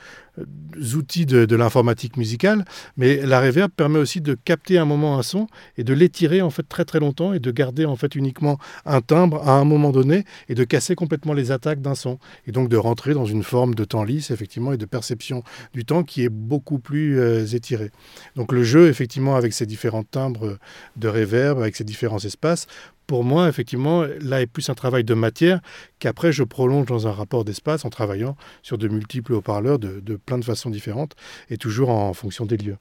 outils 0.94 1.26
de, 1.26 1.54
l'informatique 1.54 2.16
musicale, 2.16 2.64
mais 2.96 3.24
la 3.24 3.40
reverb 3.40 3.70
permet 3.70 3.98
aussi 3.98 4.20
de 4.20 4.34
capter 4.34 4.78
un 4.78 4.84
moment 4.84 5.18
un 5.18 5.22
son 5.22 5.46
et 5.78 5.84
de 5.84 5.94
l'étirer 5.94 6.42
en 6.42 6.50
fait 6.50 6.68
très 6.68 6.84
très 6.84 7.00
longtemps 7.00 7.32
et 7.32 7.38
de 7.38 7.50
garder 7.50 7.84
en 7.84 7.96
fait 7.96 8.14
uniquement 8.14 8.58
un 8.84 9.00
timbre 9.00 9.46
à 9.48 9.52
un 9.52 9.64
moment 9.64 9.90
donné 9.90 10.24
et 10.48 10.54
de 10.54 10.64
casser 10.64 10.94
complètement 10.94 11.32
les 11.32 11.52
attaques 11.52 11.80
d'un 11.80 11.94
son 11.94 12.18
et 12.46 12.52
donc 12.52 12.68
de 12.68 12.76
rentrer 12.76 13.14
dans 13.14 13.26
une 13.26 13.42
forme 13.44 13.74
de 13.74 13.84
temps 13.84 14.02
lisse 14.02 14.30
effectivement 14.30 14.72
et 14.72 14.76
de 14.76 14.86
perception 14.86 15.42
du 15.72 15.84
temps 15.84 16.02
qui 16.02 16.24
est 16.24 16.28
beaucoup 16.28 16.78
plus 16.78 17.20
euh, 17.20 17.46
étirée. 17.46 17.90
Donc 18.34 18.52
le 18.52 18.64
jeu 18.64 18.88
effectivement 18.88 19.36
avec 19.36 19.52
ces 19.52 19.66
différents 19.66 20.04
timbres 20.04 20.58
de 20.96 21.08
reverb, 21.08 21.60
avec 21.60 21.76
ces 21.76 21.84
différents 21.84 22.18
espaces, 22.18 22.66
pour 23.06 23.24
moi, 23.24 23.48
effectivement, 23.48 24.04
là 24.20 24.40
est 24.40 24.46
plus 24.46 24.68
un 24.70 24.74
travail 24.74 25.04
de 25.04 25.14
matière 25.14 25.60
qu'après 25.98 26.32
je 26.32 26.42
prolonge 26.42 26.86
dans 26.86 27.06
un 27.06 27.12
rapport 27.12 27.44
d'espace 27.44 27.84
en 27.84 27.90
travaillant 27.90 28.36
sur 28.62 28.78
de 28.78 28.88
multiples 28.88 29.34
haut-parleurs 29.34 29.78
de, 29.78 30.16
plein 30.16 30.38
de 30.38 30.44
façons 30.44 30.70
différentes 30.70 31.14
et 31.50 31.56
toujours 31.56 31.90
en 31.90 32.12
fonction 32.14 32.46
des 32.46 32.56
lieux. 32.56 32.76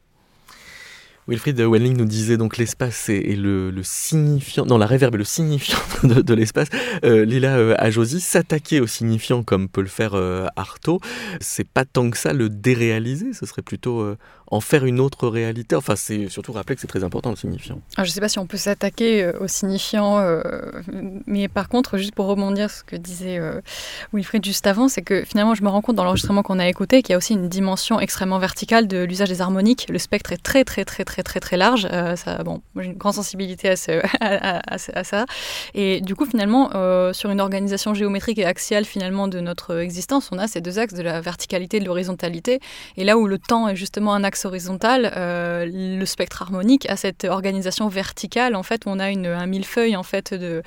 Wilfried 1.27 1.57
Welling 1.57 1.95
nous 1.95 2.05
disait 2.05 2.35
donc 2.35 2.57
l'espace 2.57 3.07
est, 3.07 3.37
le, 3.37 3.71
signifiant, 3.81 4.65
non 4.65 4.77
la 4.77 4.85
réverbe 4.85 5.15
est 5.15 5.19
le 5.19 5.23
signifiant 5.23 5.79
de, 6.03 6.33
l'espace. 6.33 6.67
Euh, 7.05 7.23
Lila 7.23 7.55
euh, 7.55 7.75
Ajosi, 7.77 8.19
s'attaquer 8.19 8.81
au 8.81 8.87
signifiant 8.87 9.41
comme 9.41 9.69
peut 9.69 9.81
le 9.81 9.87
faire 9.87 10.15
euh, 10.15 10.47
Artaud, 10.57 10.99
c'est 11.39 11.67
pas 11.67 11.85
tant 11.85 12.09
que 12.09 12.17
ça 12.17 12.33
le 12.33 12.49
déréaliser, 12.49 13.31
ce 13.31 13.45
serait 13.45 13.61
plutôt 13.61 14.01
euh, 14.01 14.17
en 14.47 14.61
faire 14.61 14.85
une 14.85 14.99
autre 14.99 15.27
réalité. 15.27 15.75
Enfin, 15.75 15.95
c'est 15.95 16.29
surtout 16.29 16.53
rappeler 16.53 16.75
que 16.75 16.81
c'est 16.81 16.87
très 16.87 17.03
important 17.03 17.29
le 17.29 17.35
signifiant. 17.35 17.79
je 17.97 18.01
ne 18.01 18.07
sais 18.07 18.21
pas 18.21 18.29
si 18.29 18.39
on 18.39 18.47
peut 18.47 18.57
s'attaquer 18.57 19.31
au 19.39 19.47
signifiant, 19.47 20.23
mais 21.25 21.47
par 21.47 21.69
contre, 21.69 21.97
juste 21.97 22.15
pour 22.15 22.27
rebondir 22.27 22.69
sur 22.69 22.79
ce 22.79 22.83
que 22.83 22.95
disait 22.95 23.39
Wilfried 24.13 24.43
juste 24.45 24.67
avant, 24.67 24.87
c'est 24.87 25.01
que 25.01 25.23
finalement, 25.23 25.55
je 25.55 25.63
me 25.63 25.69
rends 25.69 25.81
compte 25.81 25.95
dans 25.95 26.03
l'enregistrement 26.03 26.43
qu'on 26.43 26.59
a 26.59 26.67
écouté 26.67 27.01
qu'il 27.01 27.11
y 27.11 27.15
a 27.15 27.17
aussi 27.17 27.33
une 27.33 27.49
dimension 27.49 27.99
extrêmement 27.99 28.39
verticale 28.39 28.87
de 28.87 29.03
l'usage 29.03 29.29
des 29.29 29.41
harmoniques. 29.41 29.87
Le 29.89 29.99
spectre 29.99 30.31
est 30.31 30.43
très 30.43 30.63
très 30.63 30.85
très 30.85 31.03
très 31.03 31.23
très 31.23 31.39
très 31.39 31.57
large. 31.57 31.87
Euh, 31.91 32.15
ça, 32.15 32.43
bon, 32.43 32.61
j'ai 32.77 32.85
une 32.85 32.93
grande 32.93 33.13
sensibilité 33.13 33.69
à, 34.19 34.77
ça. 34.77 35.25
Et 35.73 36.01
du 36.01 36.15
coup, 36.15 36.25
finalement, 36.25 36.71
euh, 36.75 37.13
sur 37.13 37.29
une 37.29 37.41
organisation 37.41 37.93
géométrique 37.93 38.39
et 38.39 38.45
axiale 38.45 38.85
finalement 38.85 39.27
de 39.27 39.39
notre 39.39 39.77
existence, 39.79 40.29
on 40.31 40.37
a 40.37 40.47
ces 40.47 40.61
deux 40.61 40.79
axes 40.79 40.93
de 40.93 41.03
la 41.03 41.21
verticalité 41.21 41.77
et 41.77 41.79
de 41.79 41.85
l'horizontalité. 41.85 42.59
Et 42.97 43.03
là 43.03 43.17
où 43.17 43.27
le 43.27 43.37
temps 43.37 43.67
est 43.67 43.75
justement 43.75 44.13
un 44.13 44.23
axe 44.23 44.42
horizontal, 44.45 45.11
euh, 45.15 45.65
le 45.71 46.05
spectre 46.05 46.41
harmonique 46.41 46.89
a 46.89 46.95
cette 46.95 47.25
organisation 47.25 47.87
verticale 47.87 48.55
en 48.55 48.63
fait 48.63 48.83
on 48.85 48.99
a 48.99 49.05
un 49.05 49.45
millefeuille 49.45 49.95
en 49.95 50.03
fait 50.03 50.33
de, 50.33 50.61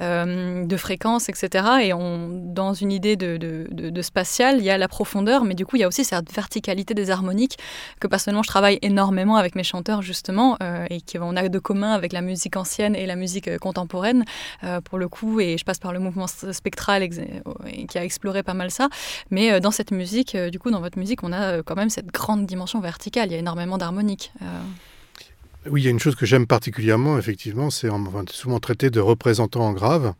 de 0.00 0.76
fréquences, 0.76 1.28
etc. 1.28 1.64
Et 1.82 1.90
dans 1.90 2.74
une 2.74 2.92
idée 2.92 3.16
de, 3.16 3.36
de, 3.36 3.66
de, 3.70 4.02
spatial, 4.02 4.58
il 4.58 4.64
y 4.64 4.70
a 4.70 4.78
la 4.78 4.88
profondeur, 4.88 5.44
mais 5.44 5.54
du 5.54 5.66
coup, 5.66 5.76
il 5.76 5.80
y 5.80 5.84
a 5.84 5.88
aussi 5.88 6.04
cette 6.04 6.32
verticalité 6.32 6.94
des 6.94 7.10
harmoniques 7.10 7.58
que 8.00 8.06
personnellement 8.06 8.42
je 8.42 8.48
travaille 8.48 8.78
énormément 8.82 9.36
avec 9.36 9.54
mes 9.54 9.62
chanteurs 9.62 10.02
justement 10.02 10.56
euh, 10.62 10.86
et 10.90 11.00
qu'on 11.00 11.36
a 11.36 11.48
de 11.48 11.58
commun 11.58 11.92
avec 11.92 12.12
la 12.12 12.20
musique 12.20 12.56
ancienne 12.56 12.94
et 12.94 13.06
la 13.06 13.16
musique 13.16 13.48
euh, 13.48 13.58
contemporaine 13.58 14.24
euh, 14.64 14.80
pour 14.80 14.98
le 14.98 15.08
coup 15.08 15.40
et 15.40 15.56
je 15.58 15.64
passe 15.64 15.78
par 15.78 15.92
le 15.92 15.98
mouvement 15.98 16.26
spectral 16.26 17.08
qui 17.88 17.98
a 17.98 18.04
exploré 18.04 18.42
pas 18.42 18.54
mal 18.54 18.70
ça 18.70 18.88
mais 19.30 19.60
dans 19.60 19.70
cette 19.70 19.90
musique 19.90 20.36
du 20.36 20.58
coup 20.58 20.70
dans 20.70 20.80
votre 20.80 20.98
musique 20.98 21.22
on 21.22 21.32
a 21.32 21.62
quand 21.62 21.76
même 21.76 21.90
cette 21.90 22.06
grande 22.06 22.46
dimension 22.46 22.80
verticale 22.80 23.07
il 23.16 23.32
y 23.32 23.34
a 23.34 23.38
énormément 23.38 23.78
d'harmoniques 23.78 24.32
oui, 25.70 25.82
il 25.82 25.84
y 25.84 25.88
a 25.88 25.90
une 25.90 25.98
chose 25.98 26.14
que 26.14 26.24
j'aime 26.24 26.46
particulièrement, 26.46 27.18
effectivement, 27.18 27.68
c'est 27.68 27.88
souvent 28.30 28.58
traité 28.58 28.90
de 28.90 29.00
représentant 29.00 29.62
en 29.62 29.72
grave 29.72 30.14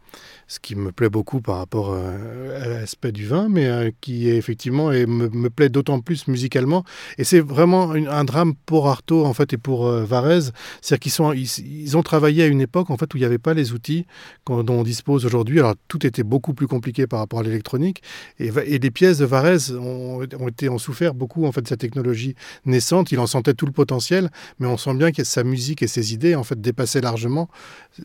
ce 0.48 0.58
qui 0.60 0.74
me 0.74 0.92
plaît 0.92 1.10
beaucoup 1.10 1.42
par 1.42 1.58
rapport 1.58 1.90
euh, 1.92 2.64
à 2.64 2.68
l'aspect 2.68 3.12
du 3.12 3.26
vin, 3.26 3.48
mais 3.50 3.66
euh, 3.66 3.90
qui 4.00 4.30
est 4.30 4.36
effectivement 4.36 4.90
et 4.90 5.04
me, 5.04 5.50
plaît 5.50 5.68
d'autant 5.68 6.00
plus 6.00 6.26
musicalement. 6.26 6.84
Et 7.18 7.24
c'est 7.24 7.40
vraiment 7.40 7.90
un 7.92 8.24
drame 8.24 8.54
pour 8.66 8.88
Artaud 8.88 9.26
en 9.26 9.34
fait 9.34 9.52
et 9.52 9.58
pour 9.58 9.86
euh, 9.86 10.04
Varese, 10.04 10.52
c'est-à-dire 10.80 11.00
qu'ils 11.00 11.12
sont 11.12 11.32
ils, 11.32 11.96
ont 11.96 12.02
travaillé 12.02 12.44
à 12.44 12.46
une 12.46 12.62
époque 12.62 12.90
en 12.90 12.96
fait 12.96 13.12
où 13.12 13.18
il 13.18 13.20
n'y 13.20 13.26
avait 13.26 13.38
pas 13.38 13.52
les 13.52 13.72
outils 13.72 14.06
dont 14.46 14.64
on 14.68 14.82
dispose 14.82 15.26
aujourd'hui. 15.26 15.58
Alors 15.58 15.74
tout 15.86 16.06
était 16.06 16.22
beaucoup 16.22 16.54
plus 16.54 16.66
compliqué 16.66 17.06
par 17.06 17.18
rapport 17.18 17.40
à 17.40 17.42
l'électronique 17.42 18.02
et, 18.38 18.50
les 18.78 18.90
pièces 18.90 19.18
de 19.18 19.26
Varese 19.26 19.72
ont, 19.72 20.22
été 20.48 20.68
ont 20.68 20.78
souffert 20.78 21.12
beaucoup 21.12 21.44
en 21.44 21.52
fait 21.52 21.62
de 21.62 21.68
cette 21.68 21.80
technologie 21.80 22.34
naissante. 22.64 23.12
Il 23.12 23.18
en 23.18 23.26
sentait 23.26 23.54
tout 23.54 23.66
le 23.66 23.72
potentiel, 23.72 24.30
mais 24.60 24.66
on 24.66 24.76
sent 24.76 24.94
bien 24.94 25.12
que 25.12 25.24
sa 25.24 25.44
musique 25.44 25.82
et 25.82 25.88
ses 25.88 26.14
idées 26.14 26.34
en 26.34 26.44
fait 26.44 26.60
dépassaient 26.60 27.00
largement 27.00 27.48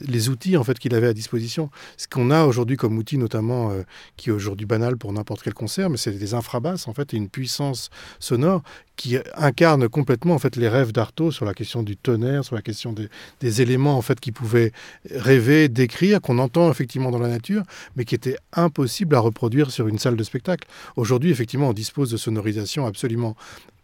les 0.02 0.30
outils 0.30 0.58
en 0.58 0.64
fait 0.64 0.78
qu'il 0.80 0.94
avait 0.94 1.08
à 1.08 1.14
disposition. 1.14 1.70
Ce 1.98 2.08
qu'on 2.08 2.33
aujourd'hui 2.42 2.78
comme 2.78 2.98
outil 2.98 3.18
notamment 3.18 3.72
euh, 3.72 3.84
qui 4.18 4.30
est 4.30 4.34
aujourd'hui 4.34 4.66
banal 4.66 4.98
pour 4.98 5.14
n'importe 5.14 5.44
quel 5.44 5.54
concert, 5.54 5.90
mais 5.90 5.98
c'est 5.98 6.12
des 6.12 6.34
infrabasses 6.34 6.88
en 6.88 6.94
fait 6.94 7.14
et 7.14 7.18
une 7.18 7.30
puissance 7.30 7.90
sonore 8.20 8.64
qui 8.96 9.18
incarne 9.36 9.90
complètement 9.90 10.36
en 10.36 10.40
fait 10.40 10.56
les 10.56 10.70
rêves 10.70 10.92
d'Artaud 10.92 11.32
sur 11.32 11.46
la 11.46 11.54
question 11.54 11.82
du 11.84 11.98
tonnerre, 11.98 12.46
sur 12.46 12.56
la 12.56 12.62
question 12.62 12.94
des, 12.94 13.62
éléments 13.62 13.98
en 13.98 14.02
fait 14.02 14.20
qui 14.20 14.32
pouvaient 14.32 14.72
rêver, 15.10 15.68
décrire, 15.68 16.22
qu'on 16.22 16.40
entend 16.40 16.70
effectivement 16.72 17.12
dans 17.12 17.20
la 17.20 17.28
nature, 17.28 17.64
mais 17.96 18.06
qui 18.06 18.16
étaient 18.16 18.38
impossibles 18.54 19.16
à 19.16 19.20
reproduire 19.20 19.72
sur 19.72 19.88
une 19.88 20.00
salle 20.00 20.16
de 20.16 20.24
spectacle. 20.24 20.68
Aujourd'hui, 20.96 21.32
effectivement, 21.32 21.70
on 21.70 21.74
dispose 21.74 22.12
de 22.12 22.18
sonorisations 22.18 22.86
absolument 22.86 23.36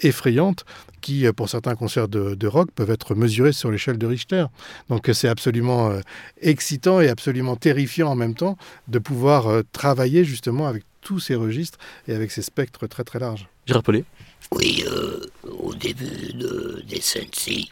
effrayantes 0.02 0.66
qui, 1.02 1.26
euh, 1.26 1.34
pour 1.34 1.50
certains 1.50 1.76
concerts 1.76 2.08
de, 2.08 2.48
rock, 2.48 2.70
peuvent 2.72 2.90
être 2.90 3.16
mesurées 3.16 3.52
sur 3.52 3.72
l'échelle 3.72 3.98
de 3.98 4.06
Richter. 4.06 4.46
Donc 4.90 5.10
c'est 5.14 5.28
absolument 5.28 5.90
euh, 5.90 6.02
excitant 6.42 7.02
et 7.02 7.10
absolument 7.10 7.56
terrifiant 7.56 8.10
en 8.10 8.16
même 8.16 8.36
temps 8.36 8.39
de 8.88 9.00
pouvoir 9.00 9.48
euh, 9.48 9.62
travailler 9.72 10.24
justement 10.24 10.68
avec 10.68 10.84
tous 11.02 11.20
ces 11.20 11.36
registres 11.36 11.78
et 12.08 12.14
avec 12.14 12.32
ces 12.32 12.42
spectres 12.42 12.88
très 12.88 13.04
très 13.04 13.20
larges. 13.20 13.48
Gérard 13.66 13.84
Paulet 13.84 14.06
oui, 14.52 14.84
euh, 14.88 15.22
au 15.44 15.74
début 15.76 16.34
de, 16.34 16.84
des 16.88 17.02
scènes-ci, 17.02 17.72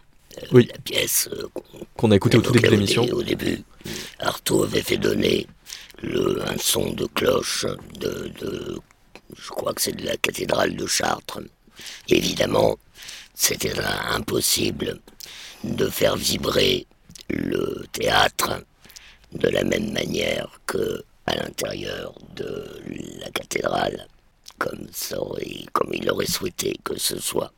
euh, 0.53 0.61
la 0.61 0.77
pièce 0.83 1.27
euh, 1.33 1.47
qu'on 1.95 2.11
a 2.11 2.15
écouté 2.15 2.37
au 2.37 2.41
tout 2.41 2.51
début 2.51 2.67
de 2.67 2.71
l'émission. 2.71 3.03
Au 3.05 3.23
début, 3.23 3.63
Artaud 4.19 4.63
avait 4.63 4.83
fait 4.83 4.97
donner 4.97 5.47
le, 6.03 6.47
un 6.47 6.57
son 6.57 6.91
de 6.91 7.05
cloche 7.07 7.65
de, 7.99 8.31
de 8.39 8.79
je 9.35 9.49
crois 9.49 9.73
que 9.73 9.81
c'est 9.81 9.95
de 9.95 10.05
la 10.05 10.15
cathédrale 10.17 10.75
de 10.75 10.85
Chartres. 10.85 11.39
Évidemment, 12.07 12.77
c'était 13.33 13.73
impossible 14.11 14.99
de 15.63 15.89
faire 15.89 16.15
vibrer 16.15 16.85
le 17.29 17.85
théâtre 17.91 18.63
de 19.37 19.49
la 19.49 19.63
même 19.63 19.91
manière 19.91 20.59
que 20.65 21.03
à 21.25 21.35
l'intérieur 21.35 22.13
de 22.35 22.81
la 23.19 23.29
cathédrale 23.31 24.07
comme, 24.57 24.87
il 25.93 26.09
aurait 26.09 26.25
souhaité 26.25 26.79
que 26.83 26.97
ce 26.97 27.19
soit. 27.19 27.53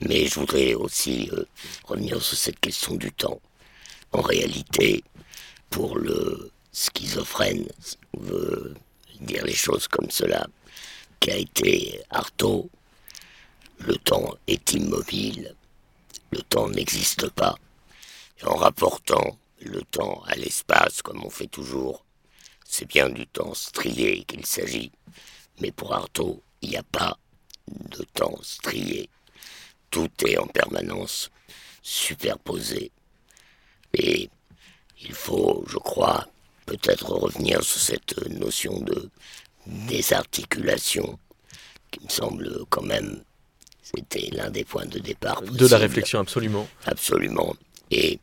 Mais 0.00 0.26
je 0.26 0.38
voudrais 0.38 0.74
aussi 0.74 1.28
euh, 1.32 1.44
revenir 1.84 2.22
sur 2.22 2.36
cette 2.36 2.60
question 2.60 2.94
du 2.94 3.12
temps. 3.12 3.40
En 4.12 4.20
réalité, 4.20 5.02
pour 5.70 5.98
le 5.98 6.50
schizophrène, 6.72 7.66
si 7.80 7.96
on 8.16 8.20
veut 8.20 8.74
dire 9.20 9.44
les 9.44 9.54
choses 9.54 9.88
comme 9.88 10.10
cela, 10.10 10.46
qui 11.20 11.30
a 11.30 11.36
été 11.36 12.00
Artaud, 12.10 12.70
le 13.80 13.96
temps 13.96 14.34
est 14.46 14.72
immobile, 14.74 15.54
le 16.30 16.42
temps 16.42 16.68
n'existe 16.68 17.28
pas. 17.30 17.56
En 18.44 18.54
rapportant 18.56 19.38
le 19.60 19.82
temps 19.82 20.22
à 20.26 20.34
l'espace, 20.34 21.02
comme 21.02 21.24
on 21.24 21.30
fait 21.30 21.46
toujours, 21.46 22.04
c'est 22.64 22.86
bien 22.86 23.08
du 23.08 23.26
temps 23.26 23.54
strié 23.54 24.24
qu'il 24.24 24.44
s'agit. 24.44 24.92
Mais 25.60 25.70
pour 25.70 25.94
Artaud, 25.94 26.42
il 26.62 26.70
n'y 26.70 26.76
a 26.76 26.82
pas 26.82 27.18
de 27.68 28.04
temps 28.14 28.38
strié. 28.42 29.08
Tout 29.90 30.10
est 30.26 30.36
en 30.38 30.46
permanence 30.46 31.30
superposé. 31.82 32.90
Et 33.94 34.28
il 35.00 35.14
faut, 35.14 35.64
je 35.68 35.78
crois, 35.78 36.26
peut-être 36.66 37.10
revenir 37.10 37.62
sur 37.62 37.80
cette 37.80 38.28
notion 38.28 38.80
de 38.80 39.08
désarticulation 39.66 41.18
qui 41.90 42.04
me 42.04 42.08
semble 42.08 42.64
quand 42.68 42.82
même, 42.82 43.22
c'était 43.82 44.28
l'un 44.32 44.50
des 44.50 44.64
points 44.64 44.86
de 44.86 44.98
départ. 44.98 45.42
De 45.42 45.66
la 45.68 45.78
réflexion, 45.78 46.20
absolument. 46.20 46.68
Absolument. 46.84 47.54
Et 47.90 48.18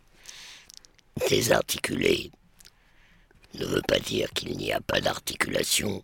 désarticuler 1.29 2.31
ne 3.55 3.65
veut 3.65 3.81
pas 3.87 3.99
dire 3.99 4.29
qu'il 4.33 4.57
n'y 4.57 4.71
a 4.71 4.81
pas 4.81 4.99
d'articulation, 4.99 6.01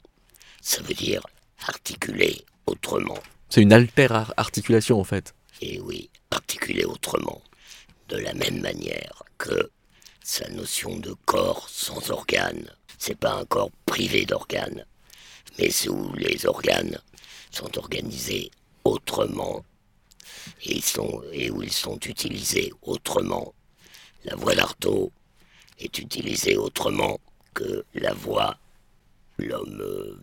ça 0.61 0.81
veut 0.83 0.93
dire 0.93 1.25
articuler 1.65 2.43
autrement. 2.65 3.17
C'est 3.49 3.61
une 3.61 3.73
alter 3.73 4.07
articulation 4.37 4.99
en 4.99 5.03
fait. 5.03 5.33
Et 5.61 5.79
oui, 5.79 6.09
articuler 6.31 6.85
autrement. 6.85 7.41
De 8.07 8.17
la 8.17 8.33
même 8.33 8.61
manière 8.61 9.23
que 9.37 9.71
sa 10.23 10.47
notion 10.49 10.97
de 10.97 11.15
corps 11.25 11.69
sans 11.69 12.11
organes, 12.11 12.71
c'est 12.97 13.17
pas 13.17 13.33
un 13.33 13.45
corps 13.45 13.71
privé 13.85 14.25
d'organes, 14.25 14.85
mais 15.57 15.69
c'est 15.69 15.89
où 15.89 16.13
les 16.15 16.45
organes 16.45 16.99
sont 17.51 17.77
organisés 17.77 18.51
autrement 18.83 19.63
et, 20.63 20.81
sont, 20.81 21.23
et 21.31 21.49
où 21.49 21.61
ils 21.61 21.73
sont 21.73 21.99
utilisés 21.99 22.71
autrement. 22.81 23.53
La 24.29 24.35
voix 24.35 24.53
d'Artaud 24.53 25.11
est 25.79 25.97
utilisée 25.97 26.55
autrement 26.55 27.19
que 27.55 27.83
la 27.95 28.13
voix, 28.13 28.55
l'homme 29.39 29.81
euh, 29.81 30.19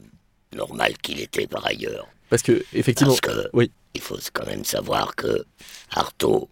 normal 0.52 0.96
qu'il 0.98 1.20
était 1.20 1.48
par 1.48 1.66
ailleurs. 1.66 2.06
Parce 2.30 2.42
que, 2.42 2.64
effectivement, 2.72 3.16
oui. 3.52 3.72
il 3.94 4.00
faut 4.00 4.18
quand 4.32 4.46
même 4.46 4.64
savoir 4.64 5.16
que 5.16 5.44
Artaud, 5.90 6.48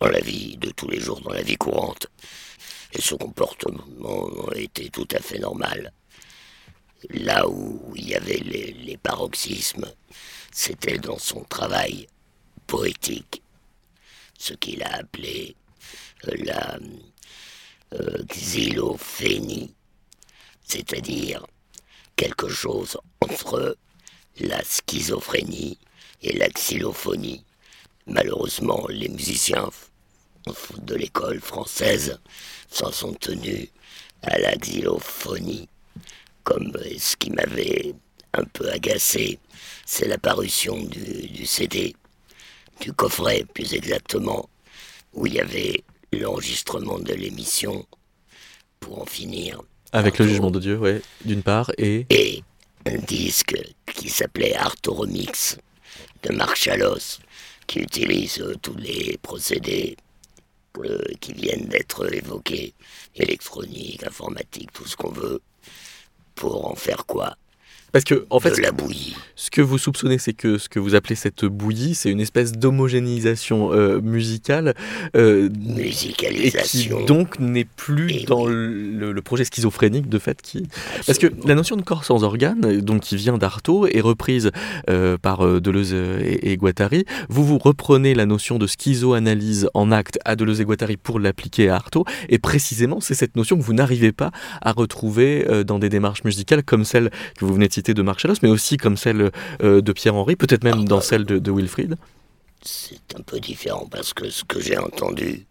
dans 0.00 0.08
la 0.08 0.20
vie 0.20 0.56
de 0.56 0.70
tous 0.70 0.88
les 0.88 0.98
jours, 0.98 1.20
dans 1.20 1.32
la 1.32 1.42
vie 1.42 1.56
courante, 1.56 2.08
et 2.92 3.00
son 3.00 3.18
comportement 3.18 4.50
était 4.54 4.88
tout 4.88 5.06
à 5.12 5.20
fait 5.20 5.38
normal. 5.38 5.92
Là 7.10 7.48
où 7.48 7.92
il 7.94 8.08
y 8.08 8.16
avait 8.16 8.38
les, 8.38 8.96
paroxysmes, 8.96 9.86
c'était 10.50 10.98
dans 10.98 11.18
son 11.18 11.44
travail 11.44 12.08
poétique, 12.66 13.42
ce 14.38 14.54
qu'il 14.54 14.82
a 14.82 14.96
appelé 14.96 15.54
la 16.24 16.78
euh, 17.94 18.22
xylophénie, 18.24 19.74
c'est-à-dire 20.62 21.46
quelque 22.16 22.48
chose 22.48 22.98
entre 23.20 23.76
la 24.38 24.62
schizophrénie 24.62 25.78
et 26.22 26.36
la 26.36 26.48
xylophonie. 26.48 27.44
Malheureusement, 28.06 28.86
les 28.88 29.08
musiciens 29.08 29.68
de 30.78 30.94
l'école 30.94 31.40
française 31.40 32.18
s'en 32.70 32.92
sont 32.92 33.14
tenus 33.14 33.68
à 34.22 34.38
la 34.38 34.56
xylophonie, 34.56 35.68
comme 36.44 36.72
ce 36.98 37.16
qui 37.16 37.30
m'avait 37.30 37.94
un 38.32 38.44
peu 38.44 38.70
agacé, 38.70 39.38
c'est 39.84 40.06
la 40.06 40.18
parution 40.18 40.80
du, 40.82 41.26
du 41.28 41.46
CD, 41.46 41.96
du 42.80 42.92
coffret 42.92 43.44
plus 43.52 43.74
exactement, 43.74 44.48
où 45.12 45.26
il 45.26 45.34
y 45.34 45.40
avait 45.40 45.82
l'enregistrement 46.12 46.98
de 46.98 47.12
l'émission 47.14 47.86
pour 48.80 49.02
en 49.02 49.06
finir. 49.06 49.62
Avec 49.92 50.18
le 50.18 50.26
jugement 50.26 50.50
de 50.50 50.60
Dieu, 50.60 50.78
ouais, 50.78 51.02
d'une 51.24 51.42
part, 51.42 51.70
et... 51.78 52.06
Et 52.10 52.42
un 52.86 52.96
disque 52.98 53.56
qui 53.94 54.08
s'appelait 54.08 54.54
Arto 54.54 54.94
Remix 54.94 55.58
de 56.22 56.32
Marc 56.32 56.56
Chalos, 56.56 57.18
qui 57.66 57.80
utilise 57.80 58.40
euh, 58.40 58.56
tous 58.62 58.76
les 58.76 59.18
procédés 59.22 59.96
euh, 60.78 61.02
qui 61.20 61.32
viennent 61.32 61.66
d'être 61.66 62.12
évoqués, 62.12 62.74
électronique, 63.14 64.04
informatique, 64.04 64.72
tout 64.72 64.86
ce 64.86 64.96
qu'on 64.96 65.10
veut, 65.10 65.40
pour 66.34 66.70
en 66.70 66.74
faire 66.74 67.04
quoi? 67.06 67.36
Parce 67.92 68.04
que, 68.04 68.26
en 68.30 68.40
fait, 68.40 68.58
la 68.60 68.72
bouillie. 68.72 69.16
Ce 69.36 69.50
que 69.50 69.60
vous 69.60 69.78
soupçonnez, 69.78 70.18
c'est 70.18 70.32
que 70.32 70.58
ce 70.58 70.68
que 70.68 70.78
vous 70.78 70.94
appelez 70.94 71.14
cette 71.14 71.44
bouillie, 71.44 71.94
c'est 71.94 72.10
une 72.10 72.20
espèce 72.20 72.52
d'homogénéisation 72.52 73.72
euh, 73.72 74.00
musicale. 74.00 74.74
Euh, 75.16 75.48
Musicalisation. 75.50 76.98
Et 76.98 77.00
qui 77.00 77.06
donc 77.06 77.38
n'est 77.38 77.64
plus 77.64 78.12
Et 78.12 78.24
dans 78.24 78.44
oui. 78.44 78.52
le, 78.52 79.12
le 79.12 79.22
projet 79.22 79.44
schizophrénique 79.44 80.08
de 80.08 80.18
fait 80.18 80.40
qui. 80.42 80.68
Parce 81.06 81.18
que 81.18 81.28
la 81.46 81.54
notion 81.54 81.76
de 81.76 81.82
corps 81.82 82.04
sans 82.04 82.22
organe, 82.22 82.80
donc 82.80 83.02
qui 83.02 83.16
vient 83.16 83.38
d'Artaud, 83.38 83.86
est 83.86 84.00
reprise 84.00 84.50
euh, 84.88 85.16
par 85.16 85.46
euh, 85.46 85.60
Deleuze 85.60 85.94
et, 85.94 86.52
et 86.52 86.56
Guattari. 86.56 87.04
Vous 87.28 87.44
vous 87.44 87.58
reprenez 87.58 88.14
la 88.14 88.26
notion 88.26 88.58
de 88.58 88.66
schizoanalyse 88.66 89.68
en 89.74 89.90
acte 89.90 90.18
à 90.24 90.36
Deleuze 90.36 90.60
et 90.60 90.64
Guattari 90.64 90.96
pour 90.96 91.18
l'appliquer 91.18 91.68
à 91.68 91.76
Artaud, 91.76 92.04
et 92.28 92.38
précisément 92.38 93.00
c'est 93.00 93.14
cette 93.14 93.36
notion 93.36 93.56
que 93.56 93.62
vous 93.62 93.72
n'arrivez 93.72 94.12
pas 94.12 94.30
à 94.60 94.72
retrouver 94.72 95.46
euh, 95.48 95.64
dans 95.64 95.78
des 95.78 95.88
démarches 95.88 96.24
musicales 96.24 96.62
comme 96.62 96.84
celle 96.84 97.10
que 97.38 97.44
vous 97.44 97.54
venez 97.54 97.68
de 97.68 97.72
de 97.82 98.02
Marc 98.02 98.20
Chalos, 98.20 98.36
mais 98.42 98.48
aussi 98.50 98.76
comme 98.76 98.96
celle 98.96 99.30
euh, 99.62 99.80
de 99.80 99.92
Pierre-Henri, 99.92 100.36
peut-être 100.36 100.64
même 100.64 100.80
Ah, 100.82 100.84
dans 100.88 100.96
bah, 100.96 101.02
celle 101.02 101.24
de, 101.24 101.38
de 101.38 101.50
Wilfried. 101.50 101.96
C'est 102.62 103.14
un 103.18 103.22
peu 103.22 103.40
différent 103.40 103.86
parce 103.90 104.12
que 104.12 104.28
ce 104.30 104.44
que 104.44 104.60
j'ai 104.60 104.76
entendu 104.78 105.46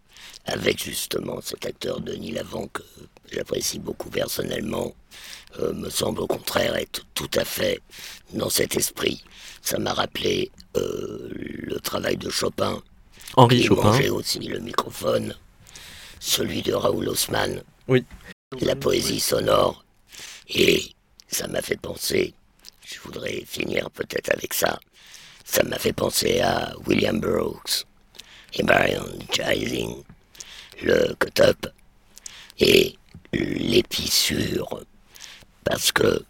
avec 0.46 0.82
justement 0.82 1.40
cet 1.42 1.66
acteur 1.66 2.00
Denis 2.00 2.32
Lavant 2.32 2.68
que 2.68 2.82
j'apprécie 3.32 3.78
beaucoup 3.78 4.08
personnellement 4.10 4.94
euh, 5.58 5.72
me 5.72 5.90
semble 5.90 6.20
au 6.20 6.26
contraire 6.26 6.76
être 6.76 7.04
tout 7.14 7.30
à 7.34 7.44
fait 7.44 7.80
dans 8.32 8.48
cet 8.48 8.76
esprit. 8.76 9.22
Ça 9.62 9.78
m'a 9.78 9.92
rappelé 9.92 10.50
euh, 10.76 11.28
le 11.32 11.78
travail 11.80 12.16
de 12.16 12.30
Chopin, 12.30 12.80
Henri 13.36 13.62
Chopin. 13.64 13.90
mangeait 13.90 14.08
aussi 14.08 14.38
le 14.40 14.60
microphone, 14.60 15.34
celui 16.20 16.62
de 16.62 16.72
Raoul 16.72 17.08
Haussmann, 17.08 17.62
Oui. 17.88 18.04
la 18.60 18.76
poésie 18.76 19.20
sonore, 19.20 19.84
et 20.48 20.80
ça 21.30 21.46
m'a 21.48 21.62
fait 21.62 21.80
penser, 21.80 22.34
je 22.84 22.98
voudrais 23.00 23.44
finir 23.46 23.90
peut-être 23.90 24.30
avec 24.32 24.54
ça, 24.54 24.78
ça 25.44 25.62
m'a 25.64 25.78
fait 25.78 25.92
penser 25.92 26.40
à 26.40 26.72
William 26.86 27.20
Burroughs 27.20 27.86
et 28.54 28.62
Brian 28.62 29.06
Jising, 29.32 30.02
le 30.82 31.14
cut-up 31.14 31.66
et 32.58 32.96
l'épissure, 33.32 34.84
parce 35.64 35.92
que 35.92 36.24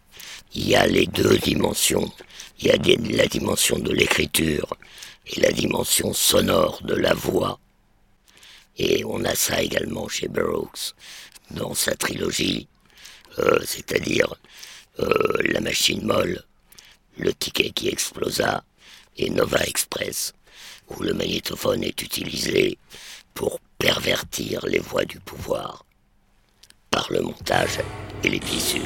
il 0.53 0.67
y 0.67 0.75
a 0.75 0.85
les 0.85 1.07
deux 1.07 1.37
dimensions. 1.37 2.11
Il 2.59 2.67
y 2.67 2.71
a 2.71 3.17
la 3.17 3.27
dimension 3.27 3.79
de 3.79 3.91
l'écriture 3.91 4.75
et 5.25 5.39
la 5.39 5.51
dimension 5.51 6.13
sonore 6.13 6.81
de 6.83 6.93
la 6.93 7.13
voix. 7.13 7.59
Et 8.77 9.03
on 9.05 9.23
a 9.23 9.33
ça 9.33 9.61
également 9.61 10.07
chez 10.09 10.27
Burroughs 10.27 10.93
dans 11.51 11.73
sa 11.73 11.95
trilogie, 11.95 12.67
euh, 13.39 13.59
c'est-à-dire 13.65 14.35
euh, 14.99 15.07
La 15.45 15.61
machine 15.61 16.05
molle, 16.05 16.43
Le 17.17 17.33
ticket 17.33 17.71
qui 17.71 17.89
explosa 17.89 18.63
et 19.17 19.29
Nova 19.29 19.59
Express, 19.65 20.33
où 20.89 21.03
le 21.03 21.13
magnétophone 21.13 21.83
est 21.83 22.01
utilisé 22.01 22.77
pour 23.33 23.59
pervertir 23.77 24.65
les 24.65 24.79
voies 24.79 25.05
du 25.05 25.19
pouvoir 25.19 25.85
par 26.89 27.07
le 27.11 27.21
montage 27.21 27.79
et 28.23 28.29
les 28.29 28.39
fissures. 28.39 28.81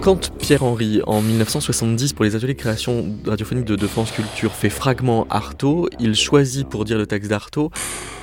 Quand 0.00 0.32
Pierre-Henri, 0.38 1.02
en 1.06 1.20
1970, 1.20 2.14
pour 2.14 2.24
les 2.24 2.34
ateliers 2.34 2.54
de 2.54 2.58
création 2.58 3.18
radiophonique 3.26 3.66
de, 3.66 3.76
de 3.76 3.86
France 3.86 4.10
Culture, 4.12 4.52
fait 4.52 4.70
fragment 4.70 5.26
Artaud, 5.28 5.90
il 5.98 6.14
choisit 6.14 6.66
pour 6.66 6.86
dire 6.86 6.96
le 6.96 7.06
texte 7.06 7.28
d'Artaud 7.28 7.70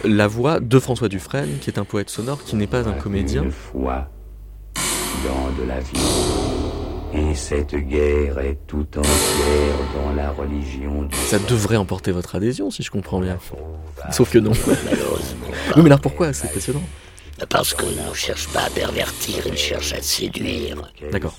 la 0.04 0.28
voix 0.28 0.60
de 0.60 0.80
François 0.80 1.08
Dufresne, 1.08 1.60
qui 1.62 1.70
est 1.70 1.78
un 1.78 1.86
poète 1.86 2.10
sonore, 2.10 2.44
qui 2.44 2.56
n'est 2.56 2.68
pas 2.68 2.88
un 2.88 2.94
comédien. 2.94 3.44
Une 3.44 3.52
fois 3.52 4.10
de 5.58 5.68
la 5.68 5.80
vie. 5.80 5.98
Et 7.14 7.36
cette 7.36 7.76
guerre 7.76 8.40
est 8.40 8.58
tout 8.68 8.86
entière 8.98 9.78
dans 9.96 10.14
la 10.14 10.32
religion 10.32 11.04
du 11.04 11.16
Ça 11.16 11.40
devrait 11.40 11.78
emporter 11.78 12.12
votre 12.12 12.36
adhésion, 12.36 12.70
si 12.70 12.84
je 12.84 12.92
comprends 12.92 13.20
bien. 13.20 13.38
Sauf 14.12 14.32
que 14.32 14.40
non. 14.40 14.52
Oui, 14.52 15.82
mais 15.82 15.86
alors 15.86 16.00
pourquoi 16.00 16.34
C'est 16.34 16.52
passionnant? 16.54 16.82
Parce 17.46 17.74
qu'il 17.74 17.90
ne 17.90 18.14
cherche 18.14 18.48
pas 18.48 18.62
à 18.62 18.70
pervertir, 18.70 19.46
il 19.46 19.56
cherche 19.58 19.94
à 19.94 20.02
séduire. 20.02 20.92
D'accord. 21.12 21.36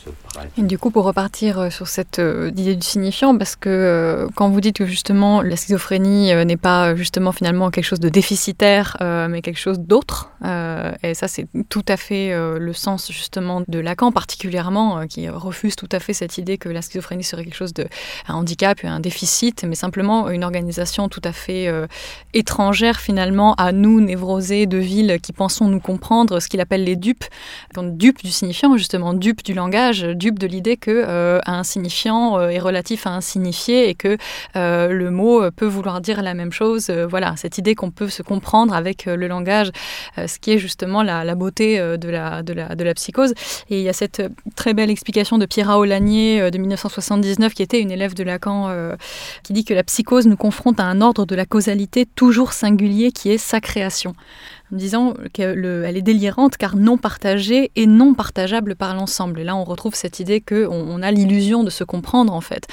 Et 0.57 0.62
du 0.62 0.78
coup, 0.78 0.90
pour 0.90 1.05
repartir 1.05 1.59
euh, 1.59 1.70
sur 1.70 1.88
cette 1.88 2.20
euh, 2.20 2.51
idée 2.57 2.76
du 2.76 2.86
signifiant, 2.86 3.36
parce 3.36 3.57
que 3.57 3.68
euh, 3.68 4.28
quand 4.36 4.49
vous 4.49 4.61
dites 4.61 4.76
que 4.76 4.86
justement 4.86 5.42
la 5.42 5.57
schizophrénie 5.57 6.32
euh, 6.32 6.44
n'est 6.44 6.57
pas 6.57 6.94
justement 6.94 7.32
finalement 7.32 7.70
quelque 7.70 7.84
chose 7.84 7.99
de 8.01 8.09
déficitaire, 8.09 8.96
euh, 9.01 9.26
mais 9.28 9.42
quelque 9.42 9.59
chose 9.59 9.80
d'autre, 9.80 10.30
euh, 10.44 10.92
et 11.03 11.14
ça 11.14 11.26
c'est 11.26 11.46
tout 11.68 11.84
à 11.88 11.96
fait 11.96 12.32
euh, 12.32 12.59
le 12.59 12.72
sens 12.72 13.11
justement 13.11 13.62
de 13.66 13.78
Lacan 13.80 14.12
particulièrement, 14.12 15.01
euh, 15.01 15.07
qui 15.07 15.28
refuse 15.28 15.74
tout 15.74 15.88
à 15.90 15.99
fait 15.99 16.12
cette 16.12 16.38
idée 16.38 16.59
que 16.59 16.68
la 16.68 16.80
schizophrénie 16.80 17.24
serait 17.24 17.44
quelque 17.44 17.57
chose 17.57 17.74
de 17.74 17.88
un 18.28 18.34
handicap, 18.34 18.78
un 18.84 19.01
déficit, 19.01 19.64
mais 19.64 19.74
simplement 19.74 20.30
une 20.30 20.44
organisation 20.44 21.09
tout 21.09 21.22
à 21.24 21.32
fait 21.32 21.66
euh, 21.66 21.86
étrangère 22.34 23.01
finalement 23.01 23.55
à 23.55 23.72
nous 23.72 24.01
névrosés 24.01 24.66
de 24.66 24.78
ville 24.78 25.18
qui 25.20 25.32
pensons 25.32 25.66
nous 25.66 25.80
comprendre 25.89 26.39
ce 26.39 26.49
qu'il 26.49 26.61
appelle 26.61 26.84
les 26.84 26.97
dupes, 26.97 27.24
donc 27.74 27.97
dupes 27.97 28.22
du 28.22 28.30
signifiant 28.30 28.76
justement, 28.76 29.14
dupes 29.14 29.43
du 29.43 29.55
langage, 29.55 30.03
dupes 30.03 30.39
de 30.39 30.47
l'idée 30.47 30.76
que 30.76 30.91
euh, 30.91 31.41
un 31.47 31.64
signifiant 31.64 32.39
euh, 32.39 32.51
est 32.51 32.59
relatif 32.59 33.07
à 33.07 33.11
un 33.11 33.22
signifié 33.22 33.89
et 33.89 33.95
que 33.95 34.18
euh, 34.57 34.89
le 34.89 35.11
mot 35.11 35.51
peut 35.51 35.66
vouloir 35.66 36.03
dire 36.03 36.20
la 36.20 36.34
même 36.34 36.53
chose. 36.53 36.91
Voilà, 36.91 37.34
cette 37.36 37.57
idée 37.57 37.74
qu'on 37.74 37.91
peut 37.91 38.11
se 38.11 38.22
comprendre 38.22 38.74
avec 38.74 39.07
le 39.07 39.26
langage, 39.28 39.70
ce 40.16 40.39
qui 40.39 40.53
est 40.53 40.59
justement 40.59 41.03
la, 41.03 41.34
beauté 41.34 41.78
de, 41.78 42.09
la, 42.11 42.43
de, 42.43 42.84
la, 42.84 42.95
psychose. 42.95 43.32
Et 43.70 43.78
il 43.78 43.82
y 43.82 43.89
a 43.89 43.93
cette 43.95 44.22
très 44.57 44.74
belle 44.74 44.91
explication 44.91 45.39
de 45.39 45.47
Pierre 45.47 45.70
Aulagnier 45.70 46.41
euh, 46.41 46.51
de 46.51 46.59
1979, 46.59 47.55
qui 47.55 47.62
était 47.62 47.80
une 47.80 47.91
élève 47.91 48.14
de 48.14 48.24
Lacan, 48.24 48.68
qui 49.43 49.53
dit 49.53 49.64
que 49.64 49.74
la 49.74 49.84
psychose 49.84 50.26
nous 50.26 50.36
confronte 50.36 50.80
à 50.80 50.84
un 50.84 51.01
ordre 51.01 51.24
de 51.24 51.34
la 51.34 51.47
causalité 51.47 52.05
toujours 52.05 52.53
singulier 52.53 53.12
qui 53.12 53.30
est 53.30 53.39
sa 53.39 53.61
création 53.61 54.14
disant 54.73 55.14
qu'elle 55.33 55.97
est 55.97 56.03
délirante 56.03 56.57
car 56.57 56.77
non 56.77 56.97
partagée 56.97 57.71
et 57.77 57.87
non 57.87 58.14
partageable 58.14 58.77
par 58.77 58.95
l'ensemble. 58.95 59.41
Et 59.41 59.45
là, 59.45 59.57
on 59.57 59.64
retrouve 59.64 59.95
cette 59.95 60.21
idée 60.21 60.41
qu'on 60.41 60.66
on 60.69 61.03
a 61.03 61.11
l'illusion 61.11 61.64
de 61.64 61.71
se 61.71 61.85
comprendre, 61.85 62.33
en 62.33 62.41
fait, 62.41 62.66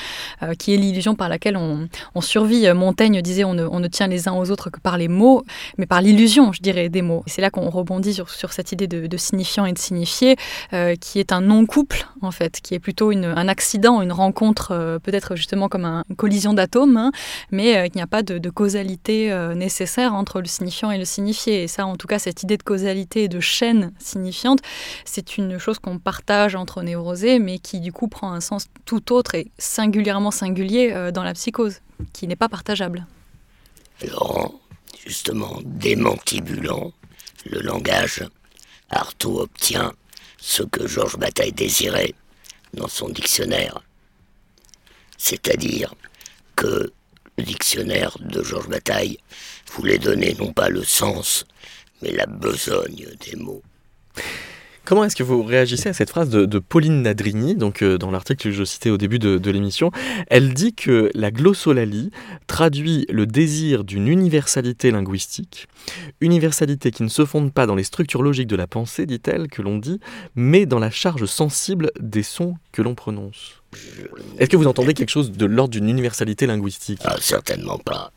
euh, 0.44 0.54
qui 0.54 0.74
est 0.74 0.78
l'illusion 0.78 1.16
par 1.16 1.30
laquelle 1.30 1.58
on, 1.58 1.88
survit. 2.22 2.72
Montaigne 2.74 3.22
disait 3.22 3.44
on 3.44 3.54
ne, 3.54 3.88
tient 3.88 4.08
les 4.08 4.28
uns 4.28 4.34
aux 4.34 4.50
autres 4.50 4.70
que 4.70 4.80
par 4.80 4.98
les 4.98 5.08
mots, 5.08 5.44
mais 5.78 5.86
par 5.86 6.02
l'illusion, 6.02 6.52
je 6.54 6.62
dirais, 6.62 6.90
des 6.90 7.02
mots. 7.02 7.24
Et 7.28 7.30
c'est 7.30 7.42
là 7.42 7.50
qu'on 7.50 7.70
rebondit 7.70 8.14
sur, 8.14 8.54
cette 8.54 8.72
idée 8.72 8.88
de, 8.88 9.18
signifiant 9.18 9.66
et 9.66 9.74
de 9.74 9.78
signifié, 9.78 10.38
euh, 10.74 10.96
qui 10.96 11.20
est 11.20 11.32
un 11.32 11.42
non-couple, 11.42 12.08
en 12.22 12.32
fait, 12.32 12.62
qui 12.62 12.74
est 12.74 12.80
plutôt 12.80 13.12
un 13.12 13.48
accident, 13.48 14.02
une 14.02 14.12
rencontre, 14.12 14.72
euh, 14.72 15.00
peut-être 15.00 15.36
justement 15.36 15.70
comme 15.70 15.86
un, 15.86 16.04
une 16.10 16.16
collision 16.16 16.54
d'atomes, 16.54 16.98
hein, 16.98 17.12
mais 17.52 17.78
euh, 17.78 17.86
il 17.88 17.92
n'y 17.96 18.02
a 18.02 18.08
pas 18.08 18.24
de, 18.24 18.38
de 18.38 18.50
causalité 18.50 19.32
euh, 19.32 19.54
nécessaire 19.54 20.14
entre 20.14 20.40
le 20.40 20.46
signifiant 20.46 20.92
et 20.92 20.98
le 20.98 21.06
signifié. 21.06 21.64
Et 21.64 21.68
ça, 21.68 21.85
en 21.86 21.96
tout 21.96 22.08
cas, 22.08 22.20
cette 22.20 22.44
idée 22.44 22.58
de 22.58 22.64
causalité 22.64 23.24
et 23.24 23.28
de 23.28 23.40
chaîne 23.40 23.94
signifiante, 24.00 24.60
c'est 25.06 25.38
une 25.38 25.58
chose 25.58 25.80
qu'on 25.80 26.00
partage 26.00 26.56
entre 26.56 26.82
névrosés, 26.82 27.40
mais 27.40 27.60
qui 27.60 27.80
du 27.80 27.92
coup 27.92 28.08
prend 28.08 28.32
un 28.34 28.42
sens 28.42 28.68
tout 28.86 29.14
autre 29.14 29.36
et 29.36 29.52
singulièrement 29.58 30.32
singulier 30.32 30.92
euh, 30.94 31.12
dans 31.12 31.24
la 31.24 31.34
psychose, 31.34 31.80
qui 32.14 32.28
n'est 32.28 32.36
pas 32.36 32.50
partageable. 32.50 33.06
Laurent, 34.08 34.60
justement, 35.06 35.60
démantibulant 35.64 36.92
le 37.46 37.62
langage, 37.62 38.24
Artaud 38.90 39.42
obtient 39.42 39.94
ce 40.38 40.64
que 40.64 40.88
Georges 40.88 41.18
Bataille 41.18 41.54
désirait 41.54 42.14
dans 42.74 42.88
son 42.88 43.10
dictionnaire, 43.10 43.82
c'est-à-dire 45.18 45.94
que 46.56 46.92
le 47.38 47.44
dictionnaire 47.44 48.18
de 48.20 48.44
Georges 48.44 48.70
Bataille 48.70 49.18
voulait 49.74 49.98
donner 49.98 50.36
non 50.40 50.54
pas 50.54 50.70
le 50.70 50.84
sens, 50.84 51.46
mais 52.02 52.12
la 52.12 52.26
besogne 52.26 53.08
des 53.26 53.36
mots. 53.36 53.62
Comment 54.86 55.04
est-ce 55.04 55.16
que 55.16 55.24
vous 55.24 55.42
réagissez 55.42 55.90
à 55.90 55.94
cette 55.94 56.12
phrase 56.12 56.30
de, 56.30 56.60
Pauline 56.60 57.02
Nadrini, 57.02 57.56
donc 57.56 57.82
euh, 57.82 57.98
dans 57.98 58.12
l'article 58.12 58.44
que 58.44 58.52
je 58.52 58.64
citais 58.64 58.92
au 58.92 58.98
début 58.98 59.18
de, 59.18 59.50
l'émission? 59.50 59.90
Elle 60.28 60.54
dit 60.54 60.76
que 60.76 61.10
la 61.16 61.32
glossolalie 61.32 62.12
traduit 62.46 63.08
le 63.10 63.26
désir 63.26 63.84
d'une 63.84 64.08
universalité 64.08 64.92
linguistique, 64.92 65.68
universalité 66.22 66.92
qui 66.92 67.02
ne 67.02 67.10
se 67.10 67.26
fonde 67.26 67.52
pas 67.52 67.66
dans 67.66 67.74
les 67.74 67.84
structures 67.84 68.22
logiques 68.22 68.48
de 68.48 68.56
la 68.56 68.68
pensée, 68.68 69.08
dit-elle, 69.08 69.48
que 69.48 69.64
l'on 69.64 69.80
dit, 69.80 70.00
mais 70.36 70.68
dans 70.68 70.80
la 70.80 70.92
charge 70.92 71.26
sensible 71.26 71.92
des 72.00 72.24
sons 72.24 72.54
que 72.72 72.84
l'on 72.84 72.94
prononce. 72.94 73.64
Est-ce 74.38 74.52
que 74.52 74.58
vous 74.58 74.68
entendez 74.68 74.94
quelque 74.94 75.10
chose 75.10 75.32
de 75.32 75.46
l'ordre 75.48 75.72
d'une 75.72 75.90
universalité 75.90 76.46
linguistique? 76.46 77.02
Ah, 77.06 77.16
Certainement 77.20 77.80
pas. 77.80 78.12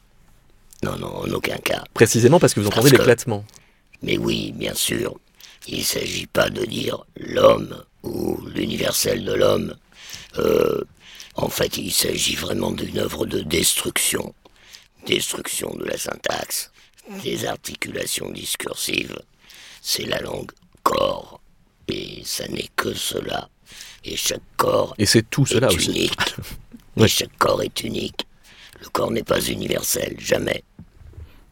Non, 0.82 0.98
non, 0.98 1.08
en 1.08 1.30
aucun 1.30 1.56
cas. 1.56 1.82
Précisément 1.94 2.38
parce 2.38 2.52
que 2.52 2.60
vous 2.60 2.66
entendez 2.66 2.90
l'éclatement. 2.90 3.42
Mais 4.02 4.18
oui, 4.18 4.52
bien 4.52 4.74
sûr. 4.74 5.18
Il 5.66 5.78
ne 5.78 5.84
s'agit 5.84 6.26
pas 6.26 6.50
de 6.50 6.64
dire 6.64 7.04
l'homme 7.16 7.84
ou 8.02 8.38
l'universel 8.46 9.24
de 9.24 9.32
l'homme. 9.32 9.76
Euh, 10.38 10.82
en 11.34 11.48
fait, 11.48 11.76
il 11.76 11.92
s'agit 11.92 12.36
vraiment 12.36 12.70
d'une 12.70 12.98
œuvre 12.98 13.26
de 13.26 13.40
destruction. 13.40 14.34
Destruction 15.06 15.74
de 15.76 15.84
la 15.84 15.96
syntaxe, 15.96 16.70
des 17.22 17.46
articulations 17.46 18.30
discursives. 18.30 19.18
C'est 19.82 20.06
la 20.06 20.20
langue 20.20 20.50
corps. 20.82 21.40
Et 21.88 22.22
ça 22.24 22.46
n'est 22.48 22.68
que 22.76 22.94
cela. 22.94 23.48
Et 24.04 24.16
chaque 24.16 24.42
corps 24.56 24.94
et 24.98 25.06
c'est 25.06 25.28
tout 25.28 25.46
cela 25.46 25.68
est 25.68 25.74
aussi. 25.76 25.90
unique. 25.90 26.34
Et 26.96 27.08
chaque 27.08 27.36
corps 27.38 27.62
est 27.62 27.82
unique. 27.84 28.26
Le 28.80 28.88
corps 28.88 29.10
n'est 29.10 29.22
pas 29.22 29.40
universel, 29.40 30.16
jamais. 30.18 30.64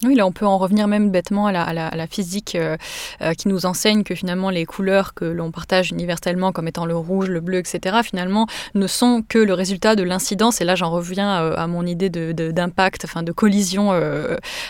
Oui, 0.05 0.15
là, 0.15 0.27
on 0.27 0.33
peut 0.33 0.45
en 0.45 0.59
revenir 0.59 0.89
même 0.89 1.11
bêtement 1.11 1.47
à 1.47 1.53
la, 1.73 2.07
physique 2.07 2.55
euh, 2.55 2.77
euh, 3.23 3.33
qui 3.33 3.49
nous 3.49 3.65
enseigne 3.65 4.05
que 4.05 4.15
finalement 4.15 4.51
les 4.51 4.67
couleurs 4.67 5.15
que 5.15 5.25
l'on 5.25 5.51
partage 5.51 5.91
universellement 5.91 6.53
comme 6.53 6.69
étant 6.69 6.85
le 6.85 6.95
rouge, 6.95 7.31
le 7.31 7.41
bleu, 7.41 7.59
etc., 7.59 7.97
finalement 8.05 8.47
ne 8.75 8.87
sont 8.87 9.23
que 9.27 9.39
le 9.39 9.55
résultat 9.55 9.97
de 9.97 10.03
l'incidence. 10.03 10.61
Et 10.61 10.65
là, 10.65 10.75
j'en 10.75 10.91
reviens 10.91 11.41
euh, 11.41 11.55
à 11.57 11.67
mon 11.67 11.87
idée 11.87 12.11
d'impact, 12.11 13.03
de, 13.03 13.07
enfin 13.07 13.23
de 13.23 13.33
collision 13.33 13.93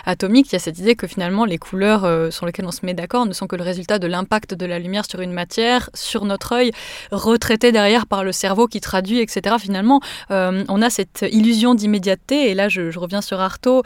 atomique. 0.05 0.47
Il 0.51 0.53
y 0.53 0.57
a 0.57 0.61
cette 0.61 0.79
idée 0.79 0.95
que 0.95 1.09
finalement 1.09 1.45
les 1.45 1.59
couleurs 1.59 2.33
sur 2.33 2.47
lesquelles 2.47 2.67
on 2.67 2.71
se 2.71 2.87
met 2.87 2.95
d'accord 2.95 3.27
ne 3.27 3.33
sont 3.33 3.49
que 3.49 3.57
le 3.57 3.65
résultat 3.65 3.99
de 3.99 4.07
l'impact 4.07 4.55
de 4.55 4.67
la 4.67 4.79
lumière 4.79 5.07
sur 5.07 5.21
une 5.21 5.33
matière, 5.33 5.91
sur 5.95 6.25
notre 6.25 6.53
œil, 6.53 6.71
retraité 7.11 7.73
derrière 7.73 8.07
par 8.07 8.23
le 8.23 8.33
cerveau 8.33 8.69
qui 8.69 8.81
traduit, 8.81 9.19
etc. 9.19 9.57
Finalement, 9.59 10.01
on 10.31 10.83
a 10.83 10.91
cette 10.91 11.25
illusion 11.31 11.75
d'immédiateté. 11.75 12.51
Et 12.51 12.55
là, 12.55 12.69
je, 12.69 12.91
je, 12.91 12.99
reviens 12.99 13.23
sur 13.23 13.41
Artaud 13.41 13.83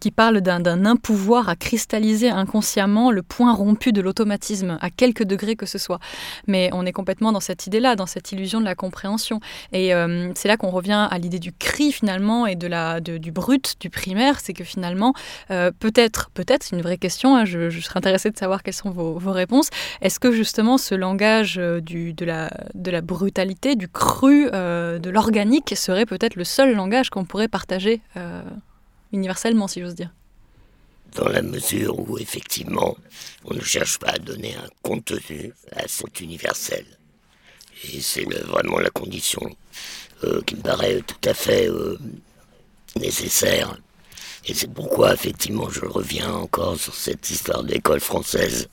qui 0.00 0.10
parle 0.10 0.40
d'un 0.40 0.71
un 0.84 0.96
pouvoir 0.96 1.48
à 1.48 1.56
cristalliser 1.56 2.30
inconsciemment 2.30 3.10
le 3.10 3.22
point 3.22 3.52
rompu 3.54 3.92
de 3.92 4.00
l'automatisme, 4.00 4.78
à 4.80 4.90
quelque 4.90 5.24
degré 5.24 5.56
que 5.56 5.66
ce 5.66 5.78
soit. 5.78 5.98
Mais 6.46 6.70
on 6.72 6.86
est 6.86 6.92
complètement 6.92 7.32
dans 7.32 7.40
cette 7.40 7.66
idée-là, 7.66 7.96
dans 7.96 8.06
cette 8.06 8.32
illusion 8.32 8.60
de 8.60 8.64
la 8.64 8.74
compréhension. 8.74 9.40
Et 9.72 9.94
euh, 9.94 10.32
c'est 10.34 10.48
là 10.48 10.56
qu'on 10.56 10.70
revient 10.70 11.08
à 11.10 11.18
l'idée 11.18 11.38
du 11.38 11.52
cri 11.52 11.92
finalement 11.92 12.46
et 12.46 12.56
de 12.56 12.66
la, 12.66 13.00
du 13.00 13.32
brut, 13.32 13.76
du 13.80 13.90
primaire, 13.90 14.40
c'est 14.40 14.52
que 14.52 14.64
finalement, 14.64 15.14
euh, 15.50 15.70
peut-être, 15.78 16.30
peut-être, 16.34 16.62
c'est 16.62 16.76
une 16.76 16.82
vraie 16.82 16.98
question, 16.98 17.36
hein, 17.36 17.44
je, 17.44 17.70
serais 17.80 17.98
intéressée 17.98 18.30
de 18.30 18.36
savoir 18.36 18.62
quelles 18.62 18.74
sont 18.74 18.90
vos, 18.90 19.18
réponses, 19.32 19.70
est-ce 20.00 20.20
que 20.20 20.30
justement 20.32 20.78
ce 20.78 20.94
langage 20.94 21.58
euh, 21.58 21.80
de 21.80 22.90
la 22.90 23.00
brutalité, 23.00 23.76
du 23.76 23.88
cru, 23.88 24.50
de 24.50 25.10
l'organique 25.10 25.74
serait 25.76 26.06
peut-être 26.06 26.36
le 26.36 26.44
seul 26.44 26.74
langage 26.74 27.10
qu'on 27.10 27.24
pourrait 27.24 27.48
partager 27.48 28.00
universellement, 29.12 29.68
si 29.68 29.80
j'ose 29.80 29.94
dire? 29.94 30.10
Dans 31.14 31.28
la 31.28 31.42
mesure 31.42 31.98
où 31.98 32.18
effectivement 32.18 32.96
on 33.44 33.54
ne 33.54 33.60
cherche 33.60 33.98
pas 33.98 34.12
à 34.12 34.18
donner 34.18 34.54
un 34.54 34.68
contenu 34.82 35.52
à 35.72 35.86
cet 35.88 36.20
universel. 36.20 36.84
Et 37.92 38.00
c'est 38.00 38.24
vraiment 38.24 38.78
la 38.78 38.90
condition 38.90 39.42
euh, 40.24 40.40
qui 40.46 40.56
me 40.56 40.62
paraît 40.62 41.02
tout 41.02 41.28
à 41.28 41.34
fait 41.34 41.68
euh, 41.68 41.98
nécessaire. 42.96 43.76
Et 44.46 44.54
c'est 44.54 44.72
pourquoi 44.72 45.14
effectivement 45.14 45.68
je 45.70 45.84
reviens 45.84 46.32
encore 46.32 46.78
sur 46.78 46.94
cette 46.94 47.28
histoire 47.30 47.62
de 47.62 47.72
l'école 47.72 48.00
française. 48.00 48.68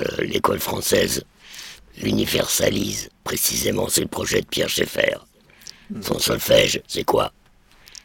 Euh, 0.00 0.24
l'école 0.24 0.60
française 0.60 1.24
l'universalise, 1.98 3.08
précisément 3.22 3.88
c'est 3.88 4.00
le 4.00 4.08
projet 4.08 4.40
de 4.40 4.46
Pierre 4.46 4.68
Schaeffer. 4.68 5.16
Son 6.00 6.18
solfège, 6.18 6.82
c'est 6.88 7.04
quoi? 7.04 7.32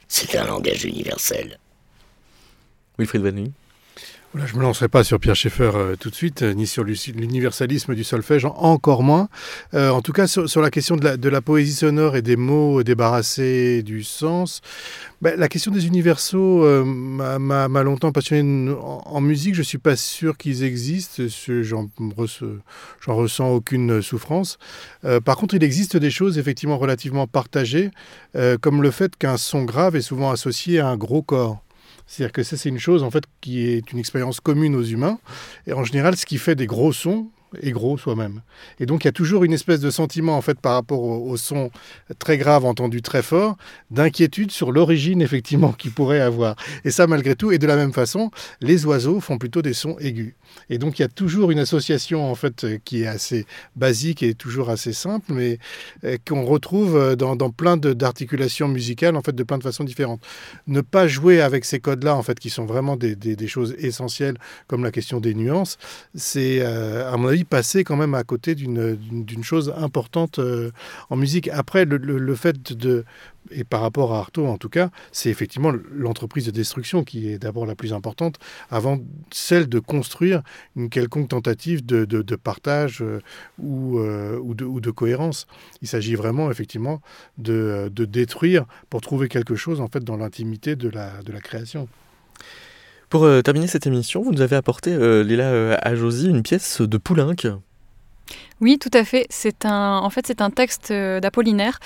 C'est 0.08 0.36
un 0.36 0.46
langage 0.46 0.86
universel. 0.86 1.58
Wilfried 3.00 3.24
Van 3.24 3.52
voilà, 4.32 4.46
je 4.46 4.54
ne 4.54 4.60
me 4.60 4.64
lancerai 4.64 4.90
pas 4.90 5.04
sur 5.04 5.20
Pierre 5.20 5.36
Schaeffer 5.36 5.72
euh, 5.74 5.96
tout 5.96 6.12
de 6.12 6.16
suite, 6.16 6.44
euh, 6.44 6.54
ni 6.54 6.68
sur 6.68 6.84
l'universalisme 6.84 7.96
du 7.96 8.04
solfège, 8.04 8.46
encore 8.46 9.02
moins. 9.02 9.28
Euh, 9.74 9.90
en 9.90 10.04
tout 10.04 10.12
cas, 10.12 10.28
sur, 10.28 10.62
la 10.62 10.70
question 10.70 10.98
de 10.98 11.30
la, 11.30 11.42
poésie 11.42 11.74
sonore 11.74 12.16
et 12.16 12.22
des 12.22 12.36
mots 12.36 12.84
débarrassés 12.84 13.82
du 13.82 14.04
sens, 14.04 14.62
ben, 15.24 15.36
la 15.40 15.48
question 15.48 15.72
des 15.72 15.88
universaux 15.88 16.64
m'a 16.86 17.84
longtemps 17.84 18.12
passionné 18.12 18.72
en, 18.80 19.20
musique. 19.20 19.56
Je 19.56 19.62
ne 19.62 19.66
suis 19.66 19.80
pas 19.80 19.96
sûr 19.96 20.38
qu'ils 20.38 20.64
existent, 20.64 21.24
j'en 21.48 23.16
ressens 23.16 23.50
aucune 23.50 24.04
souffrance. 24.04 24.60
par 25.26 25.38
contre, 25.38 25.56
il 25.56 25.64
existe 25.64 25.98
des 25.98 26.12
choses 26.12 26.38
effectivement 26.38 26.78
relativement 26.78 27.26
partagées, 27.26 27.90
comme 28.62 28.84
le 28.84 28.92
fait 28.92 29.16
qu'un 29.16 29.38
son 29.38 29.64
grave 29.64 29.96
est 29.96 30.02
souvent 30.02 30.30
associé 30.30 30.80
à 30.80 30.88
un 30.88 30.98
gros 30.98 31.24
corps. 31.24 31.64
C'est-à-dire 32.10 32.34
que 32.34 32.42
ça, 32.42 32.58
c'est 32.58 32.70
une 32.70 32.80
chose 32.80 33.04
en 33.04 33.12
fait 33.12 33.24
qui 33.40 33.68
est 33.68 33.92
une 33.92 34.00
expérience 34.00 34.40
commune 34.40 34.76
aux 34.76 34.84
humains. 34.84 35.20
Et 35.68 35.74
en 35.74 35.84
général, 35.84 36.18
ce 36.18 36.26
qui 36.26 36.40
fait 36.40 36.56
des 36.56 36.66
gros 36.66 36.92
sons, 36.92 37.30
est 37.62 37.72
gros 37.72 37.98
soi-même. 37.98 38.42
Et 38.80 38.86
donc 38.86 39.04
il 39.04 39.08
y 39.08 39.10
a 39.10 39.12
toujours 39.12 39.44
une 39.44 39.54
espèce 39.54 39.80
de 39.80 39.90
sentiment 39.90 40.38
en 40.38 40.42
fait 40.42 40.60
par 40.60 40.74
rapport 40.74 41.02
au, 41.02 41.38
son 41.38 41.72
très 42.20 42.38
grave 42.38 42.66
entendu 42.66 43.02
très 43.02 43.24
fort, 43.24 43.58
d'inquiétude 43.92 44.52
sur 44.52 44.72
l'origine 44.72 45.22
effectivement 45.22 45.72
qu'il 45.78 45.92
pourrait 45.92 46.20
avoir. 46.20 46.56
Et 46.86 46.92
ça 46.92 47.08
malgré 47.08 47.36
tout, 47.36 47.52
et 47.52 47.58
de 47.58 47.68
la 47.68 47.76
même 47.76 47.94
façon, 47.94 48.32
les 48.62 48.86
oiseaux 48.86 49.20
font 49.20 49.38
plutôt 49.38 49.62
des 49.62 49.74
sons 49.74 49.98
aigus. 50.00 50.36
Et 50.70 50.78
donc 50.78 51.00
il 51.00 51.02
y 51.02 51.06
a 51.06 51.10
toujours 51.10 51.52
une 51.52 51.60
association 51.60 52.30
en 52.30 52.36
fait 52.36 52.66
qui 52.84 53.04
est 53.04 53.08
assez 53.08 53.46
basique 53.76 54.24
et 54.24 54.34
toujours 54.34 54.70
assez 54.70 54.94
simple, 54.94 55.34
mais 55.34 55.60
euh, 56.04 56.18
qu'on 56.28 56.44
retrouve 56.44 56.96
euh, 56.96 57.16
dans, 57.16 57.36
dans 57.36 57.50
plein 57.50 57.78
d'articulations 57.78 58.68
musicales 58.68 59.16
en 59.16 59.22
fait 59.22 59.36
de 59.36 59.44
plein 59.44 59.58
de 59.58 59.64
façons 59.64 59.84
différentes. 59.84 60.22
Ne 60.68 60.82
pas 60.82 61.08
jouer 61.08 61.42
avec 61.42 61.66
ces 61.66 61.80
codes-là 61.80 62.16
en 62.16 62.24
fait 62.24 62.40
qui 62.40 62.50
sont 62.50 62.66
vraiment 62.66 62.96
des, 62.96 63.16
des, 63.16 63.48
choses 63.48 63.76
essentielles 63.80 64.38
comme 64.68 64.84
la 64.84 64.92
question 64.92 65.20
des 65.20 65.34
nuances, 65.34 65.78
c'est 66.14 66.60
euh, 66.62 67.12
à 67.12 67.18
mon 67.18 67.30
avis 67.30 67.44
passer 67.44 67.84
quand 67.84 67.96
même 67.96 68.14
à 68.14 68.24
côté 68.24 68.54
d'une 68.54 69.44
chose 69.44 69.74
importante 69.78 70.40
en 71.10 71.16
musique. 71.16 71.50
Après 71.50 71.86
le, 71.86 71.98
le 71.98 72.36
fait 72.36 72.74
de 72.74 73.06
et 73.52 73.64
par 73.64 73.82
rapport 73.82 74.14
à 74.14 74.20
Artaud 74.20 74.48
en 74.48 74.58
tout 74.58 74.70
cas, 74.70 74.90
c'est 75.12 75.30
effectivement 75.30 75.72
l'entreprise 75.92 76.46
de 76.46 76.52
destruction 76.52 77.04
qui 77.04 77.30
est 77.30 77.40
d'abord 77.40 77.66
la 77.66 77.76
plus 77.76 77.94
importante, 77.94 78.38
avant 78.70 79.00
celle 79.32 79.68
de 79.68 79.80
construire 79.80 80.42
une 80.76 80.90
quelconque 80.90 81.30
tentative 81.30 81.86
de, 81.86 82.36
partage 82.36 83.02
euh, 83.02 83.20
ou, 83.58 84.00
euh, 84.00 84.38
ou, 84.38 84.54
de, 84.54 84.92
cohérence. 84.92 85.48
Il 85.82 85.88
s'agit 85.88 86.16
vraiment 86.16 86.52
effectivement 86.52 87.02
de, 87.38 87.90
détruire 87.90 88.66
pour 88.90 89.02
trouver 89.02 89.28
quelque 89.28 89.56
chose 89.56 89.82
en 89.82 89.88
fait 89.88 90.04
dans 90.04 90.18
l'intimité 90.18 90.76
de 90.76 90.90
la, 90.90 91.12
création. 91.42 91.88
Pour 93.10 93.24
euh, 93.24 93.42
terminer 93.42 93.68
cette 93.68 93.88
émission, 93.88 94.22
vous 94.22 94.32
nous 94.32 94.42
avez 94.42 94.56
apporté, 94.56 94.96
Léla 95.24 95.76
Ajosi, 95.78 96.28
une 96.28 96.44
pièce 96.44 96.82
de 96.82 96.98
Poulenc. 96.98 97.34
Oui, 98.62 98.78
tout 98.78 98.92
à 98.94 99.06
fait. 99.06 99.26
C'est 99.30 99.66
un, 99.66 100.00
en 100.00 100.10
fait, 100.10 100.28
c'est 100.28 100.42
un 100.42 100.50
texte 100.50 100.92
euh, 100.92 101.22
d'Apollinaire. 101.22 101.80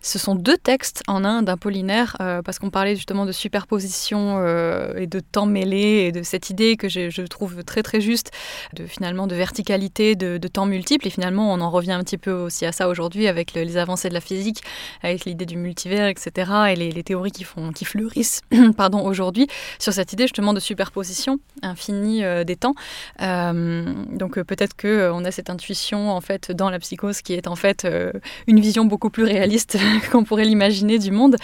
Ce 0.00 0.16
sont 0.16 0.36
deux 0.36 0.56
textes 0.56 1.02
en 1.08 1.24
un 1.24 1.42
d'Apollinaire, 1.42 2.16
euh, 2.20 2.40
parce 2.40 2.60
qu'on 2.60 2.70
parlait 2.70 2.94
justement 2.94 3.26
de 3.26 3.32
superposition 3.32 4.36
euh, 4.38 4.94
et 4.96 5.08
de 5.08 5.18
temps 5.18 5.46
mêlé, 5.46 6.06
et 6.06 6.12
de 6.12 6.22
cette 6.22 6.48
idée 6.48 6.76
que 6.76 6.88
je, 6.88 7.26
trouve 7.26 7.64
très 7.64 7.82
très 7.82 8.00
juste, 8.00 8.30
de 8.74 8.86
finalement 8.86 9.26
de 9.26 9.34
verticalité, 9.34 10.14
de, 10.14 10.38
temps 10.48 10.66
multiple. 10.66 11.06
Et 11.06 11.10
finalement, 11.10 11.52
on 11.52 11.60
en 11.60 11.70
revient 11.70 11.92
un 11.92 12.02
petit 12.02 12.18
peu 12.18 12.32
aussi 12.32 12.64
à 12.64 12.72
ça 12.72 12.88
aujourd'hui 12.88 13.26
avec 13.26 13.52
les 13.54 13.76
avancées 13.76 14.08
de 14.08 14.14
la 14.14 14.20
physique, 14.20 14.62
avec 15.02 15.24
l'idée 15.24 15.46
du 15.46 15.56
multivers, 15.56 16.06
etc. 16.06 16.50
Et 16.70 16.76
les, 16.76 17.02
théories 17.02 17.30
qui 17.32 17.84
fleurissent, 17.84 18.42
pardon, 18.76 19.04
aujourd'hui 19.04 19.48
sur 19.78 19.92
cette 19.92 20.12
idée 20.12 20.24
justement 20.24 20.52
de 20.52 20.60
superposition 20.60 21.40
infinie 21.62 22.22
des 22.44 22.56
temps. 22.56 22.74
donc 23.18 24.40
peut-être 24.40 24.76
que 24.76 25.10
on 25.12 25.24
a 25.24 25.30
cette 25.30 25.50
intuition 25.50 26.10
en 26.10 26.19
fait 26.20 26.52
dans 26.52 26.70
la 26.70 26.78
psychose 26.78 27.22
qui 27.22 27.34
est 27.34 27.46
en 27.46 27.56
fait 27.56 27.84
euh, 27.84 28.12
une 28.46 28.60
vision 28.60 28.84
beaucoup 28.84 29.10
plus 29.10 29.24
réaliste 29.24 29.78
qu'on 30.12 30.24
pourrait 30.24 30.44
l'imaginer 30.44 30.98
du 30.98 31.10
monde. 31.10 31.36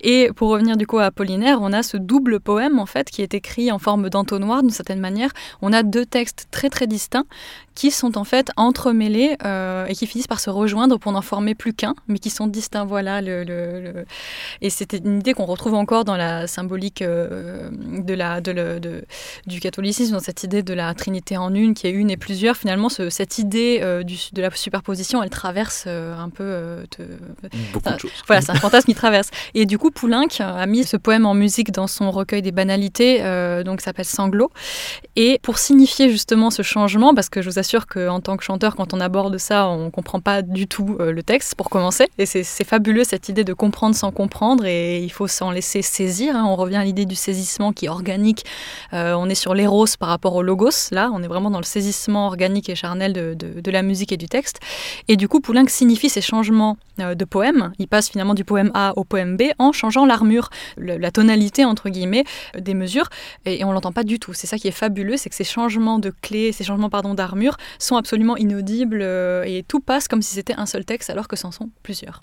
Et 0.00 0.30
pour 0.34 0.50
revenir 0.50 0.76
du 0.76 0.86
coup 0.86 0.98
à 0.98 1.04
Apollinaire, 1.04 1.58
on 1.60 1.72
a 1.72 1.82
ce 1.82 1.96
double 1.96 2.40
poème 2.40 2.78
en 2.78 2.86
fait 2.86 3.10
qui 3.10 3.22
est 3.22 3.34
écrit 3.34 3.70
en 3.72 3.78
forme 3.78 4.10
d'entonnoir 4.10 4.62
d'une 4.62 4.70
certaine 4.70 5.00
manière. 5.00 5.30
On 5.62 5.72
a 5.72 5.82
deux 5.82 6.06
textes 6.06 6.46
très 6.50 6.70
très 6.70 6.86
distincts 6.86 7.26
qui 7.74 7.90
sont 7.90 8.16
en 8.18 8.24
fait 8.24 8.50
entremêlés 8.56 9.36
euh, 9.44 9.86
et 9.86 9.94
qui 9.94 10.06
finissent 10.06 10.28
par 10.28 10.40
se 10.40 10.50
rejoindre 10.50 10.98
pour 10.98 11.12
n'en 11.12 11.22
former 11.22 11.54
plus 11.54 11.74
qu'un, 11.74 11.94
mais 12.06 12.18
qui 12.18 12.30
sont 12.30 12.46
distincts. 12.46 12.84
Voilà, 12.84 13.20
le, 13.20 14.04
et 14.60 14.70
c'était 14.70 14.98
une 14.98 15.18
idée 15.18 15.34
qu'on 15.34 15.44
retrouve 15.44 15.74
encore 15.74 16.04
dans 16.04 16.16
la 16.16 16.46
symbolique 16.46 17.02
euh, 17.02 17.70
de 17.72 18.14
la, 18.14 18.40
de, 18.40 19.04
du 19.46 19.60
catholicisme, 19.60 20.12
dans 20.12 20.20
cette 20.20 20.44
idée 20.44 20.62
de 20.62 20.74
la 20.74 20.94
Trinité 20.94 21.36
en 21.36 21.54
une, 21.54 21.74
qui 21.74 21.86
est 21.86 21.90
une 21.90 22.10
et 22.10 22.16
plusieurs. 22.16 22.56
Finalement, 22.56 22.88
cette 22.88 23.38
idée 23.38 24.02
du 24.04 24.16
de 24.32 24.42
la 24.42 24.50
superposition, 24.50 25.22
elle 25.22 25.30
traverse 25.30 25.84
euh, 25.86 26.16
un 26.16 26.28
peu. 26.30 26.44
euh, 26.44 26.84
de 27.42 27.98
choses. 27.98 28.10
voilà, 28.26 28.42
c'est 28.42 28.50
un 28.52 28.54
fantasme 28.66 28.86
qui 28.86 28.94
traverse. 28.94 29.30
Et 29.54 29.66
du 29.66 29.78
coup, 29.78 29.90
Poulenc 29.90 30.28
a 30.40 30.66
mis 30.66 30.84
ce 30.84 30.96
poème 30.96 31.26
en 31.26 31.34
musique 31.34 31.70
dans 31.72 31.86
son 31.86 32.10
recueil 32.10 32.42
des 32.42 32.52
banalités, 32.52 33.18
euh, 33.22 33.62
donc 33.62 33.80
s'appelle 33.80 34.04
Sanglot. 34.04 34.50
Et 35.16 35.38
pour 35.42 35.58
signifier 35.58 36.10
justement 36.10 36.50
ce 36.50 36.62
changement, 36.62 37.14
parce 37.14 37.28
que 37.28 37.42
je 37.42 37.50
vous 37.50 37.58
assure 37.58 37.86
qu'en 37.86 38.20
tant 38.20 38.36
que 38.36 38.44
chanteur, 38.44 38.76
quand 38.76 38.94
on 38.94 39.00
aborde 39.00 39.36
ça, 39.38 39.68
on 39.68 39.90
comprend 39.90 40.20
pas 40.20 40.42
du 40.42 40.66
tout 40.66 40.96
le 40.98 41.22
texte, 41.22 41.54
pour 41.54 41.70
commencer. 41.70 42.06
Et 42.18 42.26
c'est 42.26 42.42
c'est 42.44 42.64
fabuleux 42.64 43.04
cette 43.04 43.28
idée 43.28 43.44
de 43.44 43.52
comprendre 43.52 43.94
sans 43.94 44.10
comprendre, 44.12 44.64
et 44.66 45.02
il 45.02 45.10
faut 45.10 45.26
s'en 45.26 45.50
laisser 45.50 45.82
saisir. 45.82 46.36
hein. 46.36 46.44
On 46.46 46.56
revient 46.56 46.76
à 46.76 46.84
l'idée 46.84 47.06
du 47.06 47.14
saisissement 47.14 47.72
qui 47.72 47.86
est 47.86 47.88
organique. 47.88 48.44
Euh, 48.92 49.14
on 49.14 49.28
est 49.28 49.34
sur 49.34 49.54
l'éros 49.54 49.86
par 49.98 50.08
rapport 50.08 50.34
au 50.34 50.42
logos. 50.42 50.90
Là, 50.92 51.10
on 51.12 51.22
est 51.22 51.26
vraiment 51.28 51.50
dans 51.50 51.58
le 51.58 51.64
saisissement 51.64 52.26
organique 52.26 52.68
et 52.68 52.74
charnel 52.74 53.12
de, 53.12 53.34
de- 53.34 53.60
de 53.60 53.70
la 53.70 53.82
musique 53.82 54.12
du 54.16 54.28
texte. 54.28 54.60
Et 55.08 55.16
du 55.16 55.28
coup, 55.28 55.40
Poulenc 55.40 55.68
signifie 55.68 56.08
ces 56.08 56.20
changements 56.20 56.76
euh, 57.00 57.14
de 57.14 57.24
poème. 57.24 57.72
Il 57.78 57.88
passe 57.88 58.10
finalement 58.10 58.34
du 58.34 58.44
poème 58.44 58.70
A 58.74 58.92
au 58.96 59.04
poème 59.04 59.36
B 59.36 59.44
en 59.58 59.72
changeant 59.72 60.06
l'armure, 60.06 60.50
la 60.76 61.10
tonalité 61.10 61.64
entre 61.64 61.88
guillemets 61.88 62.24
euh, 62.56 62.60
des 62.60 62.74
mesures, 62.74 63.08
et, 63.44 63.64
on 63.64 63.72
l'entend 63.72 63.92
pas 63.92 64.04
du 64.04 64.18
tout. 64.18 64.32
C'est 64.32 64.46
ça 64.46 64.58
qui 64.58 64.68
est 64.68 64.72
fabuleux, 64.72 65.16
c'est 65.16 65.28
que 65.28 65.36
ces 65.36 65.44
changements 65.44 65.98
de 65.98 66.12
clés, 66.22 66.52
ces 66.52 66.64
changements 66.64 66.88
d'armure 66.88 67.56
sont 67.78 67.96
absolument 67.96 68.36
inaudibles 68.36 69.00
euh, 69.02 69.44
et 69.44 69.64
tout 69.66 69.80
passe 69.80 70.08
comme 70.08 70.22
si 70.22 70.34
c'était 70.34 70.54
un 70.54 70.66
seul 70.66 70.84
texte 70.84 71.10
alors 71.10 71.28
que 71.28 71.36
c'en 71.36 71.50
sont 71.50 71.70
plusieurs. 71.82 72.20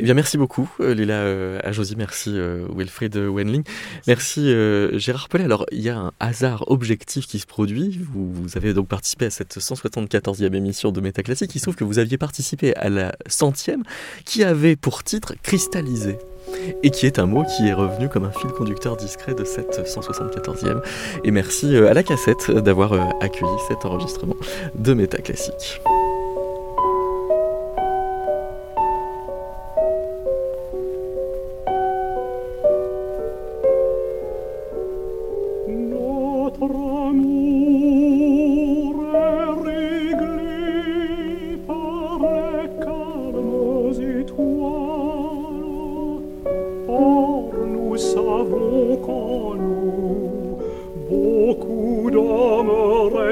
Eh 0.00 0.04
bien, 0.04 0.14
merci 0.14 0.38
beaucoup, 0.38 0.66
euh, 0.80 0.94
Léla 0.94 1.12
euh, 1.12 1.60
Ajosi, 1.62 1.94
merci 1.94 2.30
euh, 2.32 2.66
Wilfried 2.74 3.14
Wenling, 3.16 3.64
merci 4.06 4.50
euh, 4.50 4.98
Gérard 4.98 5.28
Pellet. 5.28 5.44
Alors, 5.44 5.66
il 5.72 5.82
y 5.82 5.90
a 5.90 5.98
un 5.98 6.12
hasard 6.20 6.64
objectif 6.68 7.26
qui 7.26 7.38
se 7.38 7.44
produit. 7.44 8.00
Vous, 8.10 8.32
vous 8.32 8.56
avez 8.56 8.72
donc 8.72 8.88
participé 8.88 9.26
à 9.26 9.30
cette 9.30 9.58
174e 9.58 10.54
émission 10.54 10.90
de 10.90 11.02
Métaclassique. 11.02 11.54
Il 11.54 11.58
se 11.58 11.64
trouve 11.64 11.76
que 11.76 11.84
vous 11.84 11.98
aviez 11.98 12.16
participé 12.16 12.74
à 12.76 12.88
la 12.88 13.12
centième 13.26 13.82
qui 14.24 14.42
avait 14.42 14.74
pour 14.74 15.04
titre 15.04 15.34
Cristallisé. 15.42 16.16
Et 16.82 16.88
qui 16.88 17.04
est 17.04 17.18
un 17.18 17.26
mot 17.26 17.44
qui 17.44 17.68
est 17.68 17.74
revenu 17.74 18.08
comme 18.08 18.24
un 18.24 18.32
fil 18.32 18.50
conducteur 18.52 18.96
discret 18.96 19.34
de 19.34 19.44
cette 19.44 19.86
174e. 19.86 20.80
Et 21.24 21.30
merci 21.30 21.76
euh, 21.76 21.90
à 21.90 21.92
la 21.92 22.02
cassette 22.02 22.50
d'avoir 22.50 22.94
euh, 22.94 23.04
accueilli 23.20 23.52
cet 23.68 23.84
enregistrement 23.84 24.36
de 24.74 24.94
Métaclassique. 24.94 25.82
Notre 25.84 25.99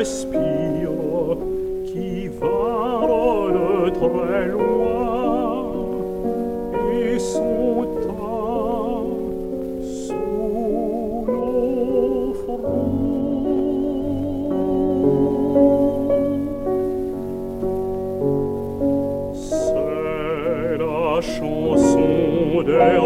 respirent 0.08 1.36
qui 1.84 2.28
de 2.28 3.90
très 3.90 4.46
loin 4.48 5.66
et 6.92 7.18
sont 7.18 7.86
à 8.08 9.02
sous 9.82 11.24
nos 11.26 12.32
fronts. 12.40 12.98
C'est 19.34 20.78
la 20.78 21.20
chanson 21.20 22.62
des 22.64 22.96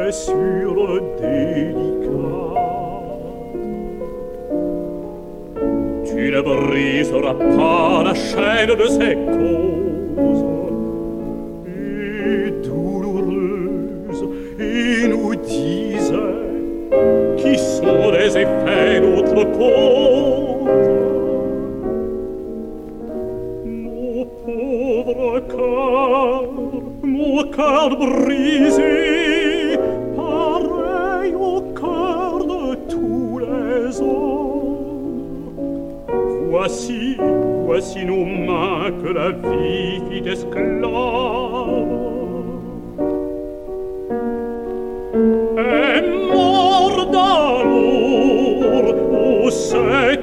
blessure 0.08 1.01
délicate. 1.20 1.97
Tu 6.05 6.32
ne 6.32 6.41
briseras 6.41 7.34
pas 7.34 8.03
la 8.05 8.14
chaîne 8.14 8.74
de 8.82 8.88
ses 8.97 9.16
causes 9.36 10.45
et 11.68 12.51
douloureuse 12.66 14.24
et 14.60 15.08
nous 15.10 15.36
disait 15.36 16.16
qui 17.36 17.58
sont 17.58 18.12
les 18.18 18.32
effets 18.43 19.01
d'autres 19.01 19.45
causes. 19.58 20.89
Mon 23.66 24.26
pauvre 24.45 25.39
cœur, 25.53 26.43
mon 27.03 27.43
cœur 27.58 27.89
brisé, 27.97 28.86
voici, 36.68 37.15
voici 37.65 38.03
nos 38.03 38.26
mains 38.26 38.91
que 39.01 39.07
la 39.07 39.32
vie 39.32 40.01
fit 40.09 40.28
esclaves. 40.28 40.84
Et 45.57 46.01
mort 46.34 47.09
d'amour, 47.13 48.84
oh, 49.13 49.49
c'est 49.49 50.16